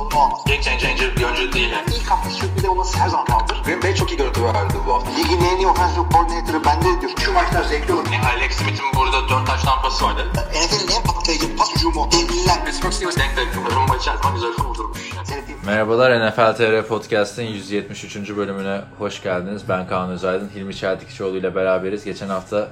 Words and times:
sorunu 0.00 0.24
olmaz. 0.24 0.40
Game 0.46 0.62
changer 0.62 1.16
bir 1.16 1.24
oyuncu 1.24 1.52
değil. 1.52 1.70
Yani. 1.70 1.86
İlk 1.96 2.10
hafta 2.10 2.30
sürpriz 2.30 2.64
olması 2.64 2.98
her 2.98 3.08
zaman 3.08 3.26
kaldır. 3.26 3.62
Green 3.64 3.82
Bay 3.82 3.94
çok 3.94 4.10
iyi 4.12 4.16
görüntü 4.16 4.44
verdi 4.44 4.74
bu 4.86 4.94
hafta. 4.94 5.10
Ligin 5.10 5.40
en 5.44 5.56
iyi 5.56 5.66
offensive 5.66 6.04
coordinator'ı 6.12 6.64
bende 6.64 7.00
diyor. 7.00 7.12
Şu 7.24 7.32
maçlar 7.32 7.62
zevkli 7.62 7.92
olur. 7.92 8.06
Yani 8.12 8.26
Alex 8.26 8.52
Smith'in 8.52 8.84
burada 8.96 9.28
4 9.28 9.46
taş 9.46 9.62
tampası 9.62 10.04
vardı. 10.04 10.26
NFL'in 10.34 10.96
en 10.96 11.02
patlayıcı 11.02 11.56
pas 11.56 11.76
hücumu. 11.76 12.08
Devliler. 12.12 12.64
Pittsburgh 12.64 12.92
Steelers 12.92 13.16
denk 13.16 13.36
denk. 13.36 13.48
Rumba 13.76 13.96
içerisinde 13.96 14.32
güzel 14.34 14.52
kurdurmuş. 14.52 15.12
Yani. 15.16 15.26
Seyrettiğim 15.26 15.60
Merhabalar 15.66 16.28
NFL 16.28 16.56
TR 16.56 16.86
Podcast'ın 16.88 17.42
173. 17.42 18.36
bölümüne 18.36 18.80
hoş 18.98 19.22
geldiniz. 19.22 19.62
Ben 19.68 19.86
Kaan 19.86 20.10
Özaydın, 20.10 20.50
Hilmi 20.54 20.76
Çeltikçioğlu 20.76 21.36
ile 21.36 21.54
beraberiz. 21.54 22.04
Geçen 22.04 22.28
hafta 22.28 22.68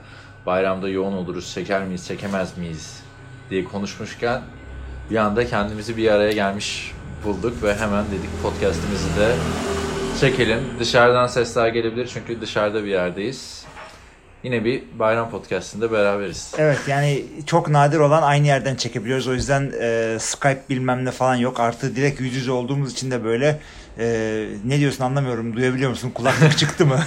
bayramda 0.46 0.88
yoğun 0.88 1.12
oluruz, 1.12 1.54
çeker 1.54 1.82
miyiz, 1.82 2.06
çekemez 2.06 2.58
miyiz 2.58 3.02
diye 3.50 3.64
konuşmuşken 3.64 4.42
bir 5.10 5.16
anda 5.16 5.46
kendimizi 5.46 5.96
bir 5.96 6.10
araya 6.10 6.32
gelmiş 6.32 6.92
bulduk 7.24 7.62
ve 7.62 7.74
hemen 7.76 8.04
dedik 8.06 8.42
podcast'imizi 8.42 9.16
de 9.20 9.34
çekelim. 10.20 10.60
Dışarıdan 10.80 11.26
sesler 11.26 11.68
gelebilir 11.68 12.10
çünkü 12.14 12.40
dışarıda 12.40 12.84
bir 12.84 12.88
yerdeyiz. 12.88 13.64
Yine 14.42 14.64
bir 14.64 14.82
bayram 14.98 15.30
podcast'inde 15.30 15.92
beraberiz. 15.92 16.54
Evet 16.58 16.78
yani 16.88 17.24
çok 17.46 17.68
nadir 17.68 17.98
olan 17.98 18.22
aynı 18.22 18.46
yerden 18.46 18.74
çekebiliyoruz. 18.76 19.28
O 19.28 19.34
yüzden 19.34 19.72
e, 19.80 20.16
Skype 20.20 20.62
bilmem 20.70 21.04
ne 21.04 21.10
falan 21.10 21.34
yok. 21.34 21.60
Artı 21.60 21.96
direkt 21.96 22.20
yüz 22.20 22.34
yüze 22.34 22.50
olduğumuz 22.52 22.92
için 22.92 23.10
de 23.10 23.24
böyle 23.24 23.60
e, 23.98 24.46
ne 24.64 24.78
diyorsun 24.78 25.04
anlamıyorum. 25.04 25.56
Duyabiliyor 25.56 25.90
musun? 25.90 26.10
Kulaklık 26.14 26.58
çıktı 26.58 26.86
mı? 26.86 27.00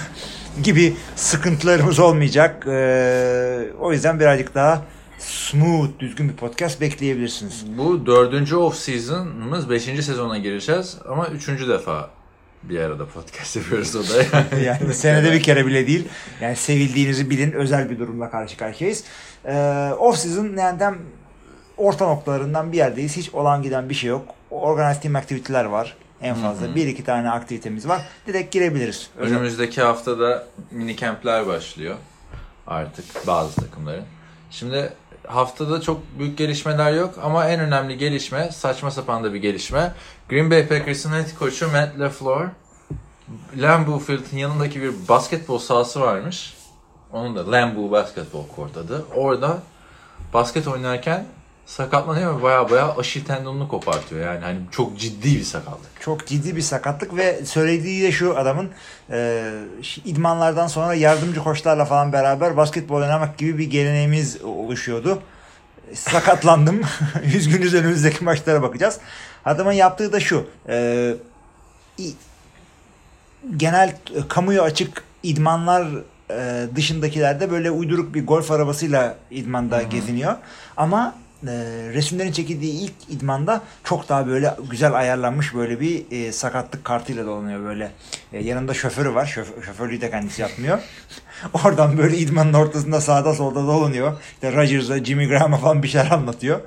gibi 0.62 0.96
sıkıntılarımız 1.16 1.98
olmayacak. 1.98 2.66
E, 2.66 3.68
o 3.80 3.92
yüzden 3.92 4.20
birazcık 4.20 4.54
daha 4.54 4.82
smooth, 5.22 5.88
düzgün 5.98 6.28
bir 6.28 6.34
podcast 6.36 6.80
bekleyebilirsiniz. 6.80 7.64
Bu 7.78 8.06
dördüncü 8.06 8.56
off 8.56 8.76
season'ımız 8.76 9.70
beşinci 9.70 10.02
sezona 10.02 10.38
gireceğiz 10.38 10.96
ama 11.08 11.26
üçüncü 11.26 11.68
defa 11.68 12.10
bir 12.62 12.78
arada 12.80 13.06
podcast 13.06 13.56
yapıyoruz 13.56 13.96
o 13.96 14.02
da. 14.02 14.22
Yani, 14.52 14.64
Yani 14.64 14.94
senede 14.94 15.32
bir 15.32 15.42
kere 15.42 15.66
bile 15.66 15.86
değil. 15.86 16.08
Yani 16.40 16.56
sevildiğinizi 16.56 17.30
bilin. 17.30 17.52
Özel 17.52 17.90
bir 17.90 17.98
durumla 17.98 18.30
karşı 18.30 18.56
karşıyayız. 18.56 19.04
Ee, 19.44 19.90
off 19.98 20.18
season 20.18 20.56
yani 20.56 20.78
tam 20.78 20.96
orta 21.76 22.06
noktalarından 22.06 22.72
bir 22.72 22.76
yerdeyiz. 22.76 23.16
Hiç 23.16 23.30
olan 23.34 23.62
giden 23.62 23.88
bir 23.88 23.94
şey 23.94 24.10
yok. 24.10 24.26
Organized 24.50 25.02
team 25.02 25.16
aktiviteler 25.16 25.64
var. 25.64 25.96
En 26.22 26.34
fazla 26.34 26.74
bir 26.74 26.86
iki 26.86 27.04
tane 27.04 27.30
aktivitemiz 27.30 27.88
var. 27.88 28.02
Direkt 28.26 28.52
girebiliriz. 28.52 29.08
Özel- 29.16 29.36
Önümüzdeki 29.36 29.82
haftada 29.82 30.46
mini 30.70 30.96
campler 30.96 31.46
başlıyor 31.46 31.94
artık 32.66 33.04
bazı 33.26 33.56
takımların. 33.60 34.04
Şimdi 34.50 34.92
haftada 35.26 35.80
çok 35.80 36.00
büyük 36.18 36.38
gelişmeler 36.38 36.92
yok 36.92 37.14
ama 37.22 37.48
en 37.48 37.60
önemli 37.60 37.98
gelişme 37.98 38.50
saçma 38.52 38.90
sapan 38.90 39.24
da 39.24 39.34
bir 39.34 39.38
gelişme. 39.38 39.92
Green 40.28 40.50
Bay 40.50 40.68
Packers'ın 40.68 41.12
head 41.12 41.38
koçu 41.38 41.68
Matt 41.68 41.98
LaFleur 41.98 42.48
Lambeau 43.56 43.98
Field'in 43.98 44.38
yanındaki 44.38 44.82
bir 44.82 45.08
basketbol 45.08 45.58
sahası 45.58 46.00
varmış. 46.00 46.54
Onun 47.12 47.36
da 47.36 47.52
Lambeau 47.52 47.90
Basketball 47.90 48.44
Court 48.56 48.76
adı. 48.76 49.04
Orada 49.14 49.58
basket 50.34 50.68
oynarken 50.68 51.26
sakatlanıyor 51.66 52.38
ve 52.38 52.42
baya 52.42 52.70
baya 52.70 52.96
aşil 52.96 53.24
tendonunu 53.24 53.68
kopartıyor. 53.68 54.20
Yani 54.20 54.44
hani 54.44 54.58
çok 54.70 54.98
ciddi 54.98 55.36
bir 55.36 55.44
sakatlık. 55.44 56.00
Çok 56.00 56.26
ciddi 56.26 56.56
bir 56.56 56.62
sakatlık 56.62 57.16
ve 57.16 57.44
söylediği 57.44 58.02
de 58.02 58.12
şu 58.12 58.38
adamın 58.38 58.70
e, 59.10 59.50
idmanlardan 60.04 60.66
sonra 60.66 60.94
yardımcı 60.94 61.42
koçlarla 61.42 61.84
falan 61.84 62.12
beraber 62.12 62.56
basketbol 62.56 62.96
oynamak 62.96 63.38
gibi 63.38 63.58
bir 63.58 63.70
geleneğimiz 63.70 64.42
oluşuyordu. 64.42 65.22
Sakatlandım. 65.94 66.80
Üzgünüz 67.36 67.74
önümüzdeki 67.74 68.24
maçlara 68.24 68.62
bakacağız. 68.62 68.98
Adamın 69.44 69.72
yaptığı 69.72 70.12
da 70.12 70.20
şu. 70.20 70.46
E, 70.68 71.14
genel 73.56 73.88
e, 73.88 74.28
kamuya 74.28 74.62
açık 74.62 75.04
idmanlar 75.22 75.86
e, 76.30 76.66
dışındakilerde 76.76 77.50
böyle 77.50 77.70
uyduruk 77.70 78.14
bir 78.14 78.26
golf 78.26 78.50
arabasıyla 78.50 79.16
idmanda 79.30 79.82
geziniyor. 79.82 80.36
Ama 80.76 81.14
e, 81.46 81.52
resimlerin 81.94 82.32
çekildiği 82.32 82.72
ilk 82.72 82.92
idmanda 83.08 83.62
çok 83.84 84.08
daha 84.08 84.26
böyle 84.26 84.56
güzel 84.70 84.92
ayarlanmış 84.94 85.54
böyle 85.54 85.80
bir 85.80 86.04
e, 86.10 86.32
sakatlık 86.32 86.84
kartıyla 86.84 87.26
dolanıyor 87.26 87.64
böyle. 87.64 87.92
E, 88.32 88.42
yanında 88.42 88.74
şoförü 88.74 89.14
var. 89.14 89.26
Şoför, 89.26 89.62
şoförlüğü 89.62 90.00
de 90.00 90.10
kendisi 90.10 90.42
yapmıyor. 90.42 90.78
Oradan 91.64 91.98
böyle 91.98 92.16
idmanın 92.16 92.52
ortasında 92.52 93.00
sağda 93.00 93.34
solda 93.34 93.66
dolanıyor. 93.66 94.12
İşte 94.34 94.52
Rodgers'a, 94.52 95.04
Jimmy 95.04 95.28
Graham'a 95.28 95.56
falan 95.56 95.82
bir 95.82 95.88
şeyler 95.88 96.10
anlatıyor. 96.10 96.60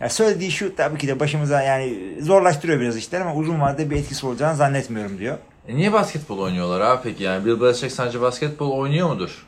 Ya 0.00 0.08
söylediği 0.08 0.50
şu 0.50 0.76
tabii 0.76 0.98
ki 0.98 1.08
de 1.08 1.20
başımıza 1.20 1.62
yani 1.62 1.98
zorlaştırıyor 2.20 2.80
biraz 2.80 2.96
işleri 2.96 3.22
ama 3.22 3.34
uzun 3.34 3.60
vadede 3.60 3.90
bir 3.90 3.96
etkisi 3.96 4.26
olacağını 4.26 4.56
zannetmiyorum 4.56 5.18
diyor. 5.18 5.38
E 5.68 5.76
niye 5.76 5.92
basketbol 5.92 6.38
oynuyorlar 6.38 6.80
abi 6.80 7.00
peki? 7.02 7.22
Yani 7.22 7.46
Bill 7.46 7.60
Belichick 7.60 7.92
sadece 7.92 8.20
basketbol 8.20 8.70
oynuyor 8.70 9.08
mudur? 9.08 9.46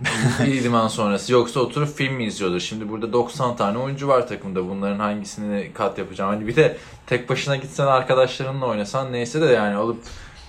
idman 0.46 0.88
sonrası. 0.88 1.32
Yoksa 1.32 1.60
oturup 1.60 1.96
film 1.96 2.14
mi 2.14 2.24
izliyordur? 2.24 2.60
Şimdi 2.60 2.88
burada 2.88 3.12
90 3.12 3.56
tane 3.56 3.78
oyuncu 3.78 4.08
var 4.08 4.28
takımda. 4.28 4.68
Bunların 4.68 4.98
hangisini 4.98 5.70
kat 5.74 5.98
yapacağım? 5.98 6.30
Hani 6.30 6.46
bir 6.46 6.56
de 6.56 6.76
tek 7.06 7.28
başına 7.28 7.56
gitsen 7.56 7.86
arkadaşlarınla 7.86 8.66
oynasan 8.66 9.12
neyse 9.12 9.40
de 9.40 9.46
yani 9.46 9.76
alıp 9.76 9.98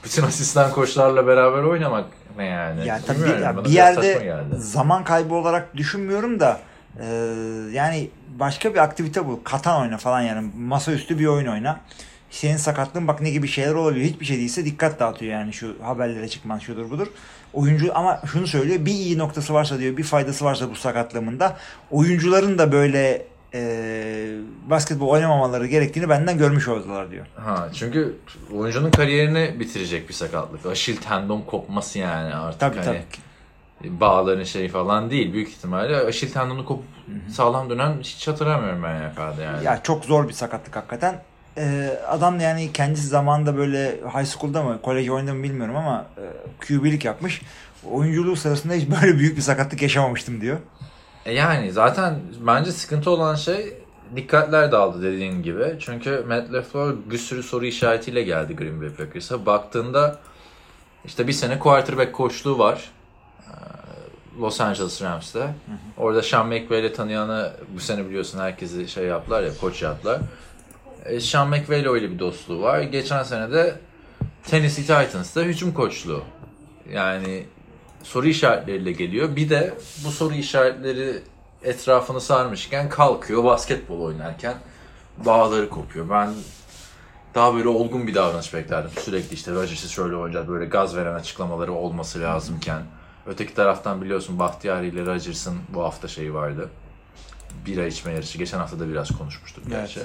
bütün 0.04 0.24
asistan 0.24 0.72
koçlarla 0.72 1.28
beraber 1.28 1.64
oynamak 1.64 2.06
ne 2.38 2.46
yani? 2.46 2.88
Yani 2.88 3.02
tabii 3.08 3.18
Bilmiyorum, 3.18 3.44
ya 3.44 3.66
bir 3.66 3.70
yerde 3.70 4.40
zaman 4.58 5.04
kaybı 5.04 5.34
olarak 5.34 5.78
düşünmüyorum 5.78 6.40
da 6.40 6.60
e, 7.00 7.06
yani 7.72 8.10
başka 8.40 8.74
bir 8.74 8.80
aktivite 8.80 9.26
bul. 9.26 9.38
Katan 9.44 9.82
oyna 9.82 9.98
falan 9.98 10.22
yani 10.22 10.52
masaüstü 10.58 11.20
bir 11.20 11.26
oyun 11.26 11.48
oyna. 11.48 11.80
Senin 12.30 12.58
sakatlığın 12.58 13.08
bak 13.08 13.22
ne 13.22 13.30
gibi 13.30 13.48
şeyler 13.48 13.74
olabiliyor. 13.74 14.06
Hiçbir 14.06 14.26
şey 14.26 14.38
değilse 14.38 14.66
dikkat 14.66 15.00
dağıtıyor 15.00 15.32
yani 15.32 15.54
şu 15.54 15.76
haberlere 15.84 16.28
çıkman 16.28 16.60
şudur 16.60 16.90
budur. 16.90 17.08
Oyuncu 17.54 17.92
ama 17.96 18.22
şunu 18.32 18.48
söylüyor 18.48 18.86
bir 18.86 18.92
iyi 18.92 19.18
noktası 19.18 19.54
varsa 19.54 19.80
diyor 19.80 19.98
bir 19.98 20.04
faydası 20.04 20.46
varsa 20.46 20.70
bu 20.70 20.76
sakatlığımın 20.76 21.40
da 21.40 21.58
oyuncuların 21.92 22.58
da 22.58 22.72
böyle 22.72 23.26
e, 23.54 23.62
basketbol 24.70 25.08
oynamamaları 25.08 25.68
gerektiğini 25.68 26.10
benden 26.10 26.38
görmüş 26.38 26.68
oldular 26.68 27.12
diyor. 27.12 27.26
Ha, 27.36 27.70
çünkü 27.74 28.16
oyuncunun 28.56 28.92
kariyerini 28.92 29.60
bitirecek 29.60 30.10
bir 30.10 30.14
sakatlık. 30.14 30.66
Aşil 30.66 30.98
tendon 30.98 31.42
kopması 31.42 32.00
yani 32.00 32.36
artık 32.36 32.60
Tabii 32.60 32.78
hani 32.78 33.02
tabii. 33.82 34.00
bağların 34.00 34.44
şeyi 34.44 34.70
falan 34.70 35.10
değil. 35.10 35.34
Büyük 35.34 35.50
ihtimalle 35.50 35.96
aşil 35.98 36.32
tendonu 36.34 36.66
kopup 36.66 36.86
sağlam 37.32 37.70
dönen 37.70 37.98
hiç 38.02 38.28
hatırlamıyorum 38.28 38.84
ben 38.84 39.10
YK'da 39.10 39.42
yani. 39.44 39.66
Ya 39.66 39.84
çok 39.84 40.06
zor 40.06 40.28
bir 40.28 40.34
sakatlık 40.34 40.76
hakikaten. 40.76 41.22
Ee, 41.58 42.00
adam 42.08 42.40
yani 42.40 42.74
kendisi 42.74 43.08
zamanında 43.08 43.58
böyle 43.58 43.92
high 43.92 44.26
school'da 44.26 44.64
mı 44.64 44.82
kolej 44.82 45.10
oynadı 45.10 45.34
mı 45.34 45.44
bilmiyorum 45.44 45.76
ama 45.76 46.06
e, 46.18 46.24
QB'lik 46.68 47.06
yapmış. 47.06 47.42
Oyunculuğu 47.92 48.36
sırasında 48.36 48.74
hiç 48.74 48.90
böyle 48.90 49.20
büyük 49.20 49.38
bir 49.38 49.42
sakatlık 49.42 49.82
yaşamamıştım 49.82 50.42
diyor. 50.42 50.58
E 51.26 51.34
yani 51.34 51.72
zaten 51.72 52.20
bence 52.40 52.72
sıkıntı 52.72 53.10
olan 53.10 53.36
şey 53.36 53.74
dikkatler 54.16 54.72
dağıldı 54.72 55.04
dediğin 55.04 55.44
gibi. 55.44 55.76
Çünkü 55.80 56.26
Matt 56.28 56.54
LaFleur 56.54 56.96
bir 57.12 57.18
sürü 57.18 57.44
soru 57.44 57.66
işaretiyle 57.66 58.24
geldi 58.24 58.56
Green 58.56 58.82
Bay 58.82 58.90
Packers'a. 58.90 59.46
Baktığında 59.46 60.20
işte 61.06 61.28
bir 61.28 61.34
sene 61.34 61.60
quarterback 61.60 62.14
koçluğu 62.14 62.60
var. 62.60 62.92
Ee, 63.48 63.52
Los 64.42 64.62
Angeles 64.62 65.02
Rams'te. 65.02 65.54
Orada 65.98 66.22
Sean 66.22 66.48
McVay 66.48 66.80
ile 66.80 66.94
tanıyanı 66.94 67.52
bu 67.76 67.80
sene 67.80 68.06
biliyorsun 68.06 68.40
herkesi 68.40 68.88
şey 68.88 69.06
yaptılar 69.06 69.44
ya 69.44 69.50
koç 69.62 69.82
yaptılar. 69.82 70.20
E, 71.06 71.20
Sean 71.20 71.50
McVay 71.50 71.82
ile 71.82 71.90
öyle 71.90 72.12
bir 72.12 72.20
dostluğu 72.20 72.62
var. 72.62 72.82
Geçen 72.82 73.24
sene 73.24 73.52
de 73.52 73.76
Tennessee 74.44 75.06
Titans'ta 75.06 75.42
hücum 75.42 75.74
koçluğu. 75.74 76.24
Yani 76.92 77.46
soru 78.04 78.28
işaretleriyle 78.28 78.92
geliyor. 78.92 79.36
Bir 79.36 79.50
de 79.50 79.74
bu 80.06 80.12
soru 80.12 80.34
işaretleri 80.34 81.22
etrafını 81.64 82.22
sarmışken 82.22 82.90
kalkıyor 82.90 83.44
basketbol 83.44 84.00
oynarken 84.02 84.56
bağları 85.26 85.70
kopuyor. 85.70 86.10
Ben 86.10 86.34
daha 87.36 87.56
böyle 87.56 87.68
olgun 87.68 88.08
bir 88.08 88.16
davranış 88.16 88.54
beklerdim. 88.54 88.92
Sürekli 89.00 89.34
işte 89.34 89.52
Rodgers'ı 89.52 89.90
şöyle 89.90 90.16
oynayacak 90.16 90.48
böyle 90.50 90.66
gaz 90.66 90.96
veren 90.96 91.14
açıklamaları 91.14 91.74
olması 91.74 92.22
lazımken. 92.22 92.82
Öteki 93.26 93.54
taraftan 93.54 94.02
biliyorsun 94.02 94.40
Bahtiyari 94.40 94.88
ile 94.88 95.06
Rodgers'ın 95.06 95.58
bu 95.70 95.84
hafta 95.84 96.08
şeyi 96.08 96.34
vardı. 96.34 96.70
Bira 97.66 97.86
içme 97.86 98.12
yarışı. 98.12 98.38
Geçen 98.38 98.58
hafta 98.58 98.80
da 98.80 98.90
biraz 98.90 99.18
konuşmuştuk 99.18 99.64
gerçi. 99.70 100.00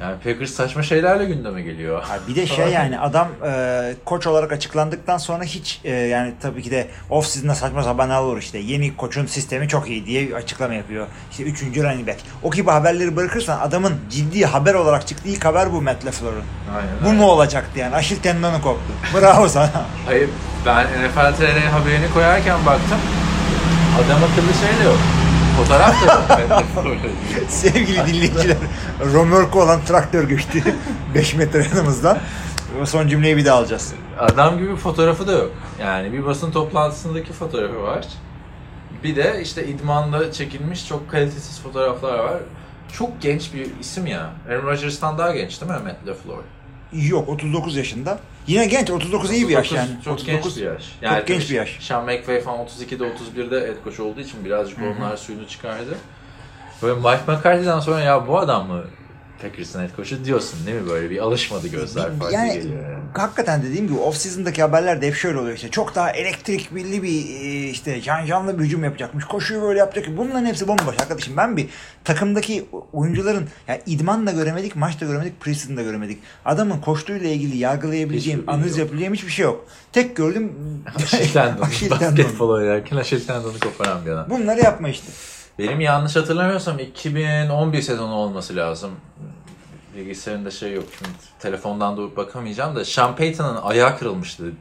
Yani 0.00 0.16
Packers 0.24 0.50
saçma 0.50 0.82
şeylerle 0.82 1.24
gündeme 1.24 1.62
geliyor. 1.62 2.02
Ha, 2.02 2.18
bir 2.28 2.36
de 2.36 2.46
şey 2.46 2.68
yani 2.68 2.98
adam 2.98 3.28
e, 3.46 3.94
koç 4.04 4.26
olarak 4.26 4.52
açıklandıktan 4.52 5.18
sonra 5.18 5.44
hiç 5.44 5.80
e, 5.84 5.90
yani 5.90 6.32
tabii 6.42 6.62
ki 6.62 6.70
de 6.70 6.86
off 7.10 7.26
season'da 7.26 7.54
saçma 7.54 7.82
sapan 7.82 8.10
olur 8.10 8.38
işte. 8.38 8.58
Yeni 8.58 8.96
koçun 8.96 9.26
sistemi 9.26 9.68
çok 9.68 9.88
iyi 9.88 10.06
diye 10.06 10.34
açıklama 10.34 10.74
yapıyor. 10.74 11.06
İşte 11.30 11.42
üçüncü 11.42 11.82
running 11.82 12.08
back. 12.08 12.18
O 12.42 12.50
gibi 12.50 12.70
haberleri 12.70 13.16
bırakırsan 13.16 13.60
adamın 13.60 13.94
ciddi 14.10 14.46
haber 14.46 14.74
olarak 14.74 15.06
çıktığı 15.06 15.28
ilk 15.28 15.44
haber 15.44 15.72
bu 15.72 15.82
Matt 15.82 16.06
LaFleur'un. 16.06 16.44
Aynen 16.76 17.04
Bu 17.04 17.08
öyle. 17.08 17.18
mu 17.18 17.26
olacaktı 17.26 17.78
yani? 17.78 17.94
Aşil 17.94 18.16
tendonu 18.16 18.62
koptu. 18.62 18.92
Bravo 19.14 19.48
sana. 19.48 19.70
Hayır 20.06 20.28
ben 20.66 20.86
NFL 20.86 21.36
TR 21.36 21.66
haberini 21.66 22.10
koyarken 22.14 22.66
baktım. 22.66 22.98
Adam 23.96 24.24
akıllı 24.24 24.54
şey 24.68 24.84
de 24.84 24.88
yok. 24.88 25.19
Fotoğraf 25.56 26.06
da. 26.06 26.62
Sevgili 27.48 28.06
dinleyiciler, 28.06 28.56
Romörko 29.14 29.62
olan 29.62 29.80
traktör 29.84 30.28
geçti 30.28 30.74
5 31.14 31.34
metre 31.34 31.66
yanımızdan. 31.74 32.18
O 32.82 32.86
son 32.86 33.08
cümleyi 33.08 33.36
bir 33.36 33.44
daha 33.44 33.58
alacağız. 33.58 33.94
Adam 34.18 34.58
gibi 34.58 34.76
fotoğrafı 34.76 35.26
da 35.28 35.32
yok. 35.32 35.50
Yani 35.80 36.12
bir 36.12 36.26
basın 36.26 36.50
toplantısındaki 36.52 37.32
fotoğrafı 37.32 37.82
var. 37.82 38.06
Bir 39.04 39.16
de 39.16 39.40
işte 39.42 39.66
idmanda 39.66 40.32
çekilmiş 40.32 40.88
çok 40.88 41.10
kalitesiz 41.10 41.60
fotoğraflar 41.62 42.18
var. 42.18 42.36
Çok 42.92 43.22
genç 43.22 43.54
bir 43.54 43.66
isim 43.80 44.06
ya. 44.06 44.30
Aaron 44.48 44.62
Rodgers'tan 44.66 45.18
daha 45.18 45.34
genç 45.34 45.60
değil 45.60 45.72
mi 45.72 45.78
Matt 45.84 46.06
LaFleur? 46.06 46.42
Yok 46.92 47.28
39 47.28 47.76
yaşında. 47.76 48.18
Yine 48.46 48.66
genç 48.66 48.90
39 48.90 49.32
iyi 49.32 49.48
bir 49.48 49.52
yaş 49.52 49.72
39 49.72 49.88
yani. 49.90 50.02
Çok 50.04 50.14
39 50.14 50.54
genç 50.54 50.56
bir 50.56 50.72
yaş. 50.72 51.18
çok 51.18 51.26
genç 51.26 51.50
bir 51.50 51.54
yaş. 51.54 51.76
Sean 51.80 52.04
McVay 52.04 52.40
falan 52.40 52.66
32'de 52.66 53.04
31'de 53.04 53.60
head 53.60 53.84
coach 53.84 54.00
olduğu 54.00 54.20
için 54.20 54.44
birazcık 54.44 54.78
onlar 54.78 55.16
suyunu 55.16 55.48
çıkardı. 55.48 55.96
Böyle 56.82 56.94
Mike 56.94 57.32
McCarthy'den 57.32 57.80
sonra 57.80 58.00
ya 58.00 58.26
bu 58.28 58.38
adam 58.38 58.66
mı 58.66 58.84
Packers'ın 59.42 59.80
head 59.80 59.96
coach'u 59.96 60.24
diyorsun 60.24 60.66
değil 60.66 60.80
mi? 60.80 60.88
Böyle 60.90 61.10
bir 61.10 61.18
alışmadı 61.18 61.68
gözler 61.68 62.18
farklı 62.18 62.34
Yani 62.34 62.52
geliyor 62.52 62.82
yani. 62.90 63.04
hakikaten 63.14 63.62
dediğim 63.62 63.86
gibi 63.88 63.98
off 63.98 64.16
season'daki 64.16 64.62
haberlerde 64.62 65.06
hep 65.06 65.14
şöyle 65.14 65.38
oluyor 65.38 65.56
işte 65.56 65.68
çok 65.70 65.94
daha 65.94 66.10
elektrik 66.10 66.74
billi 66.74 67.02
bir 67.02 67.40
e, 67.40 67.68
işte 67.68 68.02
can 68.02 68.26
canlı 68.26 68.58
bir 68.58 68.64
hücum 68.64 68.84
yapacakmış. 68.84 69.24
Koşuyu 69.24 69.62
böyle 69.62 69.78
yapacak. 69.78 70.06
Bunların 70.16 70.44
hepsi 70.46 70.68
bomboş 70.68 71.00
arkadaşım. 71.00 71.36
Ben 71.36 71.56
bir 71.56 71.66
takımdaki 72.04 72.66
oyuncuların 72.92 73.48
yani 73.68 73.80
idman 73.86 74.26
da 74.26 74.32
göremedik, 74.32 74.76
maç 74.76 75.00
da 75.00 75.04
göremedik, 75.04 75.40
preseason 75.40 75.76
da 75.76 75.82
göremedik. 75.82 76.18
Adamın 76.44 76.80
koştuğuyla 76.80 77.28
ilgili 77.28 77.56
yargılayabileceğim, 77.56 78.44
analiz 78.46 78.78
yapabileceğim 78.78 79.14
hiçbir 79.14 79.30
şey 79.32 79.44
yok. 79.44 79.66
Tek 79.92 80.16
gördüm. 80.16 80.52
Aşil 80.96 81.32
tendonu. 81.32 81.60
Basketbol 81.90 82.48
oynarken 82.48 82.96
aşil 82.96 83.26
tendonu 83.26 83.58
koparan 83.60 84.06
bir 84.06 84.10
adam. 84.10 84.26
Bunları 84.30 84.60
yapma 84.60 84.88
işte. 84.88 85.06
Benim 85.58 85.80
yanlış 85.80 86.16
hatırlamıyorsam 86.16 86.78
2011 86.78 87.82
sezonu 87.82 88.14
olması 88.14 88.56
lazım. 88.56 88.90
Bilgisayarında 89.96 90.50
şey 90.50 90.72
yok. 90.72 90.84
Şimdi 90.98 91.10
telefondan 91.38 91.96
da 91.96 92.16
bakamayacağım 92.16 92.76
da 92.76 92.84
Sean 92.84 93.16
Payton'ın 93.16 93.56
ayağı 93.62 93.98
kırılmıştı. 93.98 94.52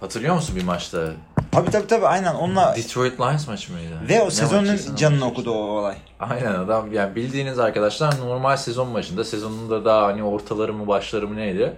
Hatırlıyor 0.00 0.34
musun 0.34 0.56
bir 0.56 0.64
maçta? 0.64 1.10
Tabii 1.52 1.70
tabii 1.70 1.86
tabii 1.86 2.06
aynen 2.06 2.34
onunla 2.34 2.76
Detroit 2.76 3.20
Lions 3.20 3.48
maçı 3.48 3.72
mıydı? 3.72 3.94
ve 4.08 4.22
o 4.22 4.26
Ne 4.26 4.30
sezonun 4.30 4.78
canını 4.96 5.20
maçı 5.20 5.32
okudu 5.32 5.50
o 5.50 5.54
olay. 5.78 5.96
Aynen 6.20 6.54
adam 6.54 6.92
yani 6.92 7.16
bildiğiniz 7.16 7.58
arkadaşlar 7.58 8.18
normal 8.20 8.56
sezon 8.56 8.88
maçında 8.88 9.24
sezonunda 9.24 9.84
daha 9.84 10.06
hani 10.06 10.22
ortaları 10.22 10.72
mı 10.72 10.86
başları 10.86 11.28
mı 11.28 11.36
neydi? 11.36 11.76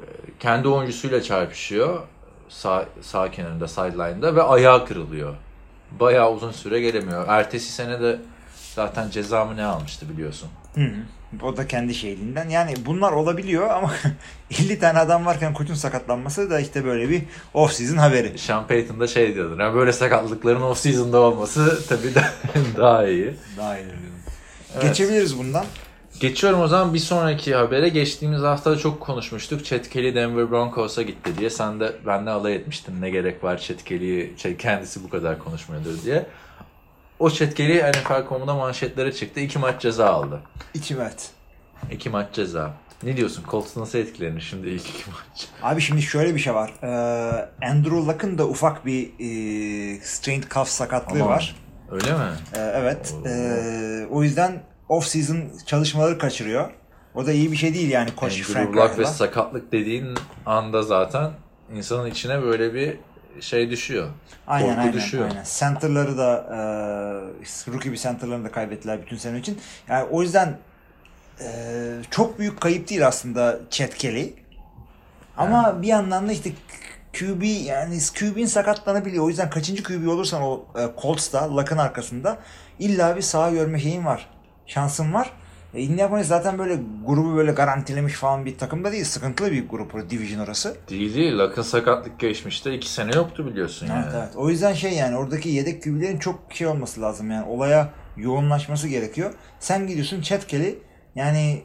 Ee, 0.00 0.04
Kendi 0.40 0.68
oyuncusuyla 0.68 1.22
çarpışıyor 1.22 2.00
sağ, 2.48 2.84
sağ 3.02 3.30
kenarında 3.30 3.68
sideline'da 3.68 4.36
ve 4.36 4.42
ayağı 4.42 4.86
kırılıyor. 4.86 5.34
Bayağı 6.00 6.32
uzun 6.32 6.50
süre 6.52 6.80
gelemiyor. 6.80 7.24
Ertesi 7.28 7.72
sene 7.72 8.00
de 8.00 8.18
zaten 8.74 9.10
ceza 9.10 9.44
mı 9.44 9.56
ne 9.56 9.64
almıştı 9.64 10.08
biliyorsun. 10.08 10.48
Hı 10.74 10.80
hı. 10.80 10.94
O 11.42 11.56
da 11.56 11.68
kendi 11.68 11.94
şeyliğinden. 11.94 12.48
Yani 12.48 12.74
bunlar 12.86 13.12
olabiliyor 13.12 13.70
ama 13.70 13.92
50 14.60 14.78
tane 14.78 14.98
adam 14.98 15.26
varken 15.26 15.54
koçun 15.54 15.74
sakatlanması 15.74 16.50
da 16.50 16.60
işte 16.60 16.84
böyle 16.84 17.08
bir 17.10 17.22
off 17.54 17.72
season 17.72 17.96
haberi. 17.96 18.38
Sean 18.38 18.66
Payton 18.66 19.00
da 19.00 19.06
şey 19.06 19.34
diyordu. 19.34 19.56
Yani 19.60 19.74
böyle 19.74 19.92
sakatlıkların 19.92 20.62
off 20.62 20.78
season'da 20.78 21.20
olması 21.20 21.88
tabii 21.88 22.14
de, 22.14 22.24
daha 22.76 23.06
iyi. 23.06 23.34
Daha 23.56 23.78
iyi. 23.78 23.86
Evet. 24.74 24.82
Geçebiliriz 24.82 25.38
bundan. 25.38 25.64
Geçiyorum 26.20 26.60
o 26.60 26.68
zaman 26.68 26.94
bir 26.94 26.98
sonraki 26.98 27.54
habere. 27.54 27.88
Geçtiğimiz 27.88 28.42
hafta 28.42 28.78
çok 28.78 29.00
konuşmuştuk. 29.00 29.64
Chet 29.64 29.90
Kelly 29.90 30.14
Denver 30.14 30.50
Broncos'a 30.50 31.02
gitti 31.02 31.30
diye. 31.38 31.50
Sen 31.50 31.80
de 31.80 31.92
benle 32.06 32.30
alay 32.30 32.54
etmiştin. 32.54 33.02
Ne 33.02 33.10
gerek 33.10 33.44
var 33.44 33.58
Chet 33.58 33.84
Kelly'yi 33.84 34.34
şey, 34.36 34.56
kendisi 34.56 35.04
bu 35.04 35.08
kadar 35.08 35.38
konuşmuyordur 35.38 36.02
diye. 36.04 36.26
O 37.18 37.30
Chet 37.30 37.54
Kelly 37.54 37.90
NFL.com'da 37.90 38.54
manşetlere 38.54 39.12
çıktı. 39.12 39.40
İki 39.40 39.58
maç 39.58 39.80
ceza 39.82 40.06
aldı. 40.06 40.40
İçim 40.74 41.00
evet. 41.00 41.30
İki 41.90 42.10
maç 42.10 42.32
ceza. 42.32 42.74
Ne 43.02 43.16
diyorsun? 43.16 43.44
Colts 43.50 43.76
nasıl 43.76 43.98
etkilenir 43.98 44.40
şimdi 44.40 44.68
ilk 44.68 44.88
iki 44.88 45.10
maç? 45.10 45.48
Abi 45.62 45.80
şimdi 45.80 46.02
şöyle 46.02 46.34
bir 46.34 46.40
şey 46.40 46.54
var. 46.54 46.74
Ee, 46.82 47.66
Andrew 47.66 47.96
Luck'ın 47.96 48.38
da 48.38 48.48
ufak 48.48 48.86
bir 48.86 49.06
e, 49.18 50.00
strained 50.00 50.44
calf 50.54 50.68
sakatlığı 50.68 51.22
Aman. 51.22 51.28
var. 51.28 51.56
Öyle 51.90 52.12
mi? 52.12 52.18
Ee, 52.54 52.58
evet. 52.74 53.14
Ee, 53.26 54.06
o 54.10 54.22
yüzden 54.22 54.62
off 54.88 55.06
season 55.06 55.50
çalışmaları 55.66 56.18
kaçırıyor. 56.18 56.70
O 57.14 57.26
da 57.26 57.32
iyi 57.32 57.52
bir 57.52 57.56
şey 57.56 57.74
değil 57.74 57.90
yani 57.90 58.10
koç 58.16 58.32
Andrew 58.32 58.52
Frank 58.52 58.76
Luck 58.76 58.98
ve 58.98 59.04
sakatlık 59.06 59.72
dediğin 59.72 60.14
anda 60.46 60.82
zaten 60.82 61.30
insanın 61.74 62.10
içine 62.10 62.42
böyle 62.42 62.74
bir 62.74 62.96
şey 63.40 63.70
düşüyor. 63.70 64.08
Aynen 64.46 64.68
Korku 64.68 64.80
aynen. 64.80 64.92
düşüyor. 64.92 65.28
aynen. 65.30 65.44
Center'ları 65.58 66.18
da 66.18 66.46
e, 66.50 67.72
rookie 67.72 67.92
bir 67.92 67.96
center'larını 67.96 68.44
da 68.44 68.52
kaybettiler 68.52 69.02
bütün 69.02 69.16
sene 69.16 69.38
için. 69.38 69.60
Yani 69.88 70.04
o 70.10 70.22
yüzden 70.22 70.58
e, 71.40 71.46
çok 72.10 72.38
büyük 72.38 72.60
kayıp 72.60 72.88
değil 72.88 73.06
aslında 73.06 73.60
Chet 73.70 73.94
Kelly. 73.94 74.34
Ama 75.36 75.82
bir 75.82 75.88
yandan 75.88 76.28
da 76.28 76.32
işte 76.32 76.50
QB 77.18 77.42
yani 77.42 77.98
QB'in 78.18 78.46
sakatlanabiliyor. 78.46 79.24
O 79.24 79.28
yüzden 79.28 79.50
kaçıncı 79.50 79.82
QB 79.82 80.08
olursan 80.08 80.42
o 80.42 80.64
e, 80.78 81.00
Colts'ta, 81.02 81.56
Luck'ın 81.56 81.78
arkasında 81.78 82.38
illa 82.78 83.16
bir 83.16 83.22
sağ 83.22 83.50
görme 83.50 83.80
şeyin 83.80 84.04
var. 84.04 84.30
Şansın 84.66 85.12
var. 85.12 85.30
E, 85.74 85.80
Indianapolis 85.80 86.26
zaten 86.26 86.58
böyle 86.58 86.80
grubu 87.06 87.36
böyle 87.36 87.52
garantilemiş 87.52 88.14
falan 88.14 88.44
bir 88.44 88.58
takım 88.58 88.84
da 88.84 88.92
değil. 88.92 89.04
Sıkıntılı 89.04 89.52
bir 89.52 89.68
grup 89.68 89.94
o 89.94 90.10
division 90.10 90.40
orası. 90.40 90.76
Değil 90.88 91.14
değil. 91.14 91.38
Luck'ın 91.38 91.62
sakatlık 91.62 92.20
geçmişte 92.20 92.74
iki 92.74 92.90
sene 92.90 93.14
yoktu 93.14 93.46
biliyorsun 93.46 93.86
yani. 93.86 94.04
Evet, 94.04 94.14
evet. 94.18 94.36
O 94.36 94.50
yüzden 94.50 94.72
şey 94.72 94.92
yani 94.92 95.16
oradaki 95.16 95.48
yedek 95.48 95.82
QB'lerin 95.82 96.18
çok 96.18 96.40
şey 96.50 96.66
olması 96.66 97.00
lazım 97.00 97.30
yani 97.30 97.46
olaya 97.46 97.90
yoğunlaşması 98.16 98.88
gerekiyor. 98.88 99.34
Sen 99.60 99.86
gidiyorsun 99.86 100.20
Chet 100.20 100.46
Kelly 100.46 100.78
yani 101.14 101.62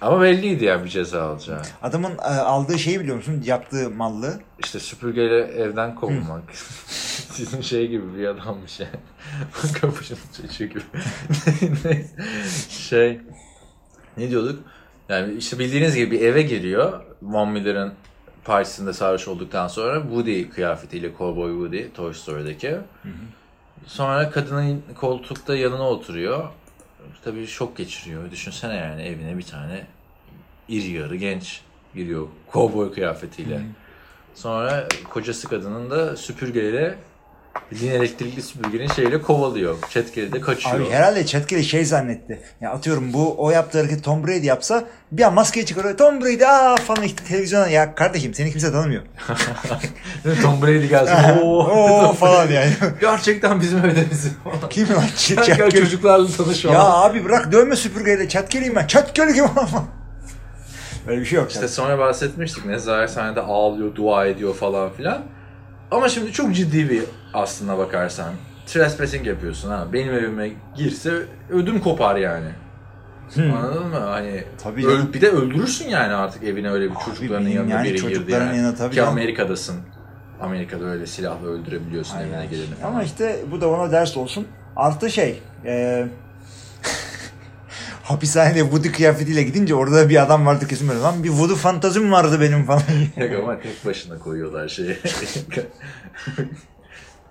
Ama 0.00 0.20
belliydi 0.22 0.64
yani 0.64 0.84
bir 0.84 0.90
ceza 0.90 1.22
alacağı. 1.22 1.62
adamın 1.82 2.18
e, 2.18 2.22
aldığı 2.22 2.78
şeyi 2.78 3.00
biliyor 3.00 3.16
musun? 3.16 3.42
Yaptığı 3.44 3.90
mallığı. 3.90 4.40
İşte 4.64 4.78
süpürgeyle 4.78 5.38
evden 5.38 5.94
kovulmak. 5.94 6.42
Sizin 7.34 7.60
şey 7.60 7.88
gibi 7.88 8.18
bir 8.18 8.26
adammış 8.26 8.80
yani. 8.80 8.90
Kapışın 9.80 10.18
çocuğu 10.42 10.64
gibi. 10.64 10.82
Şey 12.68 13.20
ne 14.16 14.30
diyorduk? 14.30 14.64
Yani 15.08 15.34
işte 15.34 15.58
bildiğiniz 15.58 15.94
gibi 15.96 16.10
bir 16.10 16.20
eve 16.20 16.42
geliyor. 16.42 17.00
Von 17.22 17.48
Miller'ın 17.48 17.92
partisinde 18.44 18.92
sarhoş 18.92 19.28
olduktan 19.28 19.68
sonra 19.68 20.02
Woody 20.02 20.48
kıyafetiyle 20.48 21.10
Cowboy 21.18 21.52
Woody 21.52 21.92
Toy 21.94 22.14
Story'deki. 22.14 22.76
Sonra 23.86 24.30
kadının 24.30 24.82
koltukta 25.00 25.56
yanına 25.56 25.88
oturuyor. 25.88 26.48
Tabii 27.24 27.46
şok 27.46 27.76
geçiriyor. 27.76 28.30
Düşünsene 28.30 28.74
yani 28.74 29.02
evine 29.02 29.38
bir 29.38 29.42
tane 29.42 29.86
iri 30.68 30.90
yarı 30.90 31.16
genç 31.16 31.60
giriyor. 31.94 32.26
Cowboy 32.52 32.92
kıyafetiyle. 32.92 33.60
Sonra 34.34 34.88
kocası 35.10 35.48
kadının 35.48 35.90
da 35.90 36.16
süpürgeyle 36.16 36.98
bildiğin 37.72 37.92
elektrikli 37.92 38.42
süpürgenin 38.42 38.86
şeyle 38.88 39.22
kovalıyor. 39.22 39.76
Çetkeli 39.90 40.32
de 40.32 40.40
kaçıyor. 40.40 40.74
Abi 40.80 40.90
herhalde 40.90 41.26
Chet 41.26 41.46
Kelly 41.46 41.64
şey 41.64 41.84
zannetti. 41.84 42.40
Ya 42.60 42.70
atıyorum 42.70 43.12
bu 43.12 43.34
o 43.38 43.50
yaptığı 43.50 43.78
hareketi 43.78 44.02
Tom 44.02 44.26
Brady 44.26 44.46
yapsa 44.46 44.84
bir 45.12 45.22
an 45.22 45.34
maskeyi 45.34 45.66
çıkarıyor. 45.66 45.96
Tom 45.96 46.20
Brady 46.20 46.44
aa 46.44 46.76
falan 46.76 47.08
televizyona 47.08 47.68
ya 47.68 47.94
kardeşim 47.94 48.34
seni 48.34 48.50
kimse 48.50 48.72
tanımıyor. 48.72 49.02
Tom 50.42 50.62
Brady 50.62 50.86
gelsin. 50.86 51.38
Oo. 51.42 51.58
Oo 51.58 52.12
falan 52.12 52.50
yani. 52.50 52.72
Gerçekten 53.00 53.60
bizim 53.60 53.78
evde 53.78 54.10
bizim. 54.10 54.32
Kim 54.70 54.88
lan? 54.88 55.04
Gel 55.28 55.44
Kelly. 55.56 55.70
çocuklarla 55.70 56.28
tanış 56.36 56.64
Ya 56.64 56.72
falan. 56.72 57.10
abi 57.10 57.24
bırak 57.24 57.52
dövme 57.52 57.76
süpürgeyle 57.76 58.28
Chet 58.28 58.48
Kelly'yim 58.48 58.74
ben. 58.76 58.86
Chet 58.86 59.12
Kelly 59.12 59.34
kim 59.34 59.44
Öyle 61.08 61.20
bir 61.20 61.26
şey 61.26 61.38
yok. 61.38 61.50
İşte 61.50 61.68
sonra 61.68 61.98
bahsetmiştik. 61.98 62.66
Nezaret 62.66 63.10
sahnede 63.10 63.40
ağlıyor, 63.40 63.94
dua 63.94 64.26
ediyor 64.26 64.54
falan 64.54 64.92
filan. 64.92 65.22
Ama 65.90 66.08
şimdi 66.08 66.32
çok 66.32 66.54
ciddi 66.54 66.90
bir 66.90 67.02
aslına 67.34 67.78
bakarsan. 67.78 68.34
Trespassing 68.66 69.26
yapıyorsun 69.26 69.70
ha. 69.70 69.86
Benim 69.92 70.14
evime 70.14 70.50
girse 70.76 71.12
ödüm 71.50 71.80
kopar 71.80 72.16
yani. 72.16 72.48
Anladın 73.36 73.86
mı? 73.86 73.96
Hani 73.96 74.44
Tabii 74.62 74.82
öl- 74.86 75.12
bir 75.12 75.20
de 75.20 75.28
öldürürsün 75.30 75.88
yani 75.88 76.14
artık 76.14 76.42
evine 76.44 76.70
öyle 76.70 76.90
bir 76.90 76.94
çocuklarının 77.06 77.46
benim 77.46 77.56
yanına 77.56 77.74
yani 77.74 77.84
biri 77.88 78.08
girdi 78.08 78.32
yani. 78.32 78.56
yanına 78.56 78.74
tabii 78.74 78.90
Ki 78.90 78.96
canım. 78.96 79.10
Amerika'dasın. 79.12 79.76
Amerika'da 80.40 80.84
öyle 80.84 81.06
silahla 81.06 81.46
öldürebiliyorsun 81.48 82.18
evine 82.18 82.36
Aynen. 82.36 82.50
geleni 82.50 82.74
falan. 82.74 82.92
Ama 82.92 83.02
işte 83.02 83.36
bu 83.50 83.60
da 83.60 83.68
ona 83.68 83.92
ders 83.92 84.16
olsun. 84.16 84.46
Artı 84.76 85.10
şey, 85.10 85.42
e, 85.64 86.06
hapishanede 88.02 88.62
voodoo 88.62 88.92
kıyafetiyle 88.92 89.42
gidince 89.42 89.74
orada 89.74 89.96
da 89.96 90.08
bir 90.08 90.22
adam 90.22 90.46
vardı 90.46 90.66
kesin 90.68 90.88
böyle 90.88 91.00
lan 91.00 91.24
bir 91.24 91.30
voodoo 91.30 91.56
fantazim 91.56 92.12
vardı 92.12 92.40
benim 92.40 92.64
falan. 92.64 92.82
Yok 93.16 93.30
ama 93.42 93.60
tek 93.60 93.86
başına 93.86 94.18
koyuyorlar 94.18 94.68
şeyi. 94.68 94.96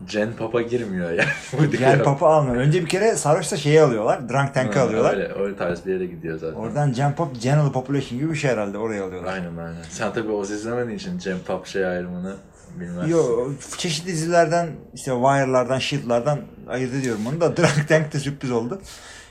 Jen 0.08 0.34
Papa 0.34 0.62
girmiyor 0.62 1.12
ya. 1.12 1.26
Gel 1.80 2.04
papa 2.04 2.28
almıyor. 2.28 2.56
Önce 2.56 2.82
bir 2.82 2.90
kere 2.90 3.16
sarhoşta 3.16 3.58
şeyi 3.58 3.82
alıyorlar. 3.82 4.30
Drunk 4.30 4.54
tank'ı 4.54 4.82
alıyorlar. 4.82 5.14
Öyle, 5.14 5.34
öyle 5.34 5.56
tarz 5.56 5.86
bir 5.86 5.94
yere 5.94 6.06
gidiyor 6.06 6.40
zaten. 6.40 6.56
Oradan 6.56 6.94
Gen 6.94 7.16
Pop 7.16 7.42
General 7.42 7.72
Population 7.72 8.20
gibi 8.20 8.32
bir 8.32 8.36
şey 8.36 8.52
herhalde 8.52 8.78
oraya 8.78 9.06
alıyorlar. 9.06 9.34
Aynen 9.34 9.58
aynen. 9.58 9.82
Sen 9.90 10.14
tabii 10.14 10.32
o 10.32 10.44
izlemediğin 10.44 10.98
için 10.98 11.20
Jen 11.20 11.40
Pop 11.48 11.68
şey 11.68 11.86
ayrımını 11.86 12.36
bilmezsin. 12.80 13.12
Yo 13.12 13.50
çeşitli 13.78 14.08
dizilerden 14.08 14.68
işte 14.94 15.12
Wire'lardan, 15.12 15.80
Shield'lardan 15.80 16.40
ayırt 16.70 16.94
ediyorum 16.94 17.22
onu 17.28 17.42
da 17.42 17.58
Drunk 17.58 17.88
Tank 17.90 18.14
de 18.14 18.20
sürpriz 18.20 18.52
oldu. 18.52 18.82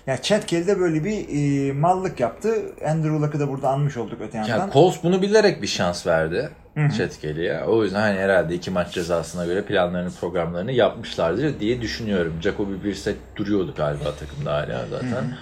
Yani 0.06 0.22
Chad 0.22 0.46
Kelly 0.46 0.66
de 0.66 0.80
böyle 0.80 1.04
bir 1.04 1.28
e, 1.28 1.72
mallık 1.72 2.20
yaptı. 2.20 2.54
Andrew 2.88 3.20
Luck'ı 3.20 3.40
da 3.40 3.48
burada 3.48 3.68
anmış 3.68 3.96
olduk 3.96 4.18
öte 4.20 4.38
yandan. 4.38 4.58
Ya 4.58 4.70
Coles 4.72 4.96
bunu 5.02 5.22
bilerek 5.22 5.62
bir 5.62 5.66
şans 5.66 6.06
verdi 6.06 6.50
Chetkelly'e. 6.96 7.64
O 7.64 7.84
yüzden 7.84 8.00
hani 8.00 8.18
herhalde 8.18 8.54
iki 8.54 8.70
maç 8.70 8.92
cezasına 8.94 9.46
göre 9.46 9.62
planlarını 9.64 10.10
programlarını 10.10 10.72
yapmışlardır 10.72 11.60
diye 11.60 11.80
düşünüyorum. 11.82 12.34
Jacoby 12.42 12.84
Brissett 12.84 13.16
duruyordu 13.36 13.74
galiba 13.76 14.14
takımda 14.20 14.52
hala 14.52 14.86
zaten. 14.90 15.36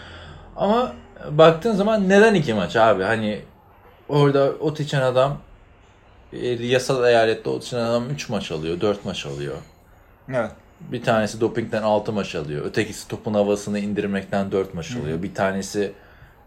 Ama 0.56 0.92
baktığın 1.30 1.72
zaman 1.74 2.08
neden 2.08 2.34
iki 2.34 2.54
maç 2.54 2.76
abi? 2.76 3.02
Hani 3.02 3.40
orada 4.08 4.50
ot 4.50 4.80
içen 4.80 5.00
adam 5.00 5.38
e, 6.32 6.48
yasal 6.48 7.08
eyalette 7.08 7.50
ot 7.50 7.64
içen 7.64 7.78
adam 7.78 8.10
3 8.10 8.28
maç 8.28 8.52
alıyor, 8.52 8.80
4 8.80 9.04
maç 9.04 9.26
alıyor. 9.26 9.56
Evet. 10.28 10.50
Bir 10.80 11.02
tanesi 11.02 11.40
dopingden 11.40 11.82
6 11.82 12.12
maç 12.12 12.34
alıyor. 12.34 12.64
Ötekisi 12.64 13.08
topun 13.08 13.34
havasını 13.34 13.78
indirmekten 13.78 14.52
4 14.52 14.75
maç 14.75 14.96
alıyor. 14.96 15.22
Bir 15.22 15.34
tanesi 15.34 15.92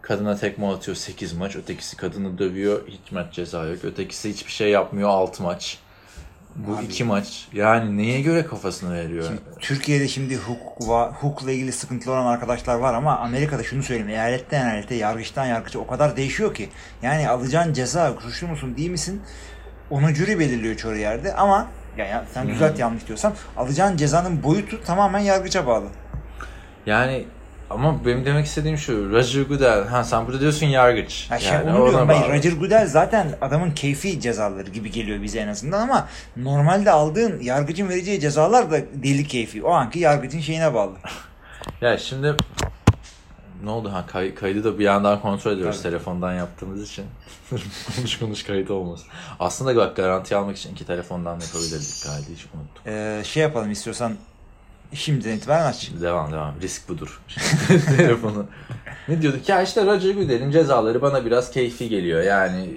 kadına 0.02 0.36
tekme 0.38 0.68
atıyor 0.68 0.98
8 0.98 1.34
maç. 1.34 1.56
Ötekisi 1.56 1.98
kadını 1.98 2.38
dövüyor 2.38 2.88
hiç 2.88 3.12
maç 3.12 3.34
ceza 3.34 3.66
yok. 3.66 3.86
Ötekisi 3.86 4.30
hiçbir 4.30 4.52
şey 4.52 4.70
yapmıyor 4.70 5.10
6 5.10 5.44
maç. 5.44 5.78
Bu 6.56 6.75
Abi. 6.78 6.86
iki 6.86 7.04
maç. 7.04 7.48
Yani 7.54 7.98
neye 7.98 8.22
göre 8.22 8.46
kafasını 8.46 8.94
veriyor? 8.94 9.25
Türkiye'de 9.60 10.08
şimdi 10.08 10.38
hukuk 10.38 10.88
va- 10.88 11.12
hukukla 11.13 11.52
ilgili 11.52 11.72
sıkıntılı 11.72 12.13
olan 12.13 12.25
arkadaşlar 12.25 12.75
var 12.75 12.94
ama 12.94 13.18
Amerika'da 13.18 13.63
şunu 13.63 13.84
söyleyeyim. 13.84 14.10
Eyaletten 14.10 14.70
eyalete, 14.70 14.96
yargıçtan 14.96 15.46
yargıça 15.46 15.80
o 15.80 15.88
kadar 15.88 16.18
değişiyor 16.18 16.54
ki. 16.54 16.70
Yani 17.02 17.30
alacağın 17.30 17.74
ceza 17.74 18.13
suçlu 18.22 18.48
musun 18.48 18.78
değil 18.78 18.90
misin? 18.90 19.22
Onu 19.90 20.10
jüri 20.10 20.40
belirliyor 20.40 20.75
çoğu 20.75 20.96
yerde 20.96 21.34
ama 21.36 21.68
ya, 21.98 22.06
ya 22.06 22.26
sen 22.34 22.48
düzelt 22.48 22.80
yanlış 22.80 23.08
diyorsam 23.08 23.34
alacağın 23.58 23.98
cezanın 23.98 24.44
boyutu 24.44 24.84
tamamen 24.84 25.20
yargıça 25.20 25.68
bağlı. 25.68 25.86
Yani 26.86 27.26
ama 27.70 28.06
benim 28.06 28.26
demek 28.26 28.46
istediğim 28.46 28.78
şu. 28.78 29.12
Roger 29.12 29.42
Goodell. 29.42 29.88
Ha 29.88 30.04
sen 30.04 30.28
burada 30.28 30.40
diyorsun 30.40 30.66
yargıç. 30.66 31.26
Ha 31.30 31.40
şey, 31.40 31.54
yani 31.54 31.72
onu 31.72 31.90
diyorum 31.90 32.10
bağlı. 32.10 32.34
Roger 32.34 32.52
Goodell 32.52 32.88
zaten 32.88 33.28
adamın 33.42 33.72
keyfi 33.72 34.20
cezaları 34.20 34.70
gibi 34.70 34.92
geliyor 34.92 35.22
bize 35.22 35.40
en 35.40 35.48
azından 35.48 35.82
ama 35.82 36.08
normalde 36.38 36.92
aldığın 36.92 37.42
yargıcın 37.42 37.90
vereceği 37.90 38.20
cezalar 38.20 38.72
da 38.72 38.78
deli 38.94 39.28
keyfi. 39.28 39.64
O 39.64 39.72
anki 39.72 40.00
yargıcın 40.00 40.40
şeyine 40.40 40.74
bağlı. 40.74 40.94
Ya 41.82 41.98
şimdi 41.98 42.36
ne 43.63 43.70
oldu 43.70 43.91
ha 43.93 44.05
kay- 44.08 44.36
kaydı 44.36 44.63
da 44.63 44.79
bir 44.79 44.84
yandan 44.84 45.22
kontrol 45.22 45.51
ediyoruz 45.51 45.82
Tabii. 45.82 45.91
telefondan 45.91 46.34
yaptığımız 46.34 46.84
için. 46.89 47.05
konuş 47.96 48.20
konuş 48.20 48.43
kayıt 48.43 48.72
olmasın. 48.72 49.08
Aslında 49.39 49.75
bak 49.75 49.96
garanti 49.96 50.36
almak 50.36 50.58
için 50.58 50.72
iki 50.72 50.86
telefondan 50.86 51.41
da 51.41 51.43
yapabilirdik 51.46 52.03
kaydı 52.05 52.25
hiç 52.36 52.46
unuttum. 52.46 52.84
Ee, 52.93 53.22
şey 53.25 53.43
yapalım 53.43 53.72
istiyorsan 53.72 54.13
şimdiden 54.93 55.38
itibaren 55.38 55.65
aç. 55.65 55.91
Devam 56.01 56.32
devam 56.32 56.53
risk 56.62 56.89
budur. 56.89 57.22
Telefonu. 57.98 58.46
Ne 59.08 59.22
diyorduk 59.22 59.50
ya 59.50 59.62
işte 59.62 59.86
Roger 59.86 60.13
Goodell'in 60.15 60.51
cezaları 60.51 61.01
bana 61.01 61.25
biraz 61.25 61.51
keyfi 61.51 61.89
geliyor 61.89 62.22
yani 62.24 62.70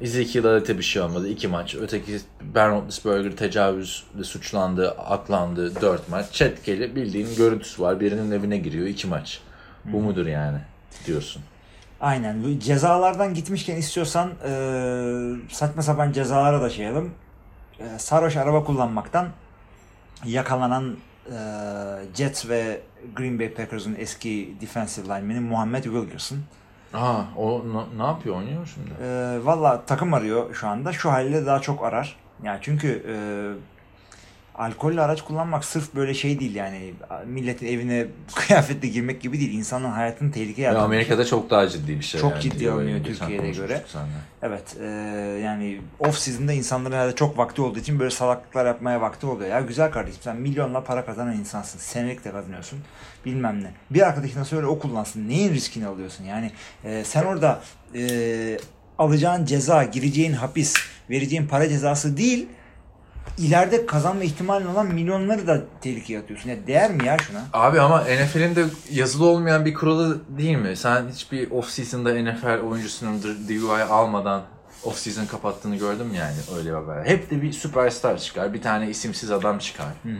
Ezekiel 0.00 0.44
Elliot'e 0.44 0.78
bir 0.78 0.82
şey 0.82 1.02
olmadı. 1.02 1.28
iki 1.28 1.48
maç. 1.48 1.74
Öteki 1.74 2.18
Ben 2.54 2.70
Roethlisberger 2.70 3.36
tecavüzle 3.36 4.24
suçlandı, 4.24 4.90
aklandı. 4.90 5.80
Dört 5.80 6.08
maç. 6.08 6.26
Chet 6.32 6.62
Kelly 6.62 6.96
bildiğin 6.96 7.36
görüntüsü 7.36 7.82
var. 7.82 8.00
Birinin 8.00 8.30
evine 8.30 8.56
giriyor. 8.58 8.86
iki 8.86 9.06
maç. 9.06 9.40
Bu 9.84 10.00
mudur 10.00 10.26
yani 10.26 10.58
diyorsun. 11.06 11.42
Aynen. 12.00 12.58
Cezalardan 12.58 13.34
gitmişken 13.34 13.76
istiyorsan 13.76 14.30
e, 14.48 14.52
saçma 15.50 15.82
sapan 15.82 16.12
cezalara 16.12 16.62
da 16.62 16.70
şey 16.70 16.86
yapalım. 16.86 17.14
E, 17.80 17.98
sarhoş 17.98 18.36
araba 18.36 18.64
kullanmaktan 18.64 19.28
yakalanan 20.24 20.96
e, 21.26 21.38
Jets 22.14 22.48
ve 22.48 22.80
Green 23.16 23.38
Bay 23.38 23.54
Packers'ın 23.54 23.96
eski 23.98 24.54
defensive 24.60 25.06
lineman'i 25.06 25.40
Muhammed 25.40 25.84
Wilkerson. 25.84 26.38
Aa, 26.94 27.22
o 27.36 27.64
ne, 27.98 28.02
yapıyor? 28.02 28.36
Oynuyor 28.36 28.74
şimdi? 28.74 28.90
E, 29.02 29.38
Valla 29.44 29.82
takım 29.86 30.14
arıyor 30.14 30.54
şu 30.54 30.68
anda. 30.68 30.92
Şu 30.92 31.12
haliyle 31.12 31.46
daha 31.46 31.60
çok 31.60 31.84
arar. 31.84 32.16
Yani 32.42 32.58
çünkü 32.62 33.04
e, 33.08 33.14
alkollü 34.58 35.00
araç 35.00 35.22
kullanmak 35.22 35.64
sırf 35.64 35.94
böyle 35.94 36.14
şey 36.14 36.40
değil 36.40 36.54
yani 36.54 36.94
milletin 37.26 37.66
evine 37.66 38.06
kıyafetle 38.34 38.88
girmek 38.88 39.20
gibi 39.20 39.40
değil. 39.40 39.52
İnsanın 39.52 39.90
hayatını 39.90 40.32
tehlikeye 40.32 40.70
atan 40.70 40.80
bir 40.80 40.80
şey. 40.80 40.98
Amerika'da 40.98 41.24
çok 41.24 41.50
daha 41.50 41.68
ciddi 41.68 41.98
bir 41.98 42.04
şey. 42.04 42.20
Çok 42.20 42.30
yani 42.30 42.42
ciddi 42.42 42.70
alınıyor 42.70 42.98
konuşmuştuk 43.04 43.56
göre. 43.56 43.82
seninle. 43.92 44.08
Evet 44.42 44.76
e, 44.80 44.86
yani 45.44 45.80
off 45.98 46.18
season'da 46.18 46.52
insanların 46.52 46.94
herhalde 46.94 47.14
çok 47.14 47.38
vakti 47.38 47.62
olduğu 47.62 47.78
için 47.78 47.98
böyle 47.98 48.10
salaklıklar 48.10 48.66
yapmaya 48.66 49.00
vakti 49.00 49.26
oluyor. 49.26 49.50
Ya 49.50 49.60
güzel 49.60 49.90
kardeşim 49.90 50.20
sen 50.22 50.36
milyonla 50.36 50.84
para 50.84 51.04
kazanan 51.04 51.36
insansın. 51.36 51.78
Senelik 51.78 52.24
de 52.24 52.32
kazanıyorsun. 52.32 52.78
Bilmem 53.24 53.64
ne. 53.64 53.70
Bir 53.90 54.06
arkadaşına 54.06 54.44
söyle 54.44 54.66
o 54.66 54.78
kullansın. 54.78 55.28
Neyin 55.28 55.54
riskini 55.54 55.86
alıyorsun? 55.86 56.24
Yani 56.24 56.50
e, 56.84 57.04
sen 57.04 57.24
orada 57.24 57.60
e, 57.94 58.58
alacağın 58.98 59.44
ceza, 59.44 59.84
gireceğin 59.84 60.32
hapis, 60.32 60.76
vereceğin 61.10 61.46
para 61.46 61.68
cezası 61.68 62.16
değil 62.16 62.48
ileride 63.38 63.86
kazanma 63.86 64.24
ihtimalin 64.24 64.66
olan 64.66 64.86
milyonları 64.86 65.46
da 65.46 65.64
tehlikeye 65.80 66.18
atıyorsun. 66.20 66.50
Ya 66.50 66.56
değer 66.66 66.90
mi 66.90 67.06
ya 67.06 67.16
şuna? 67.18 67.44
Abi 67.52 67.80
ama 67.80 68.00
NFL'in 68.00 68.56
de 68.56 68.64
yazılı 68.92 69.26
olmayan 69.26 69.64
bir 69.64 69.74
kuralı 69.74 70.18
değil 70.38 70.56
mi? 70.56 70.76
Sen 70.76 71.08
hiçbir 71.12 71.50
off-season'da 71.50 72.32
NFL 72.32 72.60
oyuncusunun 72.66 73.22
DUI 73.48 73.82
almadan 73.82 74.42
off-season 74.84 75.26
kapattığını 75.26 75.76
gördün 75.76 76.06
mü 76.06 76.16
yani 76.16 76.36
öyle 76.58 76.68
bir 76.68 76.74
haber? 76.74 77.04
Hep 77.04 77.30
de 77.30 77.42
bir 77.42 77.52
süperstar 77.52 78.18
çıkar. 78.18 78.54
Bir 78.54 78.62
tane 78.62 78.90
isimsiz 78.90 79.30
adam 79.30 79.58
çıkar. 79.58 79.92
Abi 80.04 80.18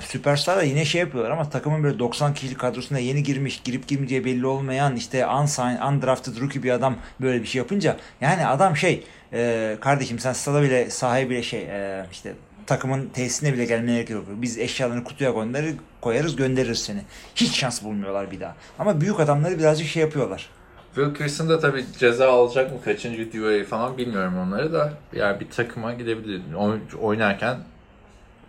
Süperstar 0.00 0.56
da 0.56 0.62
yine 0.62 0.84
şey 0.84 1.00
yapıyorlar 1.00 1.30
ama 1.30 1.50
takımın 1.50 1.82
böyle 1.82 1.98
90 1.98 2.34
kişilik 2.34 2.58
kadrosuna 2.58 2.98
yeni 2.98 3.22
girmiş, 3.22 3.60
girip 3.64 3.88
girmeyeceği 3.88 4.24
belli 4.24 4.46
olmayan 4.46 4.96
işte 4.96 5.26
unsigned, 5.26 5.82
undrafted 5.82 6.40
rookie 6.40 6.62
bir 6.62 6.70
adam 6.70 6.96
böyle 7.20 7.42
bir 7.42 7.46
şey 7.46 7.58
yapınca 7.58 7.96
yani 8.20 8.46
adam 8.46 8.76
şey 8.76 9.04
e, 9.32 9.76
kardeşim 9.80 10.18
sen 10.18 10.32
stada 10.32 10.62
bile 10.62 10.90
sahaya 10.90 11.30
bile 11.30 11.42
şey 11.42 11.60
e, 11.60 12.06
işte 12.12 12.32
takımın 12.66 13.08
tesisine 13.08 13.52
bile 13.52 13.64
gelmene 13.64 13.94
gerek 13.94 14.10
yok. 14.10 14.24
Biz 14.28 14.58
eşyalarını 14.58 15.04
kutuya 15.04 15.30
gönderir, 15.30 15.74
koyarız 16.00 16.36
göndeririz 16.36 16.78
seni. 16.78 17.00
Hiç 17.34 17.56
şans 17.58 17.82
bulmuyorlar 17.84 18.30
bir 18.30 18.40
daha. 18.40 18.54
Ama 18.78 19.00
büyük 19.00 19.20
adamları 19.20 19.58
birazcık 19.58 19.88
şey 19.88 20.02
yapıyorlar. 20.02 20.48
Wilkerson 20.94 21.48
da 21.48 21.60
tabii 21.60 21.84
ceza 21.98 22.30
alacak 22.32 22.72
mı? 22.72 22.78
Kaçıncı 22.84 23.32
DUI 23.32 23.64
falan 23.64 23.98
bilmiyorum 23.98 24.38
onları 24.38 24.72
da. 24.72 24.92
Yani 25.12 25.40
bir 25.40 25.50
takıma 25.50 25.92
gidebilir. 25.94 26.40
Oy- 26.54 26.80
Oynarken 27.00 27.56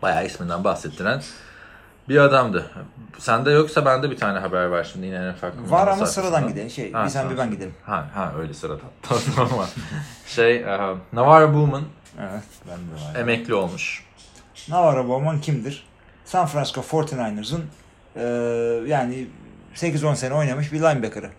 bayağı 0.02 0.26
isminden 0.26 0.64
bahsettiren 0.64 1.22
bir 2.10 2.18
adamdı. 2.18 2.72
Sende 3.20 3.52
yoksa 3.52 3.86
bende 3.86 4.12
bir 4.12 4.18
tane 4.18 4.40
haber 4.40 4.66
var 4.66 4.84
şimdi 4.84 5.06
yine 5.06 5.32
NFL 5.32 5.42
konusu 5.42 5.72
Var 5.72 5.88
ama 5.88 6.06
sıradan 6.06 6.48
gidelim. 6.48 6.70
Şey, 6.70 6.94
Ha, 6.94 7.06
bir 7.06 7.10
sen 7.10 7.30
bir 7.30 7.38
ben 7.38 7.52
gidelim. 7.52 7.74
Ha, 7.86 8.08
ha 8.14 8.34
öyle 8.40 8.54
sıradan. 8.54 8.90
tamam 9.02 9.54
ama 9.54 9.66
şey 10.28 10.56
e, 10.58 10.78
Navarro 11.14 11.54
Bowman 11.54 11.84
Evet. 12.22 12.44
Ben 12.68 12.78
de 12.78 13.16
var. 13.16 13.22
emekli 13.22 13.54
olmuş. 13.54 14.04
Navarro 14.70 15.08
Bowman 15.08 15.42
kimdir? 15.42 15.88
San 16.26 16.46
Francisco 16.46 16.82
49ers'ın 16.82 17.62
e, 18.16 18.24
yani 18.88 19.28
8-10 19.76 20.16
sene 20.16 20.34
oynamış 20.34 20.74
bir 20.74 20.80
linebacker'ı. 20.80 21.30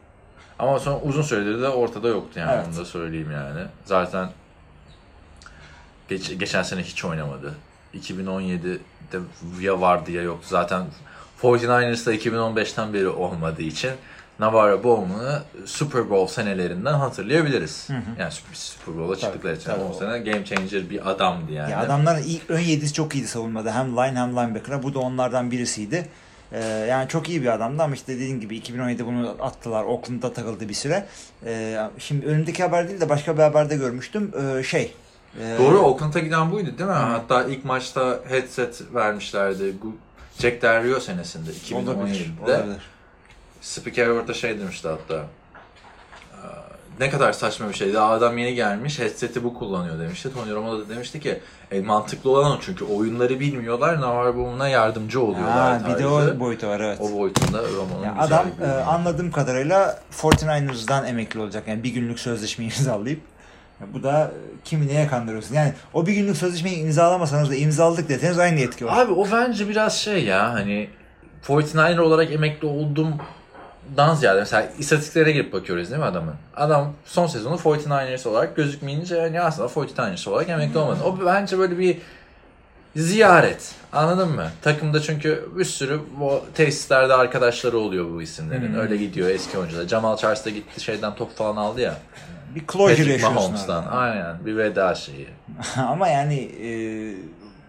Ama 0.59 0.79
sonra 0.79 1.01
uzun 1.01 1.23
süredir 1.23 1.63
de 1.63 1.69
ortada 1.69 2.09
yoktu 2.09 2.41
yani 2.41 2.53
Evet. 2.55 2.67
onu 2.69 2.77
da 2.77 2.85
söyleyeyim 2.85 3.31
yani. 3.33 3.61
Zaten 3.85 4.29
geç, 6.09 6.39
geçen 6.39 6.63
sene 6.63 6.83
hiç 6.83 7.05
oynamadı. 7.05 7.55
2017'de 7.95 9.19
ya 9.61 9.81
vardı 9.81 10.11
ya 10.11 10.23
yoktu. 10.23 10.47
Zaten 10.51 10.83
49ers'da 11.43 12.15
2015'ten 12.15 12.95
beri 12.95 13.09
olmadığı 13.09 13.63
için 13.63 13.91
Navarro 14.39 14.85
Bowman'ı 14.85 15.43
Super 15.67 16.11
Bowl 16.11 16.35
senelerinden 16.35 16.95
hatırlayabiliriz. 16.95 17.89
Yani 18.19 18.33
Super- 18.33 18.99
Bowl'a 18.99 19.17
çıktıkları 19.17 19.57
için 19.57 19.65
tabii. 19.65 19.83
o 19.83 19.93
sene 19.93 20.19
game 20.19 20.45
changer 20.45 20.91
bir 20.91 21.11
adamdı 21.11 21.53
yani. 21.53 21.71
Ya 21.71 21.79
adamların 21.79 22.23
ilk 22.23 22.51
ön 22.51 22.61
yedisi 22.61 22.93
çok 22.93 23.15
iyiydi 23.15 23.29
savunmada. 23.29 23.75
Hem 23.75 23.97
line 23.97 24.19
hem 24.19 24.31
linebacker'a. 24.37 24.83
Bu 24.83 24.95
da 24.95 24.99
onlardan 24.99 25.51
birisiydi. 25.51 26.09
Ee, 26.53 26.65
yani 26.65 27.09
çok 27.09 27.29
iyi 27.29 27.43
bir 27.43 27.47
adamdı 27.47 27.83
ama 27.83 27.95
işte 27.95 28.15
dediğim 28.15 28.41
gibi 28.41 28.59
2017'de 28.59 29.07
bunu 29.07 29.37
attılar. 29.41 29.85
Oakland'da 29.85 30.33
takıldı 30.33 30.69
bir 30.69 30.75
süre. 30.75 31.07
Ee, 31.47 31.79
şimdi 31.99 32.27
önümdeki 32.27 32.63
haber 32.63 32.89
değil 32.89 33.01
de 33.01 33.09
başka 33.09 33.37
bir 33.37 33.43
haberde 33.43 33.77
görmüştüm. 33.77 34.33
Ee, 34.59 34.63
şey. 34.63 34.95
E, 35.41 35.59
Doğru 35.59 35.79
Oakland'a 35.79 36.19
giden 36.19 36.53
buydu 36.53 36.67
değil 36.79 36.91
mi? 36.91 36.97
Hatta 36.97 37.45
ilk 37.45 37.65
maçta 37.65 38.21
headset 38.29 38.83
vermişlerdi. 38.95 39.75
Bu 39.83 39.97
Jack 40.39 40.63
Del 40.63 40.85
Rio 40.85 41.01
senesinde 41.01 41.51
Olabilir. 41.75 42.33
2017'de. 42.45 42.53
olabilir. 42.53 42.83
spiker 43.61 44.07
orada 44.09 44.35
şey 44.35 44.61
demişti 44.61 44.89
hatta. 44.89 45.15
"Aa, 45.15 45.27
Ne 47.01 47.11
kadar 47.11 47.33
saçma 47.33 47.69
bir 47.69 47.75
şey. 47.75 47.95
Daha 47.95 48.11
adam 48.11 48.39
yeni 48.39 48.55
gelmiş, 48.55 48.99
headset'i 48.99 49.45
bu 49.45 49.55
kullanıyor 49.55 49.99
demişti. 49.99 50.35
Tony 50.35 50.53
Romo 50.55 50.79
da 50.79 50.89
demişti 50.89 51.21
ki 51.21 51.41
e, 51.71 51.81
mantıklı 51.81 52.31
olan 52.31 52.53
o 52.53 52.61
çünkü 52.61 52.85
oyunları 52.85 53.41
bilmiyorlar, 53.41 54.01
Navar 54.01 54.37
Boom'una 54.37 54.69
yardımcı 54.69 55.21
oluyorlar 55.23 55.81
Ha, 55.83 55.89
bir 55.89 55.99
de 55.99 56.07
o 56.07 56.41
boyutu 56.41 56.67
var 56.67 56.81
evet. 56.81 56.99
O 57.01 57.13
boyutunda 57.19 57.63
Romo'nun 57.63 58.05
Ya 58.05 58.11
güzel 58.21 58.27
adam 58.27 58.47
e, 58.63 58.67
anladığım 58.67 59.33
kadarıyla 59.33 59.99
49ers'dan 60.23 61.07
emekli 61.07 61.41
olacak. 61.41 61.65
Yani 61.69 61.83
bir 61.83 61.91
günlük 61.95 62.19
sözleşme 62.21 62.65
imzalayıp 62.65 63.21
bu 63.95 64.03
da 64.03 64.23
e, 64.23 64.41
kimi 64.65 64.89
neye 64.89 65.07
kandırıyorsun? 65.07 65.55
Yani 65.55 65.73
o 65.95 66.07
bir 66.07 66.13
günlük 66.13 66.37
sözleşmeyi 66.37 66.77
imzalamasanız 66.77 67.51
da 67.51 67.55
imzaladık 67.55 68.09
deseniz 68.09 68.39
aynı 68.39 68.61
etki 68.61 68.87
var. 68.87 68.99
Abi 68.99 69.13
o 69.13 69.27
bence 69.33 69.69
biraz 69.69 69.99
şey 69.99 70.25
ya 70.25 70.53
hani 70.53 70.89
49er 71.47 72.01
olarak 72.01 72.33
emekli 72.33 72.69
olduğumdan 72.69 74.15
ziyade 74.15 74.41
mesela 74.41 74.69
istatistiklere 74.79 75.33
girip 75.33 75.53
bakıyoruz 75.53 75.91
değil 75.91 76.01
mi 76.01 76.07
adamın? 76.07 76.35
Adam 76.57 76.93
son 77.05 77.27
sezonu 77.27 77.57
49ers 77.57 78.29
olarak 78.29 78.57
gözükmeyince 78.57 79.17
yani 79.17 79.41
aslında 79.41 79.69
49ers 79.69 80.29
olarak 80.29 80.49
emekli 80.49 80.79
olmadı. 80.79 81.01
O 81.05 81.27
bence 81.27 81.59
böyle 81.59 81.79
bir 81.79 81.99
ziyaret. 82.97 83.75
Anladın 83.93 84.29
mı? 84.29 84.51
Takımda 84.63 85.01
çünkü 85.01 85.49
bir 85.59 85.65
sürü 85.65 86.01
bu 86.21 86.45
tesislerde 86.55 87.15
arkadaşları 87.15 87.79
oluyor 87.79 88.11
bu 88.15 88.23
isimlerin. 88.23 88.69
Hmm. 88.69 88.81
Öyle 88.81 88.97
gidiyor 88.97 89.29
eski 89.29 89.59
oyuncular. 89.59 89.89
Jamal 89.89 90.17
Charles 90.17 90.45
da 90.45 90.51
gitti 90.51 90.81
şeyden 90.81 91.15
top 91.15 91.37
falan 91.37 91.57
aldı 91.57 91.81
ya. 91.81 91.95
Bir 92.55 92.67
closure 92.73 92.91
yaşıyorsun 92.91 93.35
Mahomes'tan. 93.35 93.85
orada. 93.85 93.97
Aynen. 93.97 94.47
Bir 94.47 94.57
veda 94.57 94.95
şeyi. 94.95 95.29
Ama 95.77 96.09
yani 96.09 96.35
e, 96.63 96.71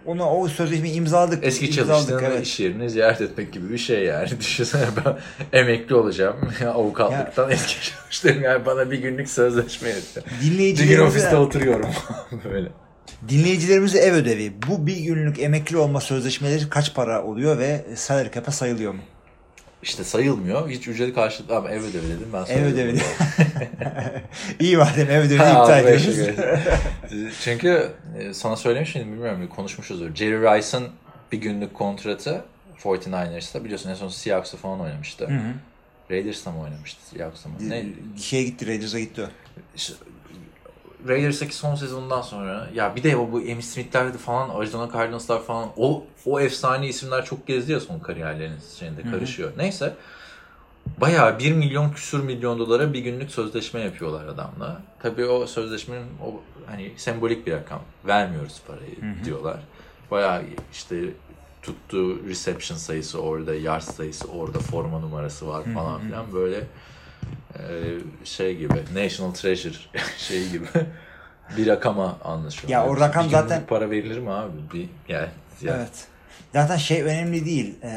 onu 0.05 0.25
o 0.25 0.47
sözleşmeyi 0.47 0.93
imzaladık. 0.93 1.43
Eski 1.43 1.65
imzaladık, 1.65 2.07
çalıştığın 2.07 2.31
evet. 2.31 2.45
iş 2.45 2.59
yerini 2.59 2.89
ziyaret 2.89 3.21
etmek 3.21 3.53
gibi 3.53 3.69
bir 3.69 3.77
şey 3.77 4.03
yani. 4.03 4.29
Düşünsene 4.39 4.85
ben 5.05 5.17
emekli 5.59 5.95
olacağım. 5.95 6.35
Avukatlıktan 6.73 7.51
eski 7.51 7.91
çalıştığım 7.91 8.41
yani 8.41 8.65
bana 8.65 8.91
bir 8.91 8.97
günlük 8.97 9.29
sözleşme 9.29 9.89
etti. 9.89 10.23
Bir 10.41 10.87
gün 10.87 10.99
ofiste 10.99 11.37
oturuyorum. 11.37 11.89
Böyle. 12.43 12.69
Dinleyicilerimize 13.29 13.99
ev 13.99 14.13
ödevi. 14.13 14.53
Bu 14.67 14.87
bir 14.87 14.97
günlük 14.97 15.39
emekli 15.39 15.77
olma 15.77 16.01
sözleşmeleri 16.01 16.69
kaç 16.69 16.93
para 16.95 17.23
oluyor 17.23 17.57
ve 17.57 17.85
salary 17.95 18.31
cap'e 18.31 18.51
sayılıyor 18.51 18.93
mu? 18.93 19.01
İşte 19.83 20.03
sayılmıyor. 20.03 20.69
Hiç 20.69 20.87
ücreti 20.87 21.13
karşılıklı 21.13 21.57
ama 21.57 21.69
ev 21.71 21.81
ödevi 21.81 22.03
dedim 22.07 22.27
ben 22.33 22.45
Ev 22.45 22.65
ödevi. 22.65 22.99
İyi 24.59 24.77
madem 24.77 25.11
ev 25.11 25.19
ödevini 25.19 25.49
iptal 25.49 25.85
ediyoruz. 25.85 26.15
göre. 26.15 26.59
Çünkü 27.43 27.91
e, 28.19 28.33
sana 28.33 28.55
söylemiş 28.55 28.95
miydim 28.95 29.13
bilmiyorum 29.13 29.49
konuşmuşuzdur. 29.55 30.15
Jerry 30.15 30.41
Rice'ın 30.41 30.87
bir 31.31 31.37
günlük 31.37 31.73
kontratı 31.73 32.45
49ers'ta 32.83 33.63
biliyorsun 33.63 33.89
en 33.89 33.93
son 33.95 34.07
Seahawks'ta 34.07 34.57
falan 34.57 34.79
oynamıştı. 34.79 35.27
Hı 35.27 35.33
hı. 35.33 35.53
Raiders'ta 36.11 36.51
mı 36.51 36.61
oynamıştı? 36.61 36.99
Seahawks'ta 37.09 37.49
mı? 37.49 37.55
Ne? 37.61 37.85
Şeye 38.21 38.43
gitti 38.43 38.67
Raiders'a 38.67 38.99
gitti 38.99 39.21
o. 39.21 39.25
İşte 39.75 39.93
Raiders'taki 41.07 41.55
son 41.55 41.75
sezonundan 41.75 42.21
sonra 42.21 42.69
ya 42.73 42.95
bir 42.95 43.03
de 43.03 43.17
o 43.17 43.31
bu 43.31 43.41
Emmitt 43.41 43.65
Smith'lerdi 43.65 44.17
falan 44.17 44.49
Arizona 44.49 44.93
Cardinals'lar 44.93 45.43
falan 45.43 45.69
o 45.77 46.03
o 46.25 46.39
efsane 46.39 46.87
isimler 46.87 47.25
çok 47.25 47.47
gezdi 47.47 47.71
ya 47.71 47.79
son 47.79 47.99
kariyerlerinin 47.99 48.59
şeyinde 48.79 49.01
karışıyor. 49.01 49.51
Neyse 49.57 49.93
bayağı 50.97 51.39
1 51.39 51.51
milyon 51.53 51.91
küsür 51.91 52.23
milyon 52.23 52.59
dolara 52.59 52.93
bir 52.93 52.99
günlük 52.99 53.31
sözleşme 53.31 53.81
yapıyorlar 53.81 54.25
adamla. 54.25 54.81
Tabii 55.01 55.25
o 55.25 55.47
sözleşmenin 55.47 56.07
o 56.25 56.41
hani 56.65 56.91
sembolik 56.97 57.47
bir 57.47 57.51
rakam. 57.51 57.81
Vermiyoruz 58.07 58.61
parayı 58.67 59.25
diyorlar. 59.25 59.59
Bayağı 60.11 60.43
işte 60.71 60.95
tuttuğu 61.61 62.27
reception 62.27 62.77
sayısı 62.77 63.21
orada, 63.21 63.55
yard 63.55 63.81
sayısı 63.81 64.27
orada, 64.27 64.59
forma 64.59 64.99
numarası 64.99 65.47
var 65.47 65.63
falan 65.73 66.01
filan 66.01 66.33
böyle 66.33 66.63
şey 68.23 68.57
gibi 68.57 68.73
National 68.95 69.33
Treasure 69.33 69.73
şey 70.17 70.49
gibi 70.49 70.65
bir 71.57 71.67
rakama 71.67 72.17
anlaşıyor. 72.23 72.69
Ya 72.71 72.85
o 72.85 72.99
rakam 72.99 73.25
bir 73.25 73.29
zaten- 73.31 73.65
para 73.67 73.91
verilir 73.91 74.17
mi 74.17 74.31
abi? 74.31 74.51
Bir, 74.73 74.89
yani, 75.13 75.27
ya, 75.61 75.75
Evet. 75.75 76.07
Zaten 76.53 76.77
şey 76.77 77.01
önemli 77.03 77.45
değil. 77.45 77.75
Ee, 77.81 77.89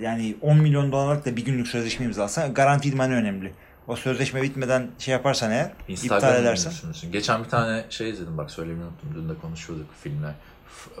yani 0.00 0.36
10 0.42 0.56
milyon 0.58 0.92
dolarlık 0.92 1.26
da 1.26 1.36
bir 1.36 1.44
günlük 1.44 1.68
sözleşme 1.68 2.06
imzalasan 2.06 2.54
garanti 2.54 2.88
idmanı 2.88 3.14
önemli. 3.14 3.52
O 3.88 3.96
sözleşme 3.96 4.42
bitmeden 4.42 4.90
şey 4.98 5.12
yaparsan 5.12 5.50
eğer, 5.50 5.64
iptal 5.66 5.92
Instagram'da 5.92 6.38
edersen. 6.38 6.72
düşünürsün. 6.72 7.12
Geçen 7.12 7.44
bir 7.44 7.48
tane 7.48 7.84
şey 7.90 8.10
izledim 8.10 8.38
bak 8.38 8.50
söylemeyi 8.50 8.84
unuttum. 8.86 9.10
Dün 9.14 9.28
de 9.28 9.38
konuşuyorduk 9.40 9.86
filmler. 10.02 10.32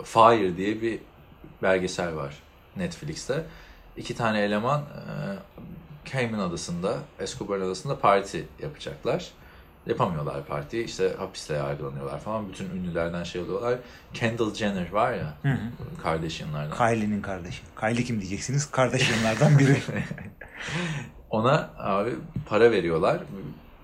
Fire 0.04 0.56
diye 0.56 0.82
bir 0.82 0.98
belgesel 1.62 2.16
var 2.16 2.34
Netflix'te. 2.76 3.44
İki 3.96 4.16
tane 4.16 4.40
eleman 4.40 4.80
e, 4.80 5.12
Cayman 6.12 6.38
Adası'nda, 6.38 6.98
Escobar 7.18 7.58
Adası'nda 7.58 7.98
parti 7.98 8.46
yapacaklar. 8.62 9.30
Yapamıyorlar 9.86 10.46
partiyi. 10.46 10.84
İşte 10.84 11.14
hapiste 11.18 11.54
yargılanıyorlar 11.54 12.20
falan. 12.20 12.48
Bütün 12.48 12.70
ünlülerden 12.70 13.22
şey 13.22 13.42
oluyorlar. 13.42 13.78
Kendall 14.14 14.54
Jenner 14.54 14.92
var 14.92 15.12
ya. 15.12 15.34
Hı 15.42 15.48
hı. 15.48 15.70
Kardashian'lardan. 16.02 16.76
Kylie'nin 16.76 17.22
kardeşi. 17.22 17.62
Kylie 17.80 18.04
kim 18.04 18.20
diyeceksiniz? 18.20 18.70
Kardeşlerinden 18.70 19.58
biri. 19.58 19.76
Ona 21.30 21.70
abi 21.78 22.10
para 22.48 22.70
veriyorlar. 22.70 23.20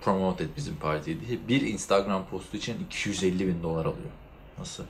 Promote 0.01 0.43
et 0.43 0.49
bizim 0.57 0.75
partiyi 0.75 1.21
diye. 1.27 1.39
Bir 1.47 1.61
Instagram 1.61 2.25
postu 2.25 2.57
için 2.57 2.85
250 2.85 3.47
bin 3.47 3.63
dolar 3.63 3.85
alıyor. 3.85 4.11
Nasıl? 4.59 4.83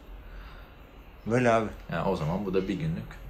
Böyle 1.28 1.52
abi. 1.52 1.70
Yani 1.92 2.08
o 2.10 2.16
zaman 2.16 2.46
bu 2.46 2.54
da 2.54 2.68
bir 2.68 2.74
günlük 2.74 3.22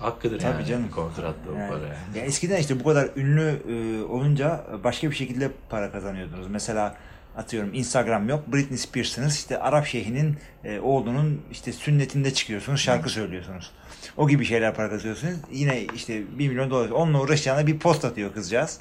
hakkıdır 0.00 0.38
Tabii 0.38 0.52
yani. 0.52 0.66
canım. 0.66 0.90
Kontratta 0.90 1.50
o 1.50 1.54
Yani, 1.58 1.68
para 1.70 1.78
yani. 1.80 2.18
ya 2.18 2.24
eskiden 2.24 2.60
işte 2.60 2.80
bu 2.80 2.84
kadar 2.84 3.08
ünlü 3.16 3.62
e, 3.68 4.02
olunca 4.04 4.64
başka 4.84 5.10
bir 5.10 5.16
şekilde 5.16 5.50
para 5.68 5.92
kazanıyordunuz. 5.92 6.46
Mesela 6.48 6.94
atıyorum 7.36 7.70
Instagram 7.74 8.28
yok. 8.28 8.52
Britney 8.52 8.78
Spears'ınız 8.78 9.34
işte 9.34 9.58
Arap 9.58 9.86
şeyhinin 9.86 10.36
e, 10.64 10.80
oğlunun 10.80 11.42
işte 11.50 11.72
sünnetinde 11.72 12.34
çıkıyorsunuz. 12.34 12.80
Şarkı 12.80 13.10
söylüyorsunuz. 13.10 13.70
O 14.16 14.28
gibi 14.28 14.44
şeyler 14.44 14.74
para 14.74 14.90
kazanıyorsunuz. 14.90 15.34
Yine 15.52 15.82
işte 15.94 16.38
1 16.38 16.48
milyon 16.48 16.70
dolar. 16.70 16.90
Onunla 16.90 17.20
uğraşacağına 17.20 17.66
bir 17.66 17.78
post 17.78 18.04
atıyor 18.04 18.34
kızcağız. 18.34 18.78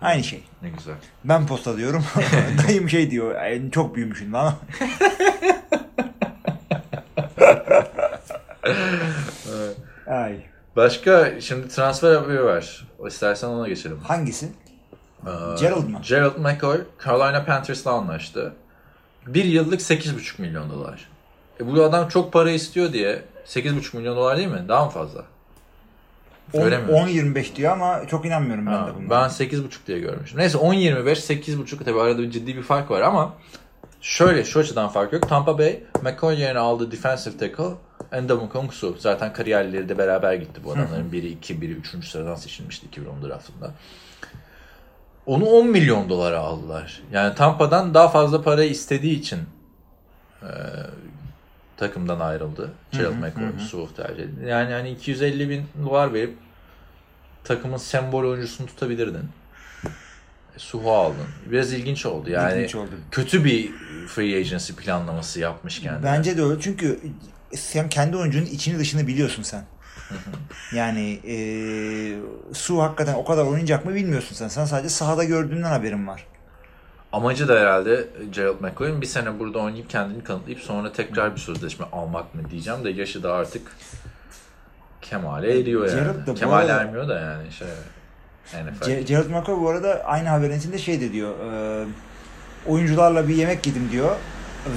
Aynı 0.00 0.24
şey. 0.24 0.44
Ne 0.62 0.68
güzel. 0.70 0.94
Ben 1.24 1.46
posta 1.46 1.76
diyorum. 1.76 2.04
Dayım 2.68 2.88
şey 2.88 3.10
diyor. 3.10 3.34
"Ay, 3.34 3.70
Çok 3.70 3.96
büyümüşsün 3.96 4.32
lan. 4.32 4.54
Ay. 10.12 10.36
Başka 10.76 11.40
şimdi 11.40 11.68
transfer 11.68 12.14
haberi 12.14 12.44
var. 12.44 12.88
O 12.98 13.08
istersen 13.08 13.48
ona 13.48 13.68
geçelim. 13.68 13.98
Hangisi? 13.98 14.46
Ee, 15.26 15.30
Gerald 15.60 15.88
mı? 15.88 16.00
Gerald 16.08 16.36
McCoy 16.38 16.80
Carolina 17.04 17.44
Panthers'la 17.44 17.90
anlaştı. 17.90 18.52
Bir 19.26 19.44
yıllık 19.44 19.80
8,5 19.80 20.40
milyon 20.42 20.70
dolar. 20.70 21.08
E 21.60 21.66
bu 21.66 21.82
adam 21.82 22.08
çok 22.08 22.32
para 22.32 22.50
istiyor 22.50 22.92
diye 22.92 23.22
8,5 23.46 23.96
milyon 23.96 24.16
dolar 24.16 24.36
değil 24.36 24.48
mi? 24.48 24.64
Daha 24.68 24.84
mı 24.84 24.90
fazla? 24.90 25.24
Öyle 26.54 26.78
mi? 26.78 26.92
10-25 26.92 27.56
diyor 27.56 27.72
ama 27.72 28.06
çok 28.10 28.26
inanmıyorum 28.26 28.66
ben 28.66 28.72
Ha, 28.72 28.86
de 28.86 28.90
buna. 28.96 29.10
ben 29.10 29.28
8.5 29.28 29.86
diye 29.86 29.98
görmüşüm. 29.98 30.38
Neyse 30.38 30.58
10-25, 30.58 31.04
8.5 31.04 31.84
tabii 31.84 32.00
arada 32.00 32.18
bir 32.22 32.30
ciddi 32.30 32.56
bir 32.56 32.62
fark 32.62 32.90
var 32.90 33.00
ama 33.00 33.34
şöyle 34.02 34.44
şu 34.44 34.60
açıdan 34.60 34.88
fark 34.88 35.12
yok. 35.12 35.28
Tampa 35.28 35.58
Bay 35.58 35.80
McCoy 36.02 36.40
yerine 36.40 36.58
aldığı 36.58 36.90
defensive 36.92 37.36
tackle 37.36 37.74
Ndamukong 38.22 38.72
Su. 38.72 38.96
Zaten 38.98 39.32
kariyerleri 39.32 39.88
de 39.88 39.98
beraber 39.98 40.34
gitti 40.34 40.60
bu 40.64 40.72
adamların. 40.72 41.12
Biri 41.12 41.28
2, 41.28 41.60
biri 41.60 41.72
3. 41.72 42.08
sıradan 42.08 42.34
seçilmişti 42.34 42.86
2010 42.86 43.22
draftında. 43.28 43.74
Onu 45.26 45.44
10 45.44 45.68
milyon 45.68 46.08
dolara 46.08 46.38
aldılar. 46.38 47.02
Yani 47.12 47.34
Tampa'dan 47.34 47.94
daha 47.94 48.08
fazla 48.08 48.42
para 48.42 48.64
istediği 48.64 49.18
için 49.18 49.38
e, 50.42 50.50
takımdan 51.76 52.20
ayrıldı. 52.20 52.70
Gerald 52.92 53.14
McCoy, 53.14 53.58
Su 53.58 53.88
tercih 53.96 54.22
edildi. 54.22 54.48
Yani 54.48 54.72
hani 54.72 54.90
250 54.90 55.50
bin 55.50 55.64
dolar 55.84 56.14
verip 56.14 56.36
takımın 57.44 57.76
sembol 57.76 58.24
oyuncusunu 58.24 58.66
tutabilirdin. 58.66 59.28
Suhu 60.56 60.92
aldın. 60.92 61.26
Biraz 61.50 61.72
ilginç 61.72 62.06
oldu. 62.06 62.30
Yani 62.30 62.58
İlginç 62.58 62.74
oldu. 62.74 62.90
kötü 63.10 63.44
bir 63.44 63.70
free 64.08 64.38
agency 64.38 64.72
planlaması 64.72 65.40
yapmış 65.40 65.80
kendine. 65.80 66.02
Bence 66.04 66.36
de 66.36 66.42
öyle 66.42 66.60
çünkü 66.60 67.00
sen 67.54 67.88
kendi 67.88 68.16
oyuncunun 68.16 68.46
içini 68.46 68.78
dışını 68.78 69.06
biliyorsun 69.06 69.42
sen. 69.42 69.64
yani 70.74 71.20
e, 71.26 71.36
su 72.54 72.82
hakikaten 72.82 73.14
o 73.14 73.24
kadar 73.24 73.44
oynayacak 73.44 73.84
mı 73.84 73.94
bilmiyorsun 73.94 74.34
sen. 74.34 74.48
Sen 74.48 74.64
sadece 74.64 74.88
sahada 74.88 75.24
gördüğünden 75.24 75.68
haberin 75.70 76.06
var. 76.06 76.26
Amacı 77.12 77.48
da 77.48 77.60
herhalde 77.60 78.08
Gerald 78.32 78.60
McCoy'un 78.60 79.00
bir 79.00 79.06
sene 79.06 79.38
burada 79.38 79.58
oynayıp 79.58 79.90
kendini 79.90 80.24
kanıtlayıp 80.24 80.60
sonra 80.60 80.92
tekrar 80.92 81.34
bir 81.34 81.40
sözleşme 81.40 81.86
almak 81.92 82.34
mı 82.34 82.42
diyeceğim 82.50 82.84
de 82.84 82.90
yaşı 82.90 83.22
da 83.22 83.32
artık 83.34 83.76
kemale 85.02 85.60
eriyor 85.60 85.86
yani. 85.88 85.94
Gerald 86.00 86.40
da 86.40 86.56
arada- 86.56 86.80
ermiyor 86.80 87.08
da 87.08 87.20
yani 87.20 87.52
şey 87.52 87.68
Ce- 88.82 89.02
Gerald 89.02 89.30
McCoy 89.30 89.60
bu 89.60 89.68
arada 89.68 90.02
aynı 90.04 90.28
haberin 90.28 90.58
içinde 90.58 90.78
şey 90.78 91.00
de 91.00 91.12
diyor. 91.12 91.30
e, 91.52 91.84
oyuncularla 92.66 93.28
bir 93.28 93.34
yemek 93.34 93.66
yedim 93.66 93.88
diyor. 93.92 94.16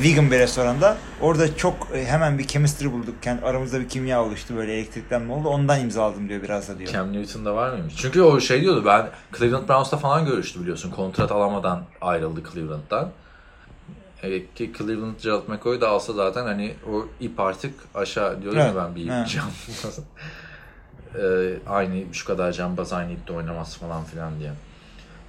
vegan 0.04 0.32
bir 0.32 0.40
restoranda. 0.40 0.98
Orada 1.22 1.58
çok 1.58 1.88
e, 1.94 2.06
hemen 2.06 2.38
bir 2.40 2.48
chemistry 2.48 2.92
bulduk. 2.92 3.16
Kendi 3.24 3.46
aramızda 3.46 3.80
bir 3.80 3.90
kimya 3.90 4.24
oluştu 4.24 4.56
böyle 4.56 4.74
elektriklenme 4.74 5.34
oldu. 5.34 5.48
Ondan 5.50 5.80
imzaladım 5.80 6.30
diyor 6.30 6.44
biraz 6.44 6.70
da 6.70 6.80
diyor. 6.80 6.92
Cam 6.92 7.14
Newton'da 7.14 7.56
var 7.56 7.72
mıymış? 7.72 7.94
Çünkü 7.98 8.22
o 8.22 8.40
şey 8.40 8.62
diyordu 8.62 8.84
ben 8.86 9.08
Cleveland 9.38 9.70
Browns'ta 9.70 9.98
falan 9.98 10.26
görüştü 10.26 10.62
biliyorsun. 10.62 10.92
Kontrat 10.92 11.32
alamadan 11.32 11.84
ayrıldı 12.02 12.44
Cleveland'dan. 12.54 13.10
E, 14.24 14.46
ki 14.56 14.72
Cleveland 14.78 15.16
Gerald 15.24 15.48
McCoy 15.48 15.82
da 15.82 15.90
alsa 15.90 16.14
zaten 16.14 16.44
hani 16.46 16.74
o 16.92 17.06
ip 17.20 17.40
artık 17.40 17.74
aşağı 17.96 18.42
diyorum 18.42 18.60
Evet, 18.60 18.76
ya 18.76 18.86
ben 18.86 18.96
bir 18.96 19.12
evet. 19.12 19.28
e, 21.22 21.58
aynı 21.70 22.14
şu 22.14 22.28
kadar 22.28 22.52
cambaz 22.52 22.94
aynı 22.94 23.12
ipte 23.12 23.34
oynamaz 23.34 23.78
falan 23.78 24.04
filan 24.04 24.40
diye. 24.40 24.52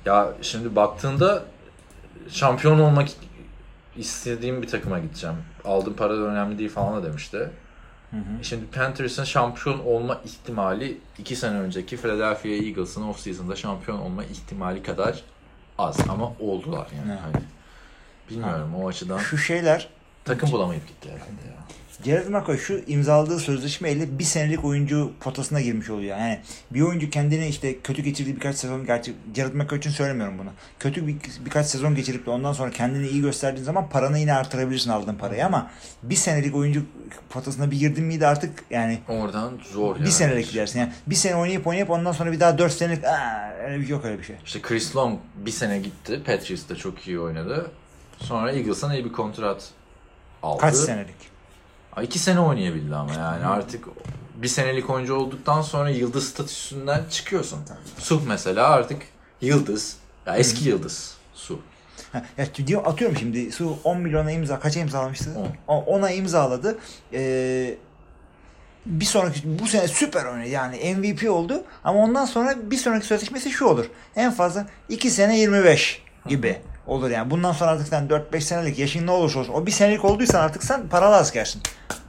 Ya 0.05 0.33
şimdi 0.43 0.77
baktığında 0.77 1.45
şampiyon 2.29 2.79
olmak 2.79 3.09
istediğim 3.97 4.63
bir 4.63 4.69
takıma 4.69 4.99
gideceğim. 4.99 5.37
Aldığım 5.65 5.95
para 5.95 6.17
da 6.17 6.23
önemli 6.23 6.59
değil 6.59 6.71
falan 6.71 7.03
da 7.03 7.07
demişti. 7.07 7.51
Şimdi 8.43 8.67
Panthers'ın 8.67 9.25
şampiyon 9.25 9.79
olma 9.79 10.21
ihtimali 10.25 10.99
2 11.19 11.37
sene 11.37 11.59
önceki 11.59 11.97
Philadelphia 11.97 12.49
Eagles'ın 12.49 13.03
off-season'da 13.03 13.57
şampiyon 13.57 13.99
olma 13.99 14.25
ihtimali 14.25 14.83
kadar 14.83 15.23
az 15.79 16.01
ama 16.09 16.33
oldular 16.41 16.87
yani. 16.99 17.19
Hani 17.21 17.43
bilmiyorum 18.31 18.75
o 18.75 18.89
açıdan 18.89 19.19
Şu 19.19 19.39
şeyler 19.39 19.89
takım 20.27 20.53
bulamayıp 20.53 20.89
gitti 20.89 21.09
herhalde 21.09 21.49
ya. 21.49 21.57
Gerald 22.05 22.29
McCoy 22.29 22.59
şu 22.59 22.81
imzaladığı 22.87 23.39
sözleşmeyle 23.39 24.19
bir 24.19 24.25
senelik 24.25 24.65
oyuncu 24.65 25.13
potasına 25.21 25.61
girmiş 25.61 25.91
oluyor. 25.91 26.19
Yani 26.19 26.41
bir 26.71 26.81
oyuncu 26.81 27.11
kendini 27.11 27.49
işte 27.49 27.79
kötü 27.81 28.03
geçirdiği 28.03 28.35
birkaç 28.37 28.57
sezon 28.57 28.87
gerçi 28.87 29.15
Gerald 29.35 29.55
McCoy 29.55 29.79
için 29.79 29.91
söylemiyorum 29.91 30.39
bunu. 30.39 30.49
Kötü 30.79 31.07
bir, 31.07 31.17
birkaç 31.45 31.67
sezon 31.67 31.95
geçirip 31.95 32.27
de 32.27 32.31
ondan 32.31 32.53
sonra 32.53 32.71
kendini 32.71 33.09
iyi 33.09 33.21
gösterdiğin 33.23 33.65
zaman 33.65 33.89
paranı 33.89 34.19
yine 34.19 34.33
artırabilirsin 34.35 34.91
aldığın 34.91 35.15
parayı 35.15 35.47
ama 35.47 35.71
bir 36.03 36.15
senelik 36.15 36.57
oyuncu 36.57 36.83
potasına 37.31 37.71
bir 37.71 37.79
girdin 37.79 38.05
miydi 38.05 38.27
artık 38.27 38.65
yani 38.71 38.99
Oradan 39.09 39.53
zor 39.73 39.97
yani. 39.97 40.07
bir 40.07 40.11
senelik 40.11 40.51
gidersin. 40.51 40.79
Yani 40.81 40.93
bir 41.07 41.15
sene 41.15 41.37
oynayıp 41.37 41.67
oynayıp 41.67 41.91
ondan 41.91 42.13
sonra 42.13 42.33
bir 42.33 42.41
daha 42.41 42.59
dört 42.59 42.73
senelik 42.73 43.05
aa, 43.05 43.53
öyle 43.65 43.81
bir 43.81 43.89
yok 43.89 44.05
öyle 44.05 44.19
bir 44.19 44.25
şey. 44.25 44.37
İşte 44.45 44.63
Chris 44.63 44.97
Long 44.97 45.19
bir 45.37 45.51
sene 45.51 45.79
gitti. 45.79 46.21
Patriots'ta 46.27 46.77
çok 46.77 47.09
iyi 47.09 47.21
oynadı. 47.21 47.71
Sonra 48.19 48.53
Eagles'tan 48.53 48.93
iyi 48.95 49.05
bir 49.05 49.13
kontrat 49.13 49.71
aldı. 50.47 50.61
Kaç 50.61 50.75
senelik? 50.75 51.15
İki 52.03 52.19
sene 52.19 52.41
oynayabildi 52.41 52.95
ama 52.97 53.13
yani 53.15 53.47
artık 53.47 53.85
bir 54.37 54.49
senelik 54.49 54.91
oyuncu 54.91 55.15
olduktan 55.15 55.63
sonra 55.63 55.91
yıldız 55.91 56.29
statüsünden 56.29 57.03
çıkıyorsun. 57.11 57.59
Su 57.99 58.23
mesela 58.29 58.69
artık 58.69 59.03
yıldız. 59.41 59.97
Ya 60.27 60.37
eski 60.37 60.69
yıldız. 60.69 61.15
Su. 61.35 61.61
Ha, 62.13 62.25
ya 62.39 62.47
diyor, 62.67 62.87
atıyorum 62.87 63.17
şimdi 63.17 63.53
su 63.53 63.79
10 63.85 64.01
milyona 64.01 64.31
imza 64.33 64.61
kaça 64.61 64.81
imzalamıştı? 64.81 65.31
On. 65.39 65.49
O- 65.75 65.85
Ona 65.85 66.11
imzaladı. 66.11 66.79
Ee, 67.13 67.75
bir 68.87 69.05
sonraki 69.05 69.59
bu 69.63 69.67
sene 69.67 69.89
süper 69.89 70.25
oynadı 70.25 70.49
yani 70.49 70.95
MVP 70.95 71.31
oldu 71.31 71.63
ama 71.85 71.99
ondan 71.99 72.25
sonra 72.25 72.71
bir 72.71 72.77
sonraki 72.77 73.07
sözleşmesi 73.07 73.51
şu 73.51 73.65
olur. 73.65 73.85
En 74.17 74.33
fazla 74.33 74.67
2 74.89 75.11
sene 75.11 75.39
25 75.41 76.03
gibi 76.29 76.57
olur 76.87 77.11
yani. 77.11 77.31
Bundan 77.31 77.53
sonra 77.53 77.71
artık 77.71 77.89
sen 77.89 78.09
4-5 78.09 78.41
senelik 78.41 78.79
yaşın 78.79 79.07
ne 79.07 79.11
olursa 79.11 79.39
olsun 79.39 79.53
o 79.53 79.67
bir 79.67 79.71
senelik 79.71 80.05
olduysan 80.05 80.41
artık 80.41 80.65
sen 80.65 80.89
paralı 80.89 81.17
askersin. 81.17 81.63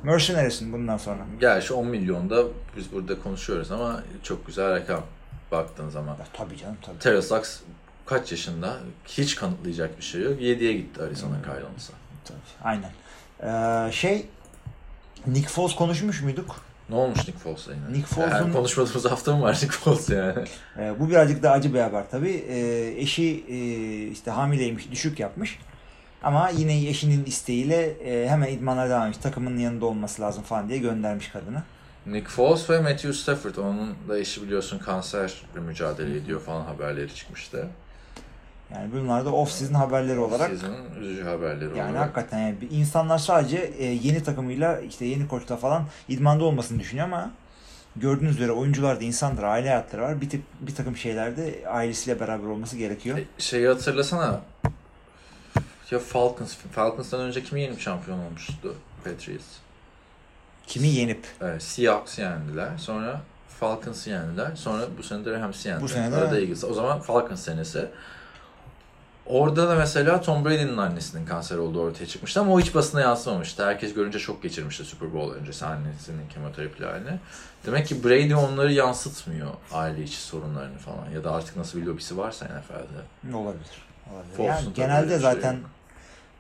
Mercenary'sin 0.04 0.74
bundan 0.74 0.98
sonra. 0.98 1.18
Gerçi 1.40 1.74
10 1.74 1.88
milyonda 1.88 2.44
biz 2.78 2.92
burada 2.92 3.20
konuşuyoruz 3.20 3.72
ama 3.72 4.04
çok 4.24 4.48
güzel 4.48 4.72
rakam 4.72 5.02
baktığın 5.52 5.90
zaman. 5.90 6.12
Ya, 6.20 6.26
tabii 6.34 6.58
canım 6.58 6.78
tabii. 7.02 7.22
Suggs 7.22 7.60
kaç 8.06 8.32
yaşında? 8.32 8.78
Hiç 9.06 9.36
kanıtlayacak 9.36 9.98
bir 9.98 10.04
şey 10.04 10.22
yok. 10.22 10.42
7'ye 10.42 10.74
gitti 10.74 11.02
Arizona 11.04 11.36
Cardinals'a. 11.46 11.94
tabii. 12.26 12.38
Aynen. 12.64 12.92
Ee, 13.44 13.92
şey 13.92 14.26
Nick 15.28 15.48
Foles 15.50 15.76
konuşmuş 15.76 16.22
muyduk? 16.22 16.56
Ne 16.90 16.96
olmuş 16.96 17.18
Nick 17.18 17.38
Foles'a 17.40 17.72
yine? 17.74 17.94
Nick 17.94 18.08
Foles'un- 18.16 18.32
Yani 18.36 18.54
konuşmadığımız 18.54 19.06
hafta 19.06 19.36
mı 19.36 19.42
var 19.42 19.54
Nick 19.54 19.68
Foles 19.72 20.10
yani? 20.10 20.34
Ee, 20.80 21.00
bu 21.00 21.10
birazcık 21.10 21.44
da 21.44 21.52
acı 21.52 21.74
bir 21.74 21.80
haber 21.80 22.04
tabii. 22.12 22.46
Ee, 22.50 22.94
eşi 22.98 23.44
e, 23.50 23.58
işte 24.12 24.32
hamileymiş, 24.32 24.92
düşük 24.92 25.20
yapmış. 25.20 25.60
Ama 26.24 26.50
yine 26.50 26.88
eşinin 26.88 27.26
isteğiyle 27.26 27.84
e, 27.86 28.30
hemen 28.30 28.48
idmanlara 28.54 28.90
devam 28.90 29.02
etmiş. 29.08 29.18
Takımın 29.18 29.58
yanında 29.58 29.86
olması 29.86 30.22
lazım 30.22 30.44
falan 30.44 30.70
diye 30.70 30.80
göndermiş 30.80 31.28
kadını. 31.28 31.64
Nick 32.06 32.28
Foles 32.30 32.70
ve 32.70 32.80
Matthew 32.80 33.14
Stafford. 33.14 33.56
Onun 33.56 33.96
da 34.10 34.20
eşi 34.20 34.44
biliyorsun 34.44 34.80
kanserle 34.80 35.32
mücadele 35.56 36.18
ediyor 36.18 36.42
falan 36.42 36.66
haberleri 36.66 37.16
çıkmıştı. 37.16 37.68
Yani 38.74 38.90
bunlar 38.94 39.26
da 39.26 39.30
off-season 39.30 39.74
haberleri 39.74 40.20
olarak. 40.20 40.50
Season'ın 40.50 41.02
üzücü 41.02 41.24
haberleri 41.24 41.78
Yani 41.78 41.92
olarak. 41.92 42.18
hakikaten 42.18 42.40
yani 42.40 42.56
insanlar 42.72 43.18
sadece 43.18 43.58
e, 43.58 43.86
yeni 43.86 44.24
takımıyla 44.24 44.80
işte 44.82 45.06
yeni 45.06 45.28
koçla 45.28 45.58
falan 45.58 45.84
idmanda 46.10 46.44
olmasını 46.44 46.80
düşünüyor 46.80 47.08
ama 47.08 47.32
gördüğünüz 47.96 48.36
üzere 48.36 48.52
oyuncular 48.52 49.00
da 49.00 49.04
insandır, 49.04 49.44
aile 49.44 49.68
hayatları 49.70 50.02
var. 50.02 50.22
Bir, 50.22 50.30
tip, 50.30 50.42
bir 50.62 50.76
takım 50.76 50.98
şeylerde 50.98 51.64
ailesiyle 51.70 52.20
beraber 52.20 52.48
olması 52.48 52.78
gerekiyor. 52.78 53.18
E, 53.18 53.24
Şeyi 53.38 53.68
hatırlasana. 53.68 54.42
Ya 55.92 56.00
Falcons. 56.00 56.56
Falcons'tan 56.72 57.20
önce 57.20 57.44
kimi 57.44 57.62
yenip 57.62 57.80
şampiyon 57.80 58.20
olmuştu? 58.20 58.76
Patriots. 59.04 59.46
Kimi 60.68 60.88
yenip 60.88 61.26
Evet, 61.42 61.64
Seahawks 61.64 62.20
yendiler. 62.20 62.70
Sonra 62.78 63.22
Falcons'ı 63.60 64.10
yendiler. 64.10 64.56
Sonra 64.56 64.84
bu 64.98 65.04
sene 65.04 65.26
de 65.26 65.32
Rams'i 65.40 65.68
yendiler. 65.70 65.84
Bu 65.90 65.94
sene 65.94 66.12
de- 66.12 66.16
Arada 66.16 66.40
Eagles. 66.40 66.64
O 66.64 66.74
zaman 66.74 67.00
Falcons 67.00 67.40
senesi. 67.44 67.86
Orada 69.30 69.70
da 69.70 69.76
mesela 69.76 70.22
Tom 70.22 70.46
Brady'nin 70.46 70.78
annesinin 70.78 71.26
kanser 71.26 71.58
olduğu 71.58 71.82
ortaya 71.82 72.06
çıkmıştı 72.06 72.40
ama 72.40 72.54
o 72.54 72.60
hiç 72.60 72.76
basına 72.76 73.02
yansımamıştı. 73.02 73.66
Herkes 73.66 73.94
görünce 73.94 74.20
şok 74.20 74.44
geçirmişti 74.44 74.84
Super 74.84 75.14
Bowl 75.14 75.36
öncesi 75.36 75.66
annesinin 75.66 76.28
kemoterapi 76.34 76.86
halini. 76.86 77.20
Demek 77.66 77.88
ki 77.88 78.04
Brady 78.04 78.36
onları 78.36 78.74
yansıtmıyor 78.74 79.48
aile 79.74 80.04
içi 80.04 80.18
sorunlarını 80.18 80.78
falan. 80.78 81.10
Ya 81.16 81.24
da 81.24 81.32
artık 81.32 81.58
nasıl 81.58 81.82
bir 81.82 81.86
lobisi 81.86 82.18
varsa 82.18 82.46
NFL'de. 82.46 83.36
olabilir. 83.36 83.68
olabilir. 84.14 84.50
Yani 84.50 84.74
genelde 84.74 85.10
şey 85.10 85.18
zaten. 85.20 85.58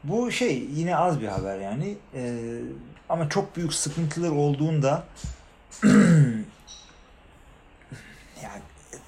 Bu 0.04 0.32
şey 0.32 0.68
yine 0.74 0.96
az 0.96 1.22
bir 1.22 1.28
haber 1.28 1.60
yani. 1.60 1.98
Ee, 2.16 2.60
ama 3.10 3.30
çok 3.30 3.56
büyük 3.56 3.74
sıkıntılar 3.74 4.30
olduğunda 4.30 5.04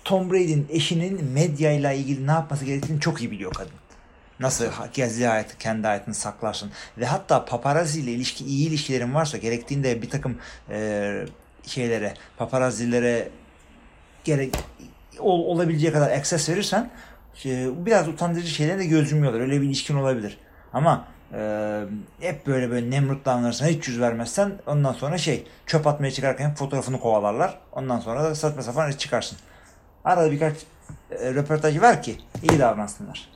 Tom 0.10 0.32
Brady'nin 0.32 0.67
eşinin 0.69 1.26
medyayla 1.26 1.93
ilgili 1.93 2.28
ne 2.28 2.32
yapması 2.32 2.65
gerektiğini 2.65 3.00
çok 3.00 3.22
iyi 3.22 3.32
biliyor 3.32 3.54
kadın. 3.54 3.72
Nasıl 4.39 4.65
gizli 4.93 5.28
hayatı, 5.28 5.58
kendi 5.58 5.88
hayatını 5.88 6.15
saklarsın. 6.15 6.72
Ve 6.98 7.06
hatta 7.06 7.45
paparazzi 7.45 8.02
ile 8.02 8.12
ilişki, 8.12 8.45
iyi 8.45 8.67
ilişkilerin 8.67 9.13
varsa 9.13 9.38
gerektiğinde 9.38 10.02
bir 10.02 10.10
takım 10.10 10.38
e, 10.69 11.26
şeylere, 11.65 12.13
paparazzilere 12.38 13.30
gerek 14.24 14.56
ol, 15.19 15.39
olabileceği 15.39 15.93
kadar 15.93 16.12
access 16.12 16.50
verirsen 16.50 16.89
e, 17.45 17.69
biraz 17.86 18.08
utandırıcı 18.08 18.52
şeylere 18.52 18.80
de 18.80 18.86
göz 18.86 19.12
yumuyorlar. 19.12 19.39
Öyle 19.39 19.62
bir 19.62 19.67
ilişkin 19.67 19.95
olabilir. 19.95 20.38
Ama 20.74 21.08
e, 21.34 21.39
hep 22.19 22.48
böyle 22.48 22.69
böyle 22.69 22.89
Nemrut 22.91 23.26
davranırsan 23.26 23.67
hiç 23.67 23.88
yüz 23.88 24.00
vermezsen 24.00 24.52
ondan 24.67 24.93
sonra 24.93 25.17
şey 25.17 25.48
çöp 25.65 25.88
atmaya 25.88 26.12
çıkarken 26.12 26.56
fotoğrafını 26.56 27.00
kovalarlar. 27.00 27.60
Ondan 27.72 28.00
sonra 28.00 28.24
da 28.24 28.36
saçma 28.36 28.62
sapan 28.62 28.91
çıkarsın. 28.91 29.38
Arada 30.06 30.32
birkaç 30.32 30.56
e, 31.12 31.34
röportaj 31.34 31.82
ver 31.82 32.04
ki 32.04 32.16
iyi 32.50 32.60
davransınlar. 32.60 33.30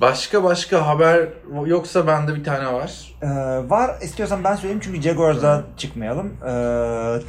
Başka 0.00 0.44
başka 0.44 0.86
haber 0.86 1.28
yoksa 1.66 2.06
bende 2.06 2.34
bir 2.34 2.44
tane 2.44 2.72
var. 2.72 3.14
E, 3.22 3.28
var 3.70 4.00
istiyorsan 4.02 4.44
ben 4.44 4.54
söyleyeyim 4.54 4.80
çünkü 4.84 5.02
Jaguars'da 5.02 5.62
çıkmayalım. 5.76 6.26
E, 6.26 6.48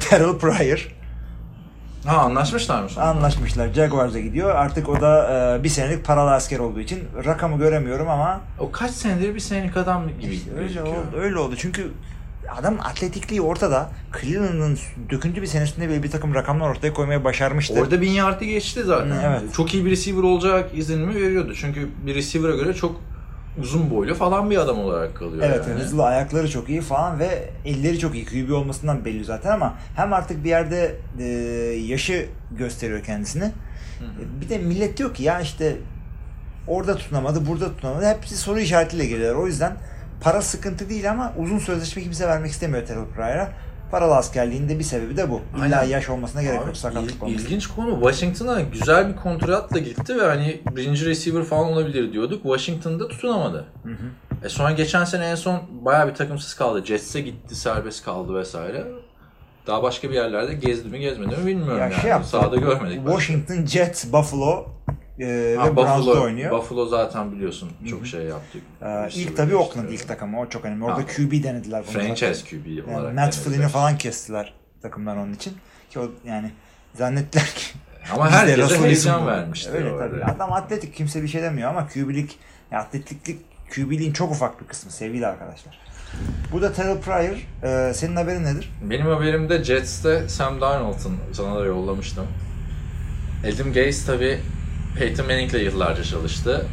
Terrell 0.00 0.38
Pryor 0.38 0.92
Ha 2.06 2.16
anlaşmışlar 2.16 2.82
mı 2.82 2.88
sonra? 2.88 3.04
anlaşmışlar. 3.06 3.68
Jaguars'a 3.68 4.20
gidiyor. 4.20 4.54
Artık 4.54 4.88
o 4.88 5.00
da 5.00 5.30
e, 5.58 5.64
bir 5.64 5.68
senelik 5.68 6.04
paralı 6.04 6.32
asker 6.32 6.58
olduğu 6.58 6.80
için 6.80 7.04
rakamı 7.24 7.58
göremiyorum 7.58 8.08
ama 8.08 8.40
O 8.60 8.70
kaç 8.72 8.90
senedir 8.90 9.34
bir 9.34 9.40
senelik 9.40 9.76
adam 9.76 10.08
gibi 10.20 10.34
İşte 10.34 10.50
öyle 10.58 10.82
oldu, 10.82 11.16
öyle 11.20 11.38
oldu. 11.38 11.54
Çünkü 11.58 11.92
adam 12.48 12.76
atletikliği 12.80 13.40
ortada. 13.40 13.90
Cleveland'ın 14.20 14.78
döküntü 15.10 15.42
bir 15.42 15.46
senesinde 15.46 15.88
bile 15.88 16.02
bir 16.02 16.10
takım 16.10 16.34
rakamlar 16.34 16.70
ortaya 16.70 16.92
koymaya 16.94 17.24
başarmıştı. 17.24 17.74
Orada 17.80 18.00
bin 18.00 18.10
yardı 18.10 18.44
geçti 18.44 18.82
zaten. 18.84 19.10
Hı, 19.10 19.20
evet. 19.26 19.54
Çok 19.54 19.74
iyi 19.74 19.84
bir 19.84 19.90
receiver 19.90 20.22
olacak 20.22 20.70
izlenimi 20.74 21.14
veriyordu. 21.14 21.54
Çünkü 21.60 21.88
bir 22.06 22.14
receiver'a 22.14 22.56
göre 22.56 22.74
çok 22.74 23.00
uzun 23.60 23.90
boylu 23.90 24.14
falan 24.14 24.50
bir 24.50 24.56
adam 24.56 24.78
olarak 24.78 25.16
kalıyor 25.16 25.42
Evet 25.46 25.64
yani. 25.68 25.80
hızlı 25.80 26.04
ayakları 26.04 26.50
çok 26.50 26.68
iyi 26.68 26.80
falan 26.80 27.18
ve 27.18 27.50
elleri 27.64 27.98
çok 27.98 28.14
iyi. 28.14 28.24
QB 28.26 28.50
olmasından 28.52 29.04
belli 29.04 29.24
zaten 29.24 29.50
ama 29.50 29.74
hem 29.96 30.12
artık 30.12 30.44
bir 30.44 30.48
yerde 30.48 30.94
e, 31.18 31.24
yaşı 31.86 32.26
gösteriyor 32.50 33.02
kendisini. 33.04 33.44
E, 33.44 34.40
Bir 34.40 34.48
de 34.48 34.58
millet 34.58 34.96
diyor 34.98 35.14
ki 35.14 35.22
ya 35.22 35.40
işte 35.40 35.76
orada 36.68 36.96
tutunamadı, 36.96 37.46
burada 37.46 37.68
tutunamadı. 37.68 38.06
Hepsi 38.06 38.36
soru 38.36 38.58
işaretiyle 38.60 39.06
geliyorlar. 39.06 39.42
O 39.42 39.46
yüzden 39.46 39.76
para 40.20 40.42
sıkıntı 40.42 40.88
değil 40.90 41.10
ama 41.10 41.32
uzun 41.38 41.58
sözleşme 41.58 42.02
kimse 42.02 42.28
vermek 42.28 42.50
istemiyor 42.50 42.86
Terrell 42.86 43.04
Pryor'a. 43.14 43.52
Paralı 43.90 44.16
askerliğin 44.16 44.68
de 44.68 44.78
bir 44.78 44.84
sebebi 44.84 45.16
de 45.16 45.30
bu. 45.30 45.40
İlla 45.56 45.62
Aynen. 45.78 45.84
yaş 45.92 46.08
olmasına 46.08 46.42
gerek 46.42 46.60
Abi, 46.60 46.66
yok. 46.66 46.76
Sakatlık 46.76 47.14
il- 47.26 47.34
ilginç 47.34 47.66
konu. 47.66 47.94
Washington'a 47.94 48.60
güzel 48.60 49.08
bir 49.08 49.16
kontratla 49.16 49.78
gitti 49.78 50.16
ve 50.18 50.22
hani 50.26 50.60
birinci 50.76 51.06
receiver 51.06 51.44
falan 51.44 51.64
olabilir 51.72 52.12
diyorduk. 52.12 52.42
Washington'da 52.42 53.08
tutunamadı. 53.08 53.64
E 54.44 54.48
sonra 54.48 54.70
geçen 54.70 55.04
sene 55.04 55.26
en 55.26 55.34
son 55.34 55.60
bayağı 55.84 56.08
bir 56.08 56.14
takımsız 56.14 56.54
kaldı. 56.54 56.84
Jets'e 56.84 57.20
gitti, 57.20 57.54
serbest 57.54 58.04
kaldı 58.04 58.34
vesaire. 58.34 58.84
Daha 59.66 59.82
başka 59.82 60.10
bir 60.10 60.14
yerlerde 60.14 60.54
gezdi 60.54 60.88
mi 60.88 60.98
gezmedi 61.00 61.36
mi 61.36 61.46
bilmiyorum 61.46 61.78
Ya 61.78 61.84
yani. 61.84 61.94
şey 61.94 62.10
yaptı. 62.10 62.28
Sahada 62.28 62.56
görmedik. 62.56 63.00
Washington 63.06 63.66
Jets, 63.66 64.12
Buffalo 64.12 64.66
e, 65.20 65.56
Ha, 65.58 65.66
ve 65.66 65.76
Browns'da 65.76 66.06
Buffalo, 66.06 66.22
oynuyor. 66.24 66.50
Buffalo 66.50 66.86
zaten 66.86 67.32
biliyorsun 67.32 67.70
çok 67.90 68.06
şey 68.06 68.22
yaptı. 68.22 68.58
Ee, 68.82 69.08
ilk 69.14 69.36
tabii. 69.36 69.56
Oakland 69.56 69.88
ilk 69.88 70.08
takımı 70.08 70.40
o 70.40 70.48
çok 70.48 70.64
önemli. 70.64 70.84
Orada 70.84 70.98
Ha. 71.00 71.06
QB 71.06 71.32
denediler. 71.42 71.82
Franchise. 71.82 72.44
QB 72.50 72.66
Yani 72.66 72.82
olarak. 72.98 73.14
Matt 73.14 73.32
denediler. 73.34 73.44
Flynn'i 73.54 73.68
falan 73.68 73.98
kestiler 73.98 74.54
takımdan 74.82 75.18
onun 75.18 75.32
için. 75.34 75.52
Ki 75.90 75.98
o 76.00 76.10
yani 76.26 76.50
zannettiler 76.94 77.46
ki 77.46 77.66
Ama 78.14 78.30
de 78.30 78.32
herkese 78.32 78.78
heyecan 78.82 79.26
vermişti. 79.26 79.70
Öyle 79.70 79.90
orada. 79.90 80.10
tabii. 80.10 80.24
Adam 80.24 80.52
atletik 80.52 80.94
kimse 80.94 81.22
bir 81.22 81.28
şey 81.28 81.42
demiyor 81.42 81.70
ama 81.70 81.88
QB'lik 81.88 82.38
ya 82.70 82.78
atletiklik 82.78 83.40
QB'liğin 83.74 84.12
çok 84.12 84.30
ufak 84.30 84.60
bir 84.60 84.66
kısmı 84.66 84.90
sevgili 84.90 85.26
arkadaşlar. 85.26 85.78
Bu 86.52 86.62
da 86.62 86.72
Terrell 86.72 87.00
Pryor. 87.00 87.46
Ee, 87.62 87.94
senin 87.94 88.16
haberin 88.16 88.44
nedir? 88.44 88.72
Benim 88.82 89.06
haberimde 89.06 89.64
Jets'te 89.64 90.28
Sam 90.28 90.60
Darnold'un 90.60 91.16
sana 91.32 91.60
da 91.60 91.64
yollamıştım. 91.64 92.26
Adam 93.54 93.72
Gase 93.72 94.06
tabi 94.06 94.38
Peyton 94.98 95.26
Manning'le 95.26 95.62
yıllarca 95.64 96.04
çalıştı. 96.04 96.66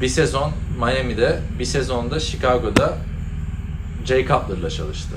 Bir 0.00 0.08
sezon 0.08 0.52
Miami'de, 0.78 1.40
bir 1.58 1.64
sezonda 1.64 2.20
Chicago'da 2.20 2.98
Jay 4.04 4.26
Cutler'la 4.26 4.70
çalıştı. 4.70 5.14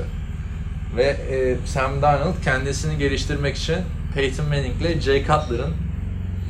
Ve 0.97 1.03
e, 1.03 1.57
Sam 1.67 2.01
Darnold 2.01 2.43
kendisini 2.43 2.97
geliştirmek 2.97 3.55
için 3.55 3.77
Peyton 4.13 4.45
Manning'le 4.45 5.01
Jay 5.01 5.19
Cutler'ın 5.19 5.73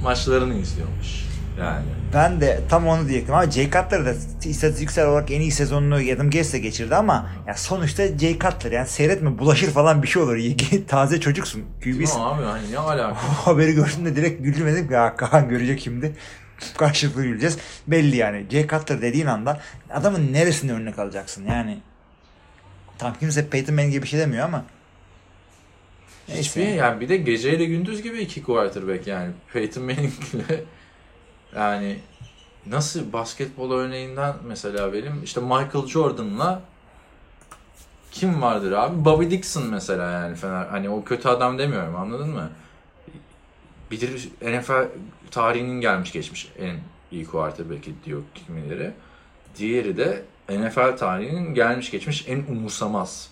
maçlarını 0.04 0.58
izliyormuş. 0.58 1.27
Yani. 1.60 1.86
Ben 2.14 2.42
de 2.42 2.60
tam 2.70 2.88
onu 2.88 3.08
diyecektim 3.08 3.36
ama 3.36 3.52
Jay 3.52 3.66
Cutler 3.66 4.06
da 4.06 4.14
istatistiksel 4.46 5.08
olarak 5.08 5.32
en 5.32 5.42
iyi 5.42 5.52
sezonunu 5.52 5.96
Adam 5.96 6.30
Gase'le 6.30 6.60
geçirdi 6.60 6.96
ama 6.96 7.30
ya 7.48 7.54
sonuçta 7.54 8.18
Jay 8.18 8.40
Cutler 8.40 8.72
yani 8.72 8.88
seyretme 8.88 9.40
bulaşır 9.40 9.72
falan 9.72 10.04
bir 10.04 10.08
şey 10.08 10.22
olur. 10.22 10.38
Taze 10.88 11.20
çocuksun. 11.20 11.64
QB'sin. 11.84 12.20
Abi 12.20 12.44
hani 12.44 12.72
ne 12.72 12.78
alaka? 12.78 13.16
Haberi 13.46 13.74
gördüğümde 13.74 14.16
direkt 14.16 14.44
güldüm 14.44 14.68
dedim 14.68 14.88
ki 14.88 14.94
ya 14.94 15.16
Kaan 15.16 15.50
görecek 15.50 15.80
şimdi. 15.80 16.16
Karşılıklı 16.78 17.24
güleceğiz. 17.24 17.58
Belli 17.88 18.16
yani. 18.16 18.46
Jay 18.52 18.68
Cutler 18.68 19.02
dediğin 19.02 19.26
anda 19.26 19.62
adamın 19.90 20.34
neresinde 20.34 20.74
örnek 20.74 21.00
alacaksın 21.00 21.46
yani. 21.46 21.78
Tam 22.98 23.14
kimse 23.20 23.50
Peyton 23.50 23.76
Manning 23.76 23.94
gibi 23.94 24.04
bir 24.04 24.08
şey 24.08 24.20
demiyor 24.20 24.46
ama. 24.46 24.66
Neyse. 26.28 26.42
Hiçbir 26.42 26.68
yani 26.68 27.02
bir 27.02 27.10
de 27.10 27.18
geceyle 27.18 27.66
gündüz 27.66 28.02
gibi 28.02 28.20
iki 28.20 28.44
quarterback 28.44 29.08
yani. 29.08 29.32
Peyton 29.54 29.84
Manning'le 29.84 30.66
yani 31.56 32.00
nasıl 32.66 33.14
basketbol 33.14 33.72
örneğinden 33.72 34.36
mesela 34.48 34.94
vereyim. 34.94 35.24
İşte 35.24 35.42
Michael 35.42 35.88
Jordan'la 35.88 36.62
kim 38.12 38.42
vardır 38.42 38.72
abi? 38.72 39.06
Bobby 39.06 39.30
Dixon 39.30 39.68
mesela 39.68 40.12
yani 40.12 40.36
Fener. 40.36 40.66
Hani 40.66 40.90
o 40.90 41.04
kötü 41.04 41.28
adam 41.28 41.58
demiyorum 41.58 41.96
anladın 41.96 42.30
mı? 42.30 42.50
Bir 43.92 44.30
NFL 44.42 44.88
tarihinin 45.32 45.82
gelmiş 45.82 46.12
geçmiş 46.12 46.52
en 46.60 46.76
iyi 47.12 47.26
quarterback'i 47.26 47.94
diyor 48.06 48.22
kimileri. 48.36 48.92
Diğeri 49.58 49.98
de 49.98 50.24
NFL 50.50 50.98
tarihinin 50.98 51.54
gelmiş 51.54 51.92
geçmiş 51.92 52.28
en 52.28 52.38
umursamaz 52.50 53.30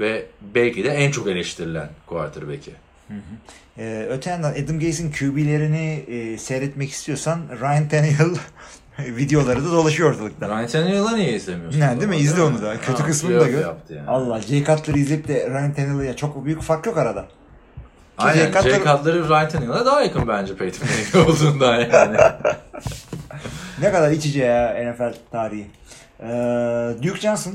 ve 0.00 0.26
belki 0.40 0.84
de 0.84 0.88
en 0.88 1.10
çok 1.10 1.26
eleştirilen 1.26 1.90
quarterback'i. 2.06 2.72
Ee, 3.78 4.06
öte 4.10 4.30
yandan 4.30 4.50
Adam 4.52 4.80
Gase'in 4.80 5.12
QB'lerini 5.12 6.04
e, 6.08 6.38
seyretmek 6.38 6.90
istiyorsan 6.90 7.40
Ryan 7.60 7.88
Tannehill 7.88 8.36
videoları 8.98 9.64
da 9.64 9.72
dolaşıyor 9.72 10.10
ortalıkta. 10.10 10.48
Ryan 10.48 10.66
Tannehill'ı 10.66 11.16
niye 11.16 11.32
izlemiyorsun? 11.32 11.80
Ne, 11.80 11.96
değil 12.00 12.08
mi? 12.08 12.16
İzle 12.16 12.42
onu 12.42 12.62
da. 12.62 12.80
Kötü 12.80 13.02
kısmını 13.04 13.40
da 13.40 13.48
gör. 13.48 13.60
Yani. 13.90 14.06
Allah 14.08 14.40
Jay 14.40 14.64
Cutler'ı 14.64 14.98
izleyip 14.98 15.28
de 15.28 15.50
Ryan 15.50 15.72
Tannehill'ı 15.74 16.04
ya 16.04 16.16
çok 16.16 16.44
büyük 16.44 16.62
fark 16.62 16.86
yok 16.86 16.96
arada. 16.98 17.26
Aynen. 18.18 18.52
Jay 18.52 18.62
Jay 18.62 18.72
Cutler- 18.72 18.96
Cutler'ı 18.96 19.28
Ryan 19.28 19.48
Tannehill'a 19.48 19.86
daha 19.86 20.02
yakın 20.02 20.28
bence 20.28 20.56
Peyton 20.56 20.88
Manning 20.88 21.28
olduğundan 21.28 21.78
yani. 21.80 22.16
Ne 23.80 23.92
kadar 23.92 24.10
iç 24.10 24.26
içe 24.26 24.44
ya 24.44 24.92
NFL 24.92 25.14
tarihi. 25.32 25.66
Ee, 26.20 26.26
Duke 27.02 27.20
Johnson 27.20 27.54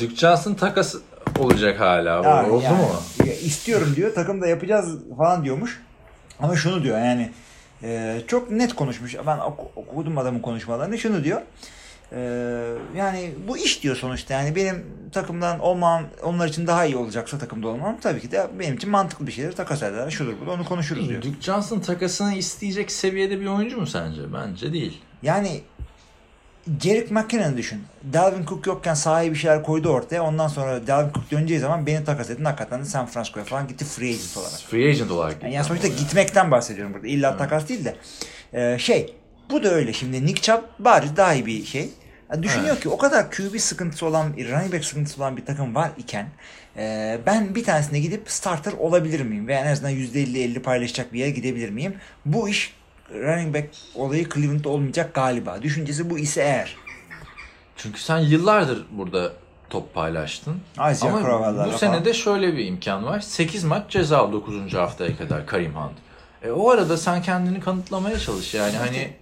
Duke 0.00 0.14
Johnson 0.16 0.54
takas 0.54 0.94
olacak 1.38 1.80
hala. 1.80 2.10
Ya, 2.24 2.50
Oldu 2.50 2.62
yani, 2.64 2.76
mu? 2.76 2.88
istiyorum 3.44 3.92
diyor. 3.96 4.14
Takımda 4.14 4.46
yapacağız 4.46 4.98
falan 5.16 5.44
diyormuş. 5.44 5.82
Ama 6.40 6.56
şunu 6.56 6.82
diyor 6.82 6.98
yani 6.98 7.30
e, 7.82 8.20
çok 8.26 8.50
net 8.50 8.74
konuşmuş. 8.74 9.16
Ben 9.26 9.38
oku- 9.38 9.70
okudum 9.76 10.18
adamın 10.18 10.40
konuşmalarını. 10.40 10.98
Şunu 10.98 11.24
diyor. 11.24 11.40
e, 12.12 12.18
yani 12.96 13.30
bu 13.48 13.58
iş 13.58 13.82
diyor 13.82 13.96
sonuçta. 13.96 14.34
Yani 14.34 14.56
benim 14.56 14.86
takımdan 15.12 15.60
olmam 15.60 16.02
onlar 16.22 16.48
için 16.48 16.66
daha 16.66 16.84
iyi 16.84 16.96
olacaksa 16.96 17.38
takımda 17.38 17.68
olmam 17.68 17.96
tabii 18.00 18.20
ki 18.20 18.30
de 18.30 18.46
benim 18.58 18.74
için 18.74 18.90
mantıklı 18.90 19.26
bir 19.26 19.32
şeyler 19.32 19.52
takas 19.56 19.82
ederler. 19.82 20.10
Şudur 20.10 20.32
bu 20.46 20.50
onu 20.50 20.64
konuşuruz 20.64 21.08
diyor. 21.08 21.22
Duke 21.22 21.40
Johnson 21.40 21.80
takasını 21.80 22.34
isteyecek 22.34 22.92
seviyede 22.92 23.40
bir 23.40 23.46
oyuncu 23.46 23.80
mu 23.80 23.86
sence? 23.86 24.20
Bence 24.32 24.72
değil. 24.72 25.00
Yani 25.22 25.60
Jerick 26.80 27.14
McKinnon'ı 27.14 27.56
düşün. 27.56 27.82
Dalvin 28.12 28.44
Cook 28.44 28.66
yokken 28.66 28.94
sahaya 28.94 29.30
bir 29.30 29.36
şeyler 29.36 29.62
koydu 29.62 29.88
ortaya. 29.88 30.22
Ondan 30.22 30.48
sonra 30.48 30.86
Dalvin 30.86 31.12
Cook 31.12 31.30
döneceği 31.30 31.60
zaman 31.60 31.86
beni 31.86 32.04
takas 32.04 32.30
edin. 32.30 32.44
Hakikaten 32.44 32.80
de 32.80 32.84
San 32.84 33.06
Francisco'ya 33.06 33.44
falan 33.44 33.68
gitti 33.68 33.84
free 33.84 34.08
agent 34.08 34.36
olarak. 34.36 34.60
Free 34.60 34.90
agent 34.90 35.10
olarak. 35.10 35.42
Yani, 35.42 35.54
yani 35.54 35.64
sonuçta 35.64 35.88
gitmekten 35.88 36.50
bahsediyorum 36.50 36.94
burada. 36.94 37.06
İlla 37.06 37.36
takas 37.36 37.68
değil 37.68 37.84
de. 37.84 37.96
Ee, 38.52 38.78
şey 38.78 39.14
bu 39.50 39.62
da 39.62 39.68
öyle 39.68 39.92
şimdi. 39.92 40.26
Nick 40.26 40.42
Chubb 40.42 40.62
bari 40.78 41.16
daha 41.16 41.34
iyi 41.34 41.46
bir 41.46 41.64
şey. 41.64 41.90
Yani 42.32 42.42
düşünüyor 42.42 42.80
ki 42.80 42.88
o 42.88 42.98
kadar 42.98 43.30
QB 43.30 43.58
sıkıntısı 43.58 44.06
olan, 44.06 44.26
running 44.26 44.72
back 44.72 44.84
sıkıntısı 44.84 45.22
olan 45.22 45.36
bir 45.36 45.44
takım 45.44 45.74
var 45.74 45.90
iken 45.98 46.26
e, 46.76 47.18
ben 47.26 47.54
bir 47.54 47.64
tanesine 47.64 47.98
gidip 47.98 48.30
starter 48.30 48.72
olabilir 48.72 49.20
miyim? 49.20 49.48
Veya 49.48 49.60
en 49.60 49.72
azından 49.72 49.92
%50-50 49.92 50.60
paylaşacak 50.60 51.12
bir 51.12 51.18
yere 51.18 51.30
gidebilir 51.30 51.70
miyim? 51.70 51.94
Bu 52.26 52.48
iş 52.48 52.72
running 53.12 53.54
back 53.54 53.68
olayı 53.94 54.28
Cleveland'da 54.28 54.68
olmayacak 54.68 55.14
galiba. 55.14 55.62
Düşüncesi 55.62 56.10
bu 56.10 56.18
ise 56.18 56.42
eğer. 56.42 56.76
Çünkü 57.76 58.00
sen 58.00 58.18
yıllardır 58.18 58.84
burada 58.90 59.32
top 59.70 59.94
paylaştın. 59.94 60.56
Isaiah 60.92 61.12
Ama 61.14 61.22
Crowell'larla 61.22 61.60
bu 61.66 61.68
falan. 61.70 61.76
sene 61.78 62.04
de 62.04 62.14
şöyle 62.14 62.56
bir 62.56 62.66
imkan 62.66 63.04
var. 63.04 63.20
8 63.20 63.64
maç 63.64 63.90
ceza 63.90 64.32
9. 64.32 64.74
haftaya 64.74 65.16
kadar 65.16 65.46
Karim 65.46 65.74
Hunt. 65.74 65.98
E, 66.42 66.50
o 66.50 66.70
arada 66.70 66.96
sen 66.96 67.22
kendini 67.22 67.60
kanıtlamaya 67.60 68.18
çalış. 68.18 68.54
Yani 68.54 68.76
hani 68.76 69.12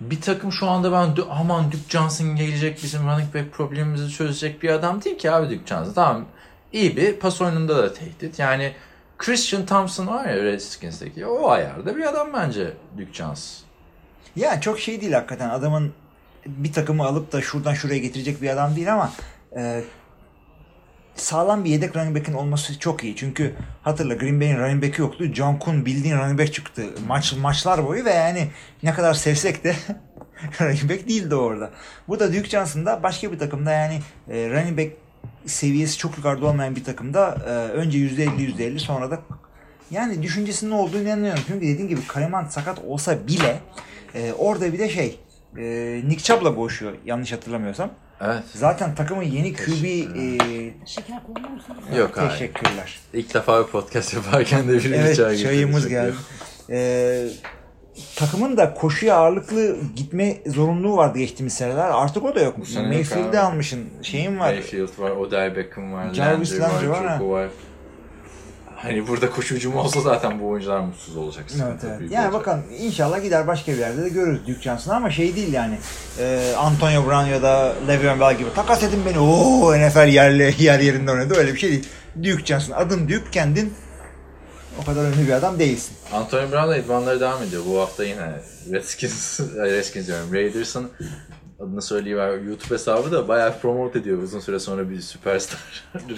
bir 0.00 0.20
takım 0.20 0.52
şu 0.52 0.66
anda 0.66 0.92
ben 0.92 1.08
"Dü- 1.08 1.26
aman 1.30 1.66
Duke 1.72 1.78
Johnson 1.88 2.36
gelecek 2.36 2.80
bizim 2.82 3.06
running 3.06 3.34
back 3.34 3.52
problemimizi 3.52 4.10
çözecek 4.10 4.62
bir 4.62 4.68
adam 4.70 5.02
değil 5.02 5.18
ki 5.18 5.30
abi 5.30 5.46
Duke 5.46 5.66
Johnson. 5.66 5.92
Tamam 5.92 6.24
iyi 6.72 6.96
bir 6.96 7.12
pas 7.16 7.40
oyununda 7.40 7.76
da 7.76 7.92
tehdit. 7.94 8.38
Yani 8.38 8.72
Christian 9.18 9.66
Thompson 9.66 10.06
var 10.06 10.24
ya 10.24 10.44
Redskins'teki 10.44 11.26
o 11.26 11.48
ayarda 11.48 11.96
bir 11.96 12.08
adam 12.08 12.28
bence 12.34 12.72
Duke 12.98 13.12
Johnson. 13.12 13.66
Ya 14.36 14.60
çok 14.60 14.80
şey 14.80 15.00
değil 15.00 15.12
hakikaten. 15.12 15.48
Adamın 15.48 15.92
bir 16.46 16.72
takımı 16.72 17.04
alıp 17.04 17.32
da 17.32 17.42
şuradan 17.42 17.74
şuraya 17.74 17.98
getirecek 17.98 18.42
bir 18.42 18.48
adam 18.48 18.76
değil 18.76 18.92
ama 18.92 19.12
e, 19.56 19.82
sağlam 21.14 21.64
bir 21.64 21.70
yedek 21.70 21.96
running 21.96 22.16
back'in 22.16 22.32
olması 22.32 22.78
çok 22.78 23.04
iyi. 23.04 23.16
Çünkü 23.16 23.54
hatırla 23.82 24.14
Green 24.14 24.40
Bay'in 24.40 24.58
running 24.58 24.84
back'i 24.84 25.00
yoktu. 25.00 25.24
John 25.34 25.56
Kuhn 25.56 25.84
bildiğin 25.84 26.16
running 26.16 26.40
back 26.40 26.54
çıktı. 26.54 26.84
Maç, 27.06 27.34
maçlar 27.40 27.86
boyu 27.86 28.04
ve 28.04 28.10
yani 28.10 28.48
ne 28.82 28.94
kadar 28.94 29.14
sevsek 29.14 29.64
de 29.64 29.76
running 30.60 30.90
back 30.90 31.08
değildi 31.08 31.34
orada. 31.34 31.70
Burada 32.08 32.28
Duke 32.28 32.48
Johnson 32.48 32.86
başka 33.02 33.32
bir 33.32 33.38
takımda 33.38 33.72
yani 33.72 34.00
e, 34.30 34.50
running 34.50 34.78
back 34.78 35.05
seviyesi 35.46 35.98
çok 35.98 36.16
yukarıda 36.16 36.46
olmayan 36.46 36.76
bir 36.76 36.84
takımda 36.84 37.38
e, 37.46 37.50
önce 37.50 37.98
%50 37.98 38.56
%50 38.56 38.78
sonra 38.78 39.10
da 39.10 39.20
yani 39.90 40.22
düşüncesinin 40.22 40.70
olduğunu 40.70 41.02
inanıyorum. 41.02 41.42
Çünkü 41.46 41.66
dediğim 41.66 41.88
gibi 41.88 42.06
Kariman 42.06 42.44
sakat 42.44 42.78
olsa 42.78 43.26
bile 43.26 43.60
e, 44.14 44.32
orada 44.32 44.72
bir 44.72 44.78
de 44.78 44.88
şey 44.88 45.20
e, 45.58 45.64
Nick 46.08 46.22
Chubb'la 46.22 46.56
boğuşuyor 46.56 46.92
yanlış 47.04 47.32
hatırlamıyorsam. 47.32 47.90
Evet. 48.20 48.42
Zaten 48.54 48.94
takımın 48.94 49.22
yeni 49.22 49.52
QB 49.54 49.84
e, 49.84 50.38
Şeker 50.86 51.20
koyar 51.26 51.48
mısın? 51.48 51.74
Yok 51.98 52.18
abi. 52.18 52.28
teşekkürler. 52.28 52.98
İlk 53.12 53.34
defa 53.34 53.62
bir 53.66 53.70
podcast 53.70 54.14
yaparken 54.14 54.68
de 54.68 54.72
bir 54.72 54.90
Evet 54.92 55.16
çay 55.16 55.36
çayımız 55.36 55.88
getirdik. 55.88 56.14
geldi. 56.68 56.78
E, 56.80 57.28
takımın 58.16 58.56
da 58.56 58.74
koşuya 58.74 59.16
ağırlıklı 59.16 59.76
gitme 59.96 60.36
zorunluluğu 60.46 60.96
vardı 60.96 61.18
geçtiğimiz 61.18 61.52
seneler. 61.54 61.88
Artık 61.88 62.24
o 62.24 62.34
da 62.34 62.40
yok. 62.40 62.54
Bu 62.58 62.66
sene 62.66 62.86
Mayfield'i 62.86 63.28
abi. 63.28 63.38
almışsın. 63.38 63.84
Şeyin 64.02 64.38
var. 64.38 64.52
Mayfield 64.52 64.98
var, 64.98 65.10
Odell 65.10 65.56
Beckham 65.56 65.92
var, 65.92 66.14
Jarvis 66.14 66.60
Landry 66.60 66.90
var, 66.90 67.04
var, 67.04 67.20
var. 67.20 67.48
Hani 68.76 69.08
burada 69.08 69.30
koşucum 69.30 69.76
olsa 69.76 70.00
zaten 70.00 70.40
bu 70.40 70.48
oyuncular 70.48 70.80
mutsuz 70.80 71.16
olacak. 71.16 71.44
Evet, 71.54 71.80
evet. 71.84 72.10
Yani 72.10 72.24
olacak. 72.24 72.32
bakalım 72.32 72.64
inşallah 72.78 73.22
gider 73.22 73.46
başka 73.46 73.72
bir 73.72 73.78
yerde 73.78 74.04
de 74.04 74.08
görürüz 74.08 74.40
Duke 74.46 74.60
Johnson'ı 74.62 74.96
ama 74.96 75.10
şey 75.10 75.36
değil 75.36 75.52
yani. 75.52 75.78
E, 76.18 76.52
Antonio 76.58 77.06
Brown 77.06 77.26
ya 77.26 77.42
da 77.42 77.74
Le'Veon 77.88 78.20
Bell 78.20 78.38
gibi 78.38 78.54
takas 78.54 78.82
edin 78.82 79.00
beni. 79.06 79.18
Oo 79.18 79.76
NFL 79.76 80.08
yerli 80.08 80.54
yer 80.58 80.80
yerinde 80.80 81.10
oynadı. 81.10 81.34
Öyle 81.36 81.54
bir 81.54 81.58
şey 81.58 81.70
değil. 81.70 81.88
Duke 82.16 82.44
Johnson 82.44 82.72
adım 82.72 83.08
Duke 83.08 83.30
kendin 83.32 83.72
o 84.82 84.84
kadar 84.84 85.04
ünlü 85.04 85.26
bir 85.26 85.32
adam 85.32 85.58
değilsin. 85.58 85.96
Antonio 86.12 86.52
Brown 86.52 86.68
da 86.68 86.76
idmanlara 86.76 87.20
devam 87.20 87.42
ediyor. 87.42 87.62
Bu 87.70 87.80
hafta 87.80 88.04
yine 88.04 88.32
Redskins, 88.72 89.40
Redskins 89.56 90.06
diyorum, 90.06 90.32
Raiders'ın 90.32 90.90
adını 91.60 91.82
söyleyiver 91.82 92.38
YouTube 92.38 92.74
hesabı 92.74 93.12
da 93.12 93.28
bayağı 93.28 93.58
promote 93.58 93.98
ediyor 93.98 94.22
uzun 94.22 94.40
süre 94.40 94.58
sonra 94.58 94.90
bir 94.90 95.00
süperstar. 95.00 95.60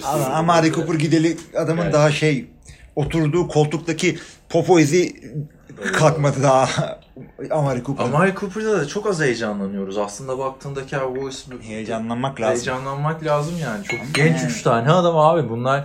Ama 0.04 0.24
Amari 0.24 0.72
Cooper 0.72 0.94
gideli 0.94 1.36
adamın 1.56 1.82
Evet. 1.82 1.94
daha 1.94 2.10
şey 2.10 2.50
oturduğu 2.96 3.48
koltuktaki 3.48 4.18
popo 4.48 4.78
izi 4.78 5.16
kalkmadı 5.92 6.42
daha 6.42 6.68
Amari 7.50 7.84
Cooper. 7.84 8.04
Amari 8.04 8.34
Cooper'da 8.34 8.78
da 8.80 8.86
çok 8.88 9.06
az 9.06 9.20
heyecanlanıyoruz. 9.20 9.98
Aslında 9.98 10.38
o 11.04 11.28
ismi 11.28 11.54
Heyecanlanmak 11.62 12.40
lazım. 12.40 12.54
heyecanlanmak 12.54 13.24
lazım 13.24 13.54
yani. 13.62 13.84
Çok 13.84 14.00
Ama 14.00 14.08
genç 14.14 14.36
yani. 14.40 14.50
üç 14.50 14.62
tane 14.62 14.90
adam 14.92 15.16
abi 15.18 15.48
bunlar 15.48 15.84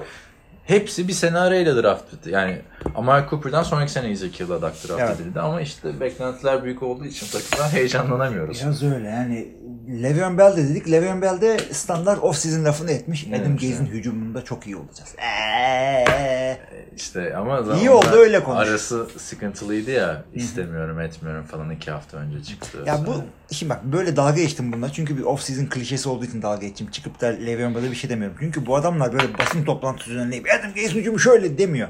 hepsi 0.65 1.07
bir 1.07 1.13
sene 1.13 1.37
arayla 1.39 1.83
draft 1.83 2.13
edildi. 2.13 2.31
Yani 2.31 2.61
Amari 2.95 3.29
Cooper'dan 3.29 3.63
sonraki 3.63 3.91
sene 3.91 4.07
Ezekiel 4.09 4.51
Adak 4.51 4.73
draft 4.87 5.01
Evet. 5.01 5.19
edildi 5.19 5.39
ama 5.39 5.61
işte 5.61 5.99
beklentiler 5.99 6.63
büyük 6.63 6.83
olduğu 6.83 7.05
için 7.05 7.27
takımdan 7.39 7.69
heyecanlanamıyoruz. 7.69 8.61
Biraz 8.61 8.83
öyle 8.83 9.07
yani 9.07 9.47
Le'Veon 9.87 10.37
Bell 10.37 10.57
de 10.57 10.69
dedik. 10.69 10.91
Le'Veon 10.91 11.21
Bell 11.21 11.41
de 11.41 11.59
standart 11.71 12.23
off 12.23 12.37
season 12.37 12.65
lafını 12.65 12.91
etmiş. 12.91 13.27
Evet, 13.29 13.41
Adam 13.41 13.53
Gaze'in 13.53 13.85
hücumunda 13.85 14.43
çok 14.43 14.67
iyi 14.67 14.75
olacağız. 14.75 15.15
Eee. 15.17 16.57
İşte 16.95 17.35
ama 17.35 17.75
İyi 17.79 17.89
oldu, 17.89 18.15
öyle 18.15 18.43
konuş. 18.43 18.67
Arası 18.67 19.07
sıkıntılıydı 19.17 19.91
ya. 19.91 20.23
istemiyorum 20.33 20.99
etmiyorum 20.99 21.45
falan 21.45 21.69
iki 21.69 21.91
hafta 21.91 22.17
önce 22.17 22.43
çıktı. 22.43 22.77
Ya 22.85 23.05
bu 23.05 23.23
şimdi 23.51 23.69
bak 23.69 23.83
böyle 23.83 24.15
dalga 24.15 24.41
geçtim 24.41 24.73
bunlar 24.73 24.91
çünkü 24.93 25.17
bir 25.17 25.23
off 25.23 25.41
season 25.41 25.65
klişesi 25.65 26.09
olduğu 26.09 26.25
için 26.25 26.41
dalga 26.41 26.67
geçtim. 26.67 26.87
Çıkıp 26.91 27.21
da 27.21 27.27
Le'Veon 27.27 27.75
Bell'e 27.75 27.91
bir 27.91 27.95
şey 27.95 28.09
demiyorum. 28.09 28.37
Çünkü 28.39 28.65
bu 28.65 28.75
adamlar 28.75 29.13
böyle 29.13 29.37
basın 29.37 29.63
toplantısı 29.63 30.09
düzenleyip 30.09 30.47
Adam 30.59 30.73
Gaze 30.73 30.95
hücumu 30.95 31.19
şöyle 31.19 31.57
demiyor. 31.57 31.87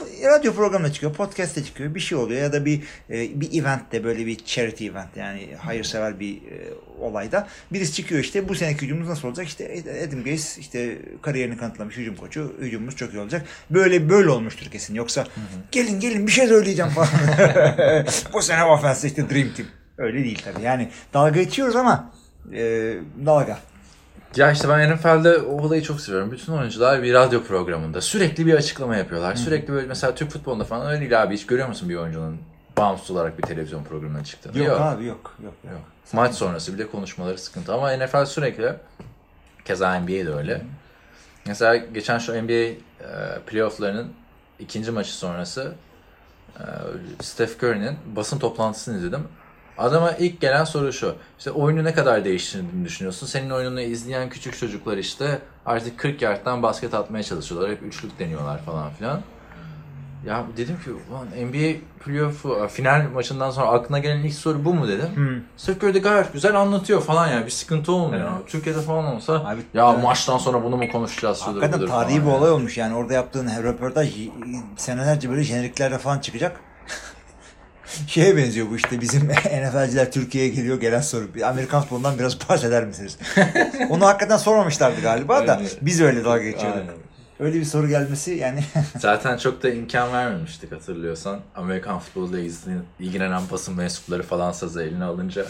Radyo 0.00 0.54
programına 0.54 0.92
çıkıyor, 0.92 1.14
podcast'te 1.14 1.64
çıkıyor, 1.64 1.94
bir 1.94 2.00
şey 2.00 2.18
oluyor 2.18 2.42
ya 2.42 2.52
da 2.52 2.64
bir 2.64 2.82
e, 3.10 3.40
bir 3.40 3.60
eventte 3.60 4.04
böyle 4.04 4.26
bir 4.26 4.36
charity 4.36 4.86
event 4.86 5.16
yani 5.16 5.48
hayırsever 5.58 6.20
bir 6.20 6.36
e, 6.36 6.74
olayda 7.00 7.48
birisi 7.72 7.92
çıkıyor 7.92 8.20
işte 8.20 8.48
bu 8.48 8.54
seneki 8.54 8.82
hücumumuz 8.82 9.08
nasıl 9.08 9.28
olacak 9.28 9.46
işte 9.46 9.82
Adam 10.08 10.24
Gaze 10.24 10.60
işte 10.60 10.98
kariyerini 11.22 11.56
kanıtlamış 11.56 11.96
hücum 11.96 12.16
koçu 12.16 12.54
hücumumuz 12.60 12.96
çok 12.96 13.14
iyi 13.14 13.20
olacak. 13.20 13.46
Böyle 13.70 14.10
böyle 14.10 14.30
olmuştur 14.30 14.70
kesin 14.70 14.94
yoksa 14.94 15.26
gelin 15.70 16.00
gelin 16.00 16.26
bir 16.26 16.32
şey 16.32 16.46
söyleyeceğim 16.46 16.90
falan. 16.90 17.08
bu 18.32 18.42
sene 18.42 18.64
offense 18.64 19.08
işte 19.08 19.30
Dream 19.30 19.54
Team. 19.54 19.68
Öyle 19.98 20.24
değil 20.24 20.42
tabii 20.44 20.62
yani 20.62 20.88
dalga 21.14 21.42
geçiyoruz 21.42 21.76
ama 21.76 22.12
e, 22.52 22.94
dalga. 23.26 23.58
Ya 24.36 24.52
işte 24.52 24.68
ben 24.68 24.94
NFL'de 24.94 25.38
o 25.38 25.62
olayı 25.62 25.82
çok 25.82 26.00
seviyorum. 26.00 26.32
Bütün 26.32 26.52
oyuncular 26.52 27.02
bir 27.02 27.14
radyo 27.14 27.42
programında 27.42 28.00
sürekli 28.00 28.46
bir 28.46 28.54
açıklama 28.54 28.96
yapıyorlar. 28.96 29.34
Sürekli 29.34 29.72
böyle 29.72 29.86
mesela 29.86 30.14
Türk 30.14 30.30
futbolunda 30.30 30.64
falan 30.64 30.86
öyle 30.86 31.00
değil 31.00 31.22
abi. 31.22 31.34
Hiç 31.34 31.46
görüyor 31.46 31.68
musun 31.68 31.88
bir 31.88 31.96
oyuncunun 31.96 32.38
bağımsız 32.78 33.10
olarak 33.10 33.38
bir 33.38 33.42
televizyon 33.42 33.84
programına 33.84 34.24
çıktığını? 34.24 34.58
Yok, 34.58 34.80
abi 34.80 35.04
yok 35.06 35.34
yok. 35.42 35.54
yok. 35.64 35.72
Yok. 35.72 35.80
Maç 36.12 36.34
sonrası 36.34 36.74
bile 36.74 36.86
konuşmaları 36.86 37.38
sıkıntı. 37.38 37.74
Ama 37.74 37.96
NFL 37.96 38.24
sürekli, 38.24 38.74
keza 39.64 40.00
NBA 40.00 40.08
de 40.08 40.34
öyle. 40.34 40.62
Mesela 41.46 41.76
geçen 41.76 42.18
şu 42.18 42.42
NBA 42.42 42.52
e, 42.52 42.76
playofflarının 43.46 44.12
ikinci 44.58 44.90
maçı 44.90 45.14
sonrası 45.14 45.72
e, 46.58 46.64
Steph 47.22 47.62
Curry'nin 47.64 47.96
basın 48.16 48.38
toplantısını 48.38 48.98
izledim. 48.98 49.28
Adama 49.78 50.12
ilk 50.12 50.40
gelen 50.40 50.64
soru 50.64 50.92
şu. 50.92 51.14
İşte 51.38 51.50
oyunu 51.50 51.84
ne 51.84 51.94
kadar 51.94 52.24
değiştirdiğini 52.24 52.84
düşünüyorsun? 52.84 53.26
Senin 53.26 53.50
oyununu 53.50 53.80
izleyen 53.80 54.28
küçük 54.28 54.58
çocuklar 54.58 54.96
işte 54.96 55.38
artık 55.66 55.98
40 55.98 56.22
yardtan 56.22 56.62
basket 56.62 56.94
atmaya 56.94 57.22
çalışıyorlar. 57.22 57.70
Hep 57.70 57.82
üçlük 57.82 58.18
deniyorlar 58.18 58.62
falan 58.64 58.90
filan. 58.90 59.20
Ya 60.26 60.44
dedim 60.56 60.76
ki 60.84 60.90
ulan 61.10 61.26
NBA 61.26 61.78
playoff'u 62.04 62.68
final 62.68 63.06
maçından 63.14 63.50
sonra 63.50 63.66
aklına 63.66 63.98
gelen 63.98 64.22
ilk 64.22 64.34
soru 64.34 64.64
bu 64.64 64.74
mu 64.74 64.88
dedim. 64.88 65.08
Hmm. 65.14 65.40
Steph 65.56 65.84
Curry 65.84 65.94
de 65.94 65.98
gayet 65.98 66.32
güzel 66.32 66.60
anlatıyor 66.60 67.02
falan 67.02 67.28
yani 67.28 67.46
bir 67.46 67.50
sıkıntı 67.50 67.92
olmuyor. 67.92 68.30
Türkiye'de 68.46 68.80
falan 68.80 69.04
olsa 69.04 69.32
Abi, 69.32 69.60
ya 69.74 69.92
evet. 69.92 70.02
maçtan 70.04 70.38
sonra 70.38 70.64
bunu 70.64 70.76
mu 70.76 70.88
konuşacağız 70.88 71.40
Hakikaten 71.40 71.86
tarihi 71.86 72.20
bir 72.20 72.26
yani. 72.26 72.36
olay 72.36 72.50
olmuş 72.50 72.78
yani 72.78 72.94
orada 72.94 73.12
yaptığın 73.12 73.48
röportaj 73.62 74.16
senelerce 74.76 75.30
böyle 75.30 75.42
jeneriklerde 75.42 75.98
falan 75.98 76.18
çıkacak. 76.18 76.60
Şeye 78.06 78.36
benziyor 78.36 78.70
bu 78.70 78.76
işte 78.76 79.00
bizim 79.00 79.28
NFL'ciler 79.28 80.12
Türkiye'ye 80.12 80.50
geliyor 80.50 80.80
gelen 80.80 81.00
soru. 81.00 81.24
Amerikan 81.44 81.80
futbolundan 81.82 82.18
biraz 82.18 82.48
bahseder 82.48 82.84
misiniz? 82.84 83.18
Onu 83.90 84.06
hakikaten 84.06 84.36
sormamışlardı 84.36 85.00
galiba 85.00 85.46
da 85.46 85.56
Aynen. 85.56 85.68
biz 85.82 86.00
öyle 86.00 86.24
dalga 86.24 86.42
geçiyorduk. 86.42 86.80
Aynen. 86.80 86.94
Öyle 87.40 87.60
bir 87.60 87.64
soru 87.64 87.88
gelmesi 87.88 88.30
yani 88.30 88.64
Zaten 88.98 89.36
çok 89.36 89.62
da 89.62 89.70
imkan 89.70 90.12
vermemiştik 90.12 90.72
hatırlıyorsan. 90.72 91.40
Amerikan 91.54 91.98
futboluyla 91.98 92.52
ilgilenen 93.00 93.42
basın 93.50 93.76
mensupları 93.76 94.22
falan 94.22 94.52
sazı 94.52 94.82
eline 94.82 95.04
alınca. 95.04 95.46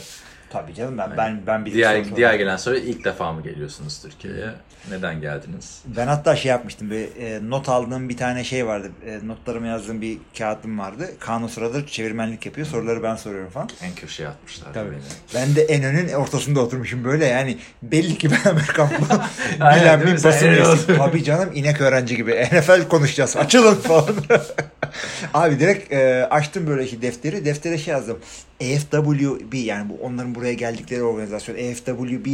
Tabii 0.52 0.74
canım 0.74 0.98
ben 0.98 1.16
ben 1.16 1.40
ben 1.46 1.64
bir 1.64 1.74
Diğer, 1.74 2.04
soru 2.04 2.16
diğer 2.16 2.34
gelen 2.34 2.56
soru 2.56 2.76
ilk 2.76 3.04
defa 3.04 3.32
mı 3.32 3.42
geliyorsunuz 3.42 4.02
Türkiye'ye? 4.02 4.50
Neden 4.90 5.20
geldiniz? 5.20 5.82
Ben 5.84 6.06
hatta 6.06 6.36
şey 6.36 6.50
yapmıştım 6.50 6.90
bir 6.90 7.16
e, 7.20 7.50
not 7.50 7.68
aldığım 7.68 8.08
bir 8.08 8.16
tane 8.16 8.44
şey 8.44 8.66
vardı. 8.66 8.90
E, 9.06 9.26
notlarımı 9.26 9.66
yazdığım 9.66 10.00
bir 10.00 10.18
kağıtım 10.38 10.78
vardı. 10.78 11.10
Kaan 11.20 11.42
o 11.42 11.48
sırada 11.48 11.86
çevirmenlik 11.86 12.46
yapıyor. 12.46 12.66
Soruları 12.66 13.02
ben 13.02 13.16
soruyorum 13.16 13.50
falan. 13.50 13.68
En 13.82 13.94
köşeye 13.94 14.28
atmışlar 14.28 14.74
Tabii. 14.74 14.90
beni. 14.90 15.00
Ben 15.34 15.56
de 15.56 15.62
en 15.62 15.84
önün 15.84 16.12
ortasında 16.12 16.60
oturmuşum 16.60 17.04
böyle 17.04 17.26
yani 17.26 17.58
belli 17.82 18.18
ki 18.18 18.30
ben 18.30 18.50
Amerikan 18.50 18.90
bilen 19.56 20.00
bir 20.00 20.24
basın 20.24 20.46
üyesi. 20.46 20.96
Tabii 20.96 21.24
canım 21.24 21.50
inek 21.54 21.80
öğrenci 21.80 22.16
gibi 22.16 22.32
NFL 22.52 22.88
konuşacağız 22.88 23.36
açılın 23.36 23.74
falan. 23.74 24.14
Abi 25.34 25.60
direkt 25.60 25.92
e, 25.92 26.26
açtım 26.30 26.66
böyle 26.66 26.84
iki 26.84 27.02
defteri 27.02 27.44
deftere 27.44 27.78
şey 27.78 27.92
yazdım. 27.94 28.18
AFWB 28.62 29.55
yani 29.55 29.90
bu 29.90 29.94
onların 30.07 30.35
buraya 30.35 30.53
geldikleri 30.53 31.03
organizasyon 31.03 31.57
AFWB 31.57 32.27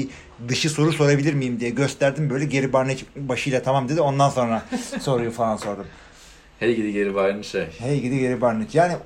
dışı 0.49 0.71
soru 0.71 0.93
sorabilir 0.93 1.35
miyim 1.35 1.61
diye 1.61 1.71
gösterdim 1.71 2.31
böyle 2.31 2.45
geri 2.45 2.73
Barnett 2.73 3.05
başıyla 3.17 3.62
tamam 3.62 3.88
dedi 3.88 4.01
ondan 4.01 4.29
sonra 4.31 4.62
soruyu 5.01 5.31
falan 5.31 5.57
sordum. 5.57 5.87
Hey 6.61 6.77
gidi 6.77 6.93
geri 6.93 7.14
bari 7.14 7.45
şey. 7.45 7.67
Hey 7.79 8.01
gidi 8.01 8.19
geri 8.19 8.41
Barnett. 8.41 8.75
Yani 8.75 8.97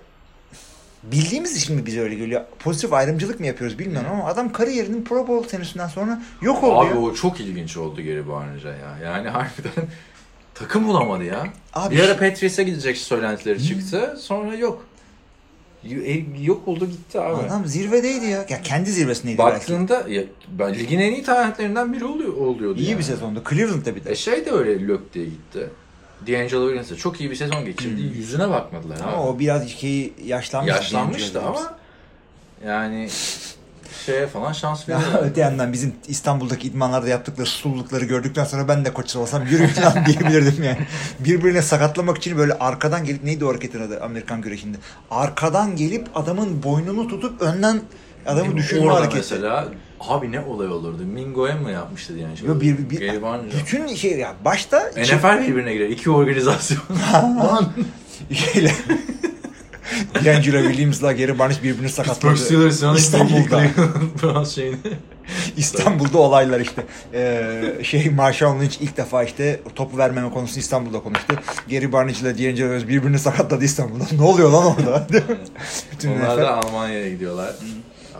bildiğimiz 1.02 1.56
için 1.56 1.76
mi 1.76 1.86
bize 1.86 2.00
öyle 2.00 2.14
geliyor? 2.14 2.42
Pozitif 2.58 2.92
ayrımcılık 2.92 3.40
mı 3.40 3.46
yapıyoruz 3.46 3.78
bilmiyorum 3.78 4.10
ama 4.12 4.24
adam 4.24 4.52
kariyerinin 4.52 5.04
Pro 5.04 5.28
Bowl 5.28 5.48
senesinden 5.48 5.88
sonra 5.88 6.22
yok 6.42 6.64
oldu 6.64 6.74
Abi 6.80 6.94
ya. 6.94 7.00
o 7.00 7.14
çok 7.14 7.40
ilginç 7.40 7.76
oldu 7.76 8.00
geri 8.00 8.28
Barnıca 8.28 8.68
ya. 8.68 8.98
Yani 9.04 9.28
harbiden 9.28 9.72
takım 10.54 10.88
bulamadı 10.88 11.24
ya. 11.24 11.46
Abi 11.74 11.94
bir 11.94 12.00
ara 12.00 12.18
şey- 12.18 12.30
Patriots'a 12.30 12.62
gidecek 12.62 12.96
söylentileri 12.96 13.64
çıktı. 13.66 14.16
Sonra 14.20 14.54
yok. 14.54 14.86
E, 15.84 16.24
Yok 16.42 16.68
oldu 16.68 16.86
gitti 16.86 17.20
abi. 17.20 17.42
Adam 17.42 17.66
zirvedeydi 17.66 18.26
ya. 18.26 18.46
Ya 18.48 18.62
kendi 18.62 18.90
zirvesindeydi 18.90 19.38
belki. 19.38 19.54
Baktığında 19.54 20.08
ya, 20.08 20.22
ben 20.58 20.74
ligin 20.74 20.98
en 20.98 21.12
iyi 21.12 21.22
taleplerinden 21.22 21.92
biri 21.92 22.04
oluyor, 22.04 22.36
oluyordu 22.36 22.78
İyi 22.80 22.88
yani. 22.90 22.98
bir 22.98 23.02
sezondu. 23.04 23.42
Cleveland'da 23.50 23.96
bir 23.96 24.04
de. 24.04 24.10
E 24.10 24.14
şey 24.14 24.44
de 24.46 24.50
öyle 24.50 24.86
lök 24.88 25.14
diye 25.14 25.24
gitti. 25.24 25.70
D'Angelo 26.26 26.66
Williams 26.66 26.90
de 26.90 26.96
çok 26.96 27.20
iyi 27.20 27.30
bir 27.30 27.36
sezon 27.36 27.64
geçirdi. 27.64 28.00
Yüzüne 28.00 28.50
bakmadılar 28.50 28.98
Hmm. 29.00 29.08
Ama 29.08 29.16
abi. 29.16 29.28
o 29.28 29.38
biraz 29.38 29.68
şey 29.68 30.12
yaşlanmış. 30.24 30.68
Yaşlanmıştı 30.74 31.42
ama 31.42 31.76
yani 32.66 33.08
şeye 34.06 34.26
falan 34.26 34.52
şans 34.52 34.88
veriyor. 34.88 35.08
öte 35.22 35.40
yandan 35.40 35.72
bizim 35.72 35.94
İstanbul'daki 36.08 36.68
idmanlarda 36.68 37.08
yaptıkları 37.08 37.46
sululukları 37.46 38.04
gördükten 38.04 38.44
sonra 38.44 38.68
ben 38.68 38.84
de 38.84 38.92
koç 38.92 39.16
olsam 39.16 39.46
yürü 39.46 39.66
falan 39.66 40.06
diyebilirdim 40.06 40.64
yani. 40.64 40.78
Birbirine 41.20 41.62
sakatlamak 41.62 42.18
için 42.18 42.38
böyle 42.38 42.52
arkadan 42.52 43.04
gelip 43.04 43.24
neydi 43.24 43.44
o 43.44 43.48
hareketin 43.48 43.80
adı 43.80 44.00
Amerikan 44.00 44.40
güreşinde? 44.42 44.76
Arkadan 45.10 45.76
gelip 45.76 46.06
adamın 46.14 46.62
boynunu 46.62 47.08
tutup 47.08 47.42
önden 47.42 47.80
adamı 48.26 48.56
düşürme 48.56 48.86
Orada 48.86 48.96
hareketi. 49.00 49.16
mesela 49.18 49.68
abi 50.00 50.32
ne 50.32 50.40
olay 50.40 50.68
olurdu? 50.68 51.02
Mingo'ya 51.04 51.56
mı 51.56 51.70
yapmıştı 51.70 52.12
yani? 52.12 52.34
Yo, 52.46 52.60
bir, 52.60 52.90
bir, 52.90 53.22
Barnidge. 53.22 53.58
bütün 53.58 53.94
şey 53.94 54.18
ya 54.18 54.34
başta 54.44 54.90
NFL 54.96 55.48
birbirine 55.48 55.72
giriyor. 55.72 55.90
İki 55.90 56.10
organizasyon. 56.10 56.80
şeyle 58.32 58.74
D'Angelo 60.24 60.62
Williams'la 60.62 61.12
Gary 61.12 61.38
Barnett 61.38 61.62
birbirini 61.62 61.88
sakatladı. 61.88 62.34
İstanbul'da. 62.96 63.62
İstanbul'da 65.56 66.18
olaylar 66.18 66.60
işte. 66.60 66.86
Ee, 67.14 67.78
şey 67.82 68.10
Marshall 68.10 68.60
Lynch 68.60 68.76
ilk 68.80 68.96
defa 68.96 69.22
işte 69.24 69.60
topu 69.74 69.98
vermeme 69.98 70.30
konusunu 70.30 70.58
İstanbul'da 70.58 71.00
konuştu. 71.00 71.34
Gary 71.70 71.92
Barnett 71.92 72.20
ile 72.20 72.28
D'Angelo 72.28 72.54
Williams 72.54 72.88
birbirini 72.88 73.18
sakatladı 73.18 73.64
İstanbul'da. 73.64 74.04
ne 74.12 74.22
oluyor 74.22 74.50
lan 74.50 74.66
orada? 74.66 75.06
Bütün 75.92 76.12
Onlar 76.12 76.38
da 76.38 76.56
Almanya'ya 76.56 77.10
gidiyorlar. 77.10 77.54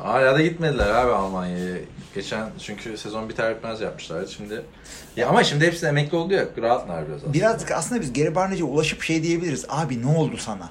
Hala 0.03 0.35
da 0.35 0.43
gitmediler 0.43 0.89
abi 0.89 1.13
Almanya'ya. 1.13 1.77
Geçen 2.15 2.49
çünkü 2.59 2.97
sezon 2.99 3.29
biter 3.29 3.57
bitmez 3.57 3.81
yapmışlardı 3.81 4.33
şimdi. 4.33 4.63
Ya 5.17 5.29
ama 5.29 5.45
şimdi 5.45 5.67
hepsi 5.67 5.87
emekli 5.87 6.17
oldu 6.17 6.35
ya 6.35 6.45
rahatlar 6.63 7.09
biraz 7.09 7.17
aslında. 7.19 7.33
Birazcık 7.33 7.71
aslında 7.71 8.01
biz 8.01 8.13
Gary 8.13 8.35
Barnett'e 8.35 8.65
ulaşıp 8.65 9.03
şey 9.03 9.23
diyebiliriz. 9.23 9.65
Abi 9.69 10.03
ne 10.03 10.07
oldu 10.07 10.37
sana? 10.37 10.71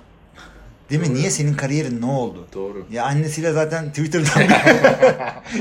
Değil 0.91 1.01
mi? 1.01 1.07
Doğru. 1.07 1.15
Niye 1.15 1.29
senin 1.29 1.53
kariyerin 1.53 2.01
ne 2.01 2.05
oldu? 2.05 2.47
Doğru. 2.53 2.85
Ya 2.91 3.05
annesiyle 3.05 3.51
zaten 3.51 3.89
Twitter'dan 3.89 4.43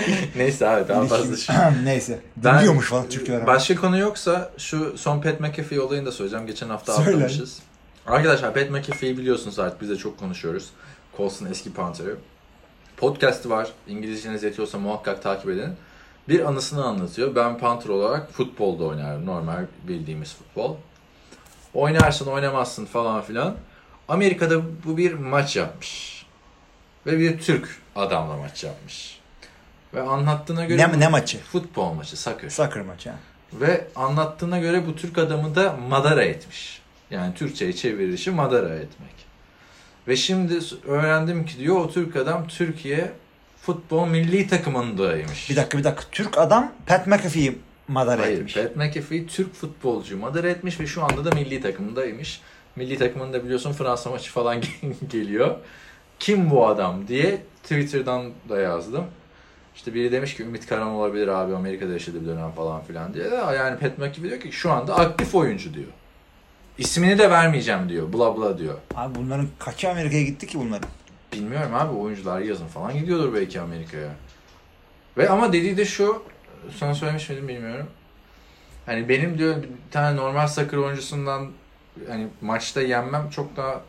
Neyse 0.36 0.68
abi 0.68 0.88
daha 0.88 1.04
fazla 1.06 1.36
şey. 1.36 1.56
Neyse. 1.84 2.20
Ben- 2.36 2.54
Dinliyormuş 2.58 2.86
falan 2.88 3.04
öğrenmek. 3.28 3.46
Başka 3.46 3.74
konu 3.74 3.98
yoksa 3.98 4.50
şu 4.58 4.98
son 4.98 5.20
Pat 5.20 5.40
McAfee 5.40 5.80
olayını 5.80 6.06
da 6.06 6.12
söyleyeceğim. 6.12 6.46
Geçen 6.46 6.68
hafta 6.68 6.92
Söyle. 6.92 7.10
atlamışız. 7.10 7.58
Arkadaşlar 8.06 8.54
Pat 8.54 8.70
McAfee'yi 8.70 9.18
biliyorsunuz 9.18 9.58
artık 9.58 9.80
biz 9.82 9.90
de 9.90 9.96
çok 9.96 10.18
konuşuyoruz. 10.18 10.70
Colts'un 11.16 11.46
eski 11.46 11.72
punter'ı. 11.72 12.16
podcast'i 12.96 13.50
var. 13.50 13.68
İngilizceniz 13.88 14.42
yetiyorsa 14.42 14.78
muhakkak 14.78 15.22
takip 15.22 15.50
edin. 15.50 15.72
Bir 16.28 16.40
anısını 16.48 16.84
anlatıyor. 16.84 17.34
Ben 17.34 17.58
Panther 17.58 17.88
olarak 17.90 18.32
futbolda 18.32 18.84
oynarım. 18.84 19.26
Normal 19.26 19.64
bildiğimiz 19.88 20.34
futbol. 20.34 20.76
Oynarsın 21.74 22.26
oynamazsın 22.26 22.84
falan 22.84 23.22
filan. 23.22 23.54
Amerika'da 24.10 24.62
bu 24.84 24.96
bir 24.96 25.12
maç 25.12 25.56
yapmış. 25.56 26.24
Ve 27.06 27.18
bir 27.18 27.38
Türk 27.38 27.68
adamla 27.96 28.36
maç 28.36 28.64
yapmış. 28.64 29.18
Ve 29.94 30.02
anlattığına 30.02 30.64
göre... 30.64 30.78
Ne- 30.78 30.94
bu- 30.94 31.00
ne 31.00 31.08
maçı? 31.08 31.38
Futbol 31.38 31.92
maçı, 31.92 32.16
soccer. 32.16 32.48
Soccer 32.48 32.82
maçı. 32.82 33.10
Ve 33.52 33.88
anlattığına 33.96 34.58
göre 34.58 34.86
bu 34.86 34.96
Türk 34.96 35.18
adamı 35.18 35.54
da 35.54 35.76
madara 35.88 36.22
etmiş. 36.22 36.82
Yani 37.10 37.34
Türkçe'ye 37.34 37.72
çevirişi 37.72 38.30
madara 38.30 38.74
etmek. 38.74 39.14
Ve 40.08 40.16
şimdi 40.16 40.58
öğrendim 40.86 41.46
ki 41.46 41.58
diyor 41.58 41.76
o 41.76 41.90
Türk 41.90 42.16
adam 42.16 42.48
Türkiye 42.48 43.12
futbol 43.62 44.06
milli 44.06 44.48
takımındaymış. 44.48 45.50
Bir 45.50 45.56
dakika 45.56 45.78
bir 45.78 45.84
dakika. 45.84 46.04
Türk 46.12 46.38
adam 46.38 46.72
Pat 46.86 47.06
McAfee'yi 47.06 47.58
madara 47.88 48.22
Hayır, 48.22 48.38
etmiş. 48.38 48.54
Pat 48.54 48.76
McAfee 48.76 49.26
Türk 49.26 49.54
futbolcu 49.54 50.18
madara 50.18 50.48
etmiş 50.48 50.80
ve 50.80 50.86
şu 50.86 51.04
anda 51.04 51.24
da 51.24 51.30
milli 51.34 51.60
takımındaymış. 51.62 52.40
Milli 52.80 52.98
takımında 52.98 53.44
biliyorsun 53.44 53.72
Fransa 53.72 54.10
maçı 54.10 54.30
falan 54.30 54.60
geliyor. 55.10 55.56
Kim 56.18 56.50
bu 56.50 56.66
adam 56.66 57.08
diye 57.08 57.42
Twitter'dan 57.62 58.32
da 58.48 58.60
yazdım. 58.60 59.04
İşte 59.76 59.94
biri 59.94 60.12
demiş 60.12 60.36
ki 60.36 60.42
Ümit 60.42 60.66
Karan 60.66 60.86
olabilir 60.86 61.28
abi 61.28 61.54
Amerika'da 61.54 61.92
yaşadı 61.92 62.22
bir 62.22 62.26
dönem 62.26 62.50
falan 62.50 62.82
filan 62.82 63.14
diye. 63.14 63.24
Yani 63.56 63.78
Pat 63.78 63.98
McAfee 63.98 64.22
diyor 64.22 64.40
ki 64.40 64.52
şu 64.52 64.72
anda 64.72 64.96
aktif 64.96 65.34
oyuncu 65.34 65.74
diyor. 65.74 65.88
İsmini 66.78 67.18
de 67.18 67.30
vermeyeceğim 67.30 67.88
diyor. 67.88 68.12
Bla 68.12 68.36
bla 68.36 68.58
diyor. 68.58 68.74
Abi 68.94 69.14
bunların 69.14 69.48
kaçı 69.58 69.90
Amerika'ya 69.90 70.22
gitti 70.22 70.46
ki 70.46 70.58
bunların? 70.58 70.88
Bilmiyorum 71.32 71.74
abi 71.74 71.96
oyuncular 71.96 72.40
yazın 72.40 72.66
falan 72.66 72.94
gidiyordur 72.94 73.34
belki 73.34 73.60
Amerika'ya. 73.60 74.10
Ve 75.16 75.28
ama 75.28 75.52
dediği 75.52 75.76
de 75.76 75.84
şu, 75.84 76.22
sana 76.78 76.94
söylemiş 76.94 77.28
miydim 77.28 77.48
bilmiyorum. 77.48 77.86
Hani 78.86 79.08
benim 79.08 79.38
diyor 79.38 79.56
bir 79.62 79.68
tane 79.90 80.16
normal 80.16 80.46
soccer 80.46 80.78
oyuncusundan 80.78 81.50
hani 82.08 82.26
maçta 82.40 82.82
yenmem 82.82 83.30
çok 83.30 83.56
daha 83.56 83.80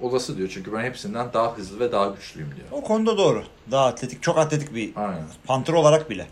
olası 0.00 0.36
diyor. 0.38 0.48
Çünkü 0.54 0.72
ben 0.72 0.82
hepsinden 0.82 1.32
daha 1.32 1.56
hızlı 1.56 1.80
ve 1.80 1.92
daha 1.92 2.06
güçlüyüm 2.06 2.50
diyor. 2.56 2.66
O 2.70 2.82
konuda 2.82 3.18
doğru. 3.18 3.44
Daha 3.70 3.86
atletik, 3.86 4.22
çok 4.22 4.38
atletik 4.38 4.74
bir 4.74 4.92
Aynen. 4.96 5.24
panter 5.46 5.72
olarak 5.72 6.10
bile. 6.10 6.26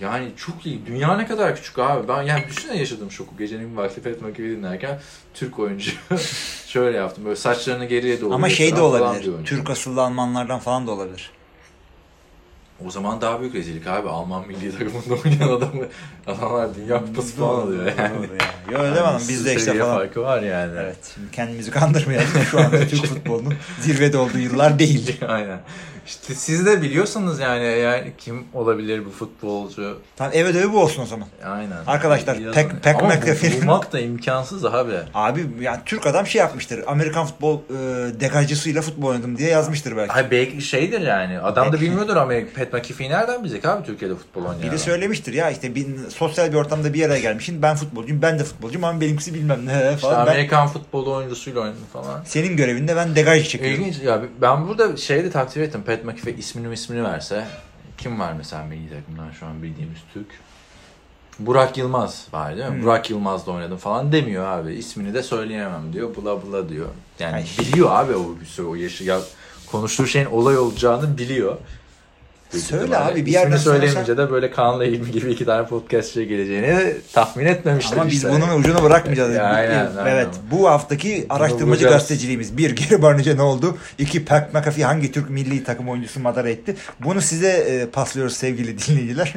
Yani 0.00 0.28
çok 0.36 0.66
iyi. 0.66 0.86
Dünya 0.86 1.16
ne 1.16 1.26
kadar 1.26 1.56
küçük 1.56 1.78
abi. 1.78 2.08
Ben 2.08 2.22
yani 2.22 2.44
düşünsene 2.48 2.78
yaşadım 2.78 3.10
şoku. 3.10 3.36
Gecenin 3.38 3.76
vakti 3.76 4.00
Fethi 4.00 4.24
McAfee 4.24 4.50
dinlerken 4.50 5.00
Türk 5.34 5.58
oyuncu 5.58 5.90
şöyle 6.66 6.96
yaptım. 6.98 7.24
Böyle 7.24 7.36
saçlarını 7.36 7.84
geriye 7.84 8.20
doğru 8.20 8.34
Ama 8.34 8.48
şey 8.48 8.76
de 8.76 8.80
olabilir. 8.80 9.30
Türk 9.44 9.70
asıllı 9.70 10.02
Almanlardan 10.02 10.58
falan 10.58 10.86
da 10.86 10.90
olabilir. 10.90 11.30
O 12.86 12.90
zaman 12.90 13.20
daha 13.20 13.40
büyük 13.40 13.54
rezillik 13.54 13.86
abi. 13.86 14.08
Alman 14.08 14.48
milli 14.48 14.78
takımında 14.78 15.14
oynayan 15.24 15.56
adamı 15.56 15.86
adamlar 16.26 16.74
dünya 16.74 17.04
kupası 17.04 17.36
falan 17.36 17.60
alıyor 17.60 17.86
yani. 17.86 18.16
Doğru 18.16 18.22
yani. 18.22 18.72
Yo 18.72 18.78
öyle 18.78 19.00
mi? 19.00 19.18
Biz 19.28 19.46
de 19.46 19.54
işte 19.54 19.78
falan. 19.78 19.96
farkı 19.96 20.20
var 20.22 20.42
yani. 20.42 20.72
Evet. 20.80 20.96
Şimdi 21.14 21.30
kendimizi 21.30 21.70
kandırmayalım. 21.70 22.28
Şu 22.50 22.60
anda 22.60 22.86
Türk 22.86 23.06
futbolunun 23.06 23.54
zirvede 23.80 24.18
olduğu 24.18 24.38
yıllar 24.38 24.78
değil. 24.78 25.20
Aynen. 25.28 25.60
İşte 26.06 26.34
siz 26.34 26.66
de 26.66 26.82
biliyorsanız 26.82 27.40
yani 27.40 27.64
eğer 27.64 28.04
kim 28.18 28.44
olabilir 28.54 29.04
bu 29.06 29.10
futbolcu? 29.10 29.98
Tamam 30.16 30.32
eve 30.36 30.54
de 30.54 30.72
bu 30.72 30.78
olsun 30.82 31.02
o 31.02 31.06
zaman. 31.06 31.28
Aynen. 31.46 31.76
Arkadaşlar, 31.86 32.36
Yazın. 32.36 32.52
Pek- 32.60 32.82
Pek 32.82 32.96
Ama 33.02 33.14
McAfee- 33.14 33.60
bulmak 33.62 33.92
da 33.92 34.00
imkansız 34.00 34.64
abi. 34.64 34.92
Abi 35.14 35.46
yani 35.60 35.78
Türk 35.86 36.06
adam 36.06 36.26
şey 36.26 36.38
yapmıştır. 36.38 36.80
Amerikan 36.86 37.26
futbol 37.26 37.58
e, 37.58 38.20
degajcısıyla 38.20 38.82
futbol 38.82 39.08
oynadım 39.08 39.38
diye 39.38 39.50
yazmıştır 39.50 39.96
belki. 39.96 40.12
Hayır 40.12 40.30
belki 40.30 40.62
şeydir 40.62 41.00
yani. 41.00 41.40
Adam 41.40 41.72
da 41.72 41.80
bilmiyordur 41.80 42.16
Amerika. 42.16 42.50
Pat 42.64 42.72
McAfee'yi 42.72 43.10
nereden 43.10 43.44
bilecek 43.44 43.64
abi 43.64 43.86
Türkiye'de 43.86 44.14
futbol 44.14 44.42
oynayan? 44.44 44.62
Biri 44.62 44.78
söylemiştir 44.78 45.32
ya 45.32 45.50
işte 45.50 45.74
bir 45.74 45.86
sosyal 46.08 46.52
bir 46.52 46.56
ortamda 46.56 46.94
bir 46.94 47.06
araya 47.06 47.20
gelmişsin. 47.20 47.62
Ben 47.62 47.76
futbolcuyum, 47.76 48.22
ben 48.22 48.38
de 48.38 48.44
futbolcuyum 48.44 48.84
ama 48.84 49.00
benimkisi 49.00 49.34
bilmem 49.34 49.66
ne 49.66 49.72
İşte 49.72 49.96
falan. 49.96 50.26
Ben- 50.26 50.32
Amerikan 50.32 50.68
futbolu 50.68 51.14
oyuncusuyla 51.14 51.60
oynadım 51.60 51.84
falan. 51.92 52.22
senin 52.24 52.56
görevinde 52.56 52.96
ben 52.96 53.16
degaj 53.16 53.48
çekiyorum. 53.48 53.80
İlginç 53.80 54.02
ya 54.04 54.22
ben 54.42 54.68
burada 54.68 54.96
şeyi 54.96 55.24
de 55.24 55.30
takdir 55.30 55.60
ettim. 55.60 55.82
Pat 55.86 55.93
McAfee 56.02 56.36
ismini 56.36 56.74
ismini 56.74 57.04
verse 57.04 57.46
kim 57.98 58.20
var 58.20 58.32
mesela 58.32 58.64
milli 58.64 58.90
takımdan 58.90 59.30
şu 59.30 59.46
an 59.46 59.62
bildiğimiz 59.62 59.98
Türk? 60.14 60.26
Burak 61.38 61.78
Yılmaz 61.78 62.26
var 62.32 62.56
değil 62.56 62.68
mi? 62.68 62.74
Hmm. 62.74 62.82
Burak 62.82 63.10
Yılmaz'la 63.10 63.52
oynadım 63.52 63.76
falan 63.76 64.12
demiyor 64.12 64.46
abi. 64.46 64.74
İsmini 64.74 65.14
de 65.14 65.22
söyleyemem 65.22 65.92
diyor. 65.92 66.16
Bula 66.16 66.42
bula 66.42 66.68
diyor. 66.68 66.88
Yani 67.18 67.34
Ay. 67.34 67.44
biliyor 67.58 67.90
abi 67.90 68.14
o 68.14 68.40
bir 68.40 68.46
sürü 68.46 68.66
o 68.66 68.74
yaşı 68.74 69.04
ya 69.04 69.20
konuştuğu 69.66 70.06
şeyin 70.06 70.26
olay 70.26 70.58
olacağını 70.58 71.18
biliyor. 71.18 71.56
Söyle 72.50 72.98
abi, 72.98 73.14
bir 73.14 73.20
İsmini 73.20 73.34
yerden 73.34 73.56
sonra 73.56 73.74
söyleyemeyince 73.76 74.16
de 74.16 74.30
böyle 74.30 74.50
Kaan'la 74.50 74.84
ilmi 74.84 75.10
gibi 75.10 75.30
iki 75.32 75.44
tane 75.44 75.66
podcast 75.66 76.14
şey 76.14 76.24
geleceğini 76.26 76.94
tahmin 77.12 77.46
etmemişler 77.46 77.96
Ama 77.96 78.06
biz 78.06 78.14
işte. 78.14 78.30
bunun 78.30 78.58
ucunu 78.60 78.82
bırakmayacağız. 78.82 79.34
Ya, 79.34 79.44
aynen, 79.44 79.86
evet. 79.86 79.98
aynen. 80.04 80.26
Bu 80.50 80.68
haftaki 80.68 81.26
araştırmacı 81.28 81.66
bulacağız. 81.66 81.92
gazeteciliğimiz. 81.94 82.56
Bir, 82.56 82.70
Geri 82.76 83.02
Barnıca 83.02 83.34
ne 83.34 83.42
oldu? 83.42 83.78
İki, 83.98 84.24
Pat 84.24 84.54
McAfee 84.54 84.84
hangi 84.84 85.12
Türk 85.12 85.30
milli 85.30 85.64
takım 85.64 85.88
oyuncusu 85.88 86.20
madara 86.20 86.48
etti? 86.50 86.76
Bunu 87.00 87.20
size 87.20 87.48
e, 87.48 87.86
paslıyoruz 87.86 88.36
sevgili 88.36 88.78
dinleyiciler. 88.88 89.34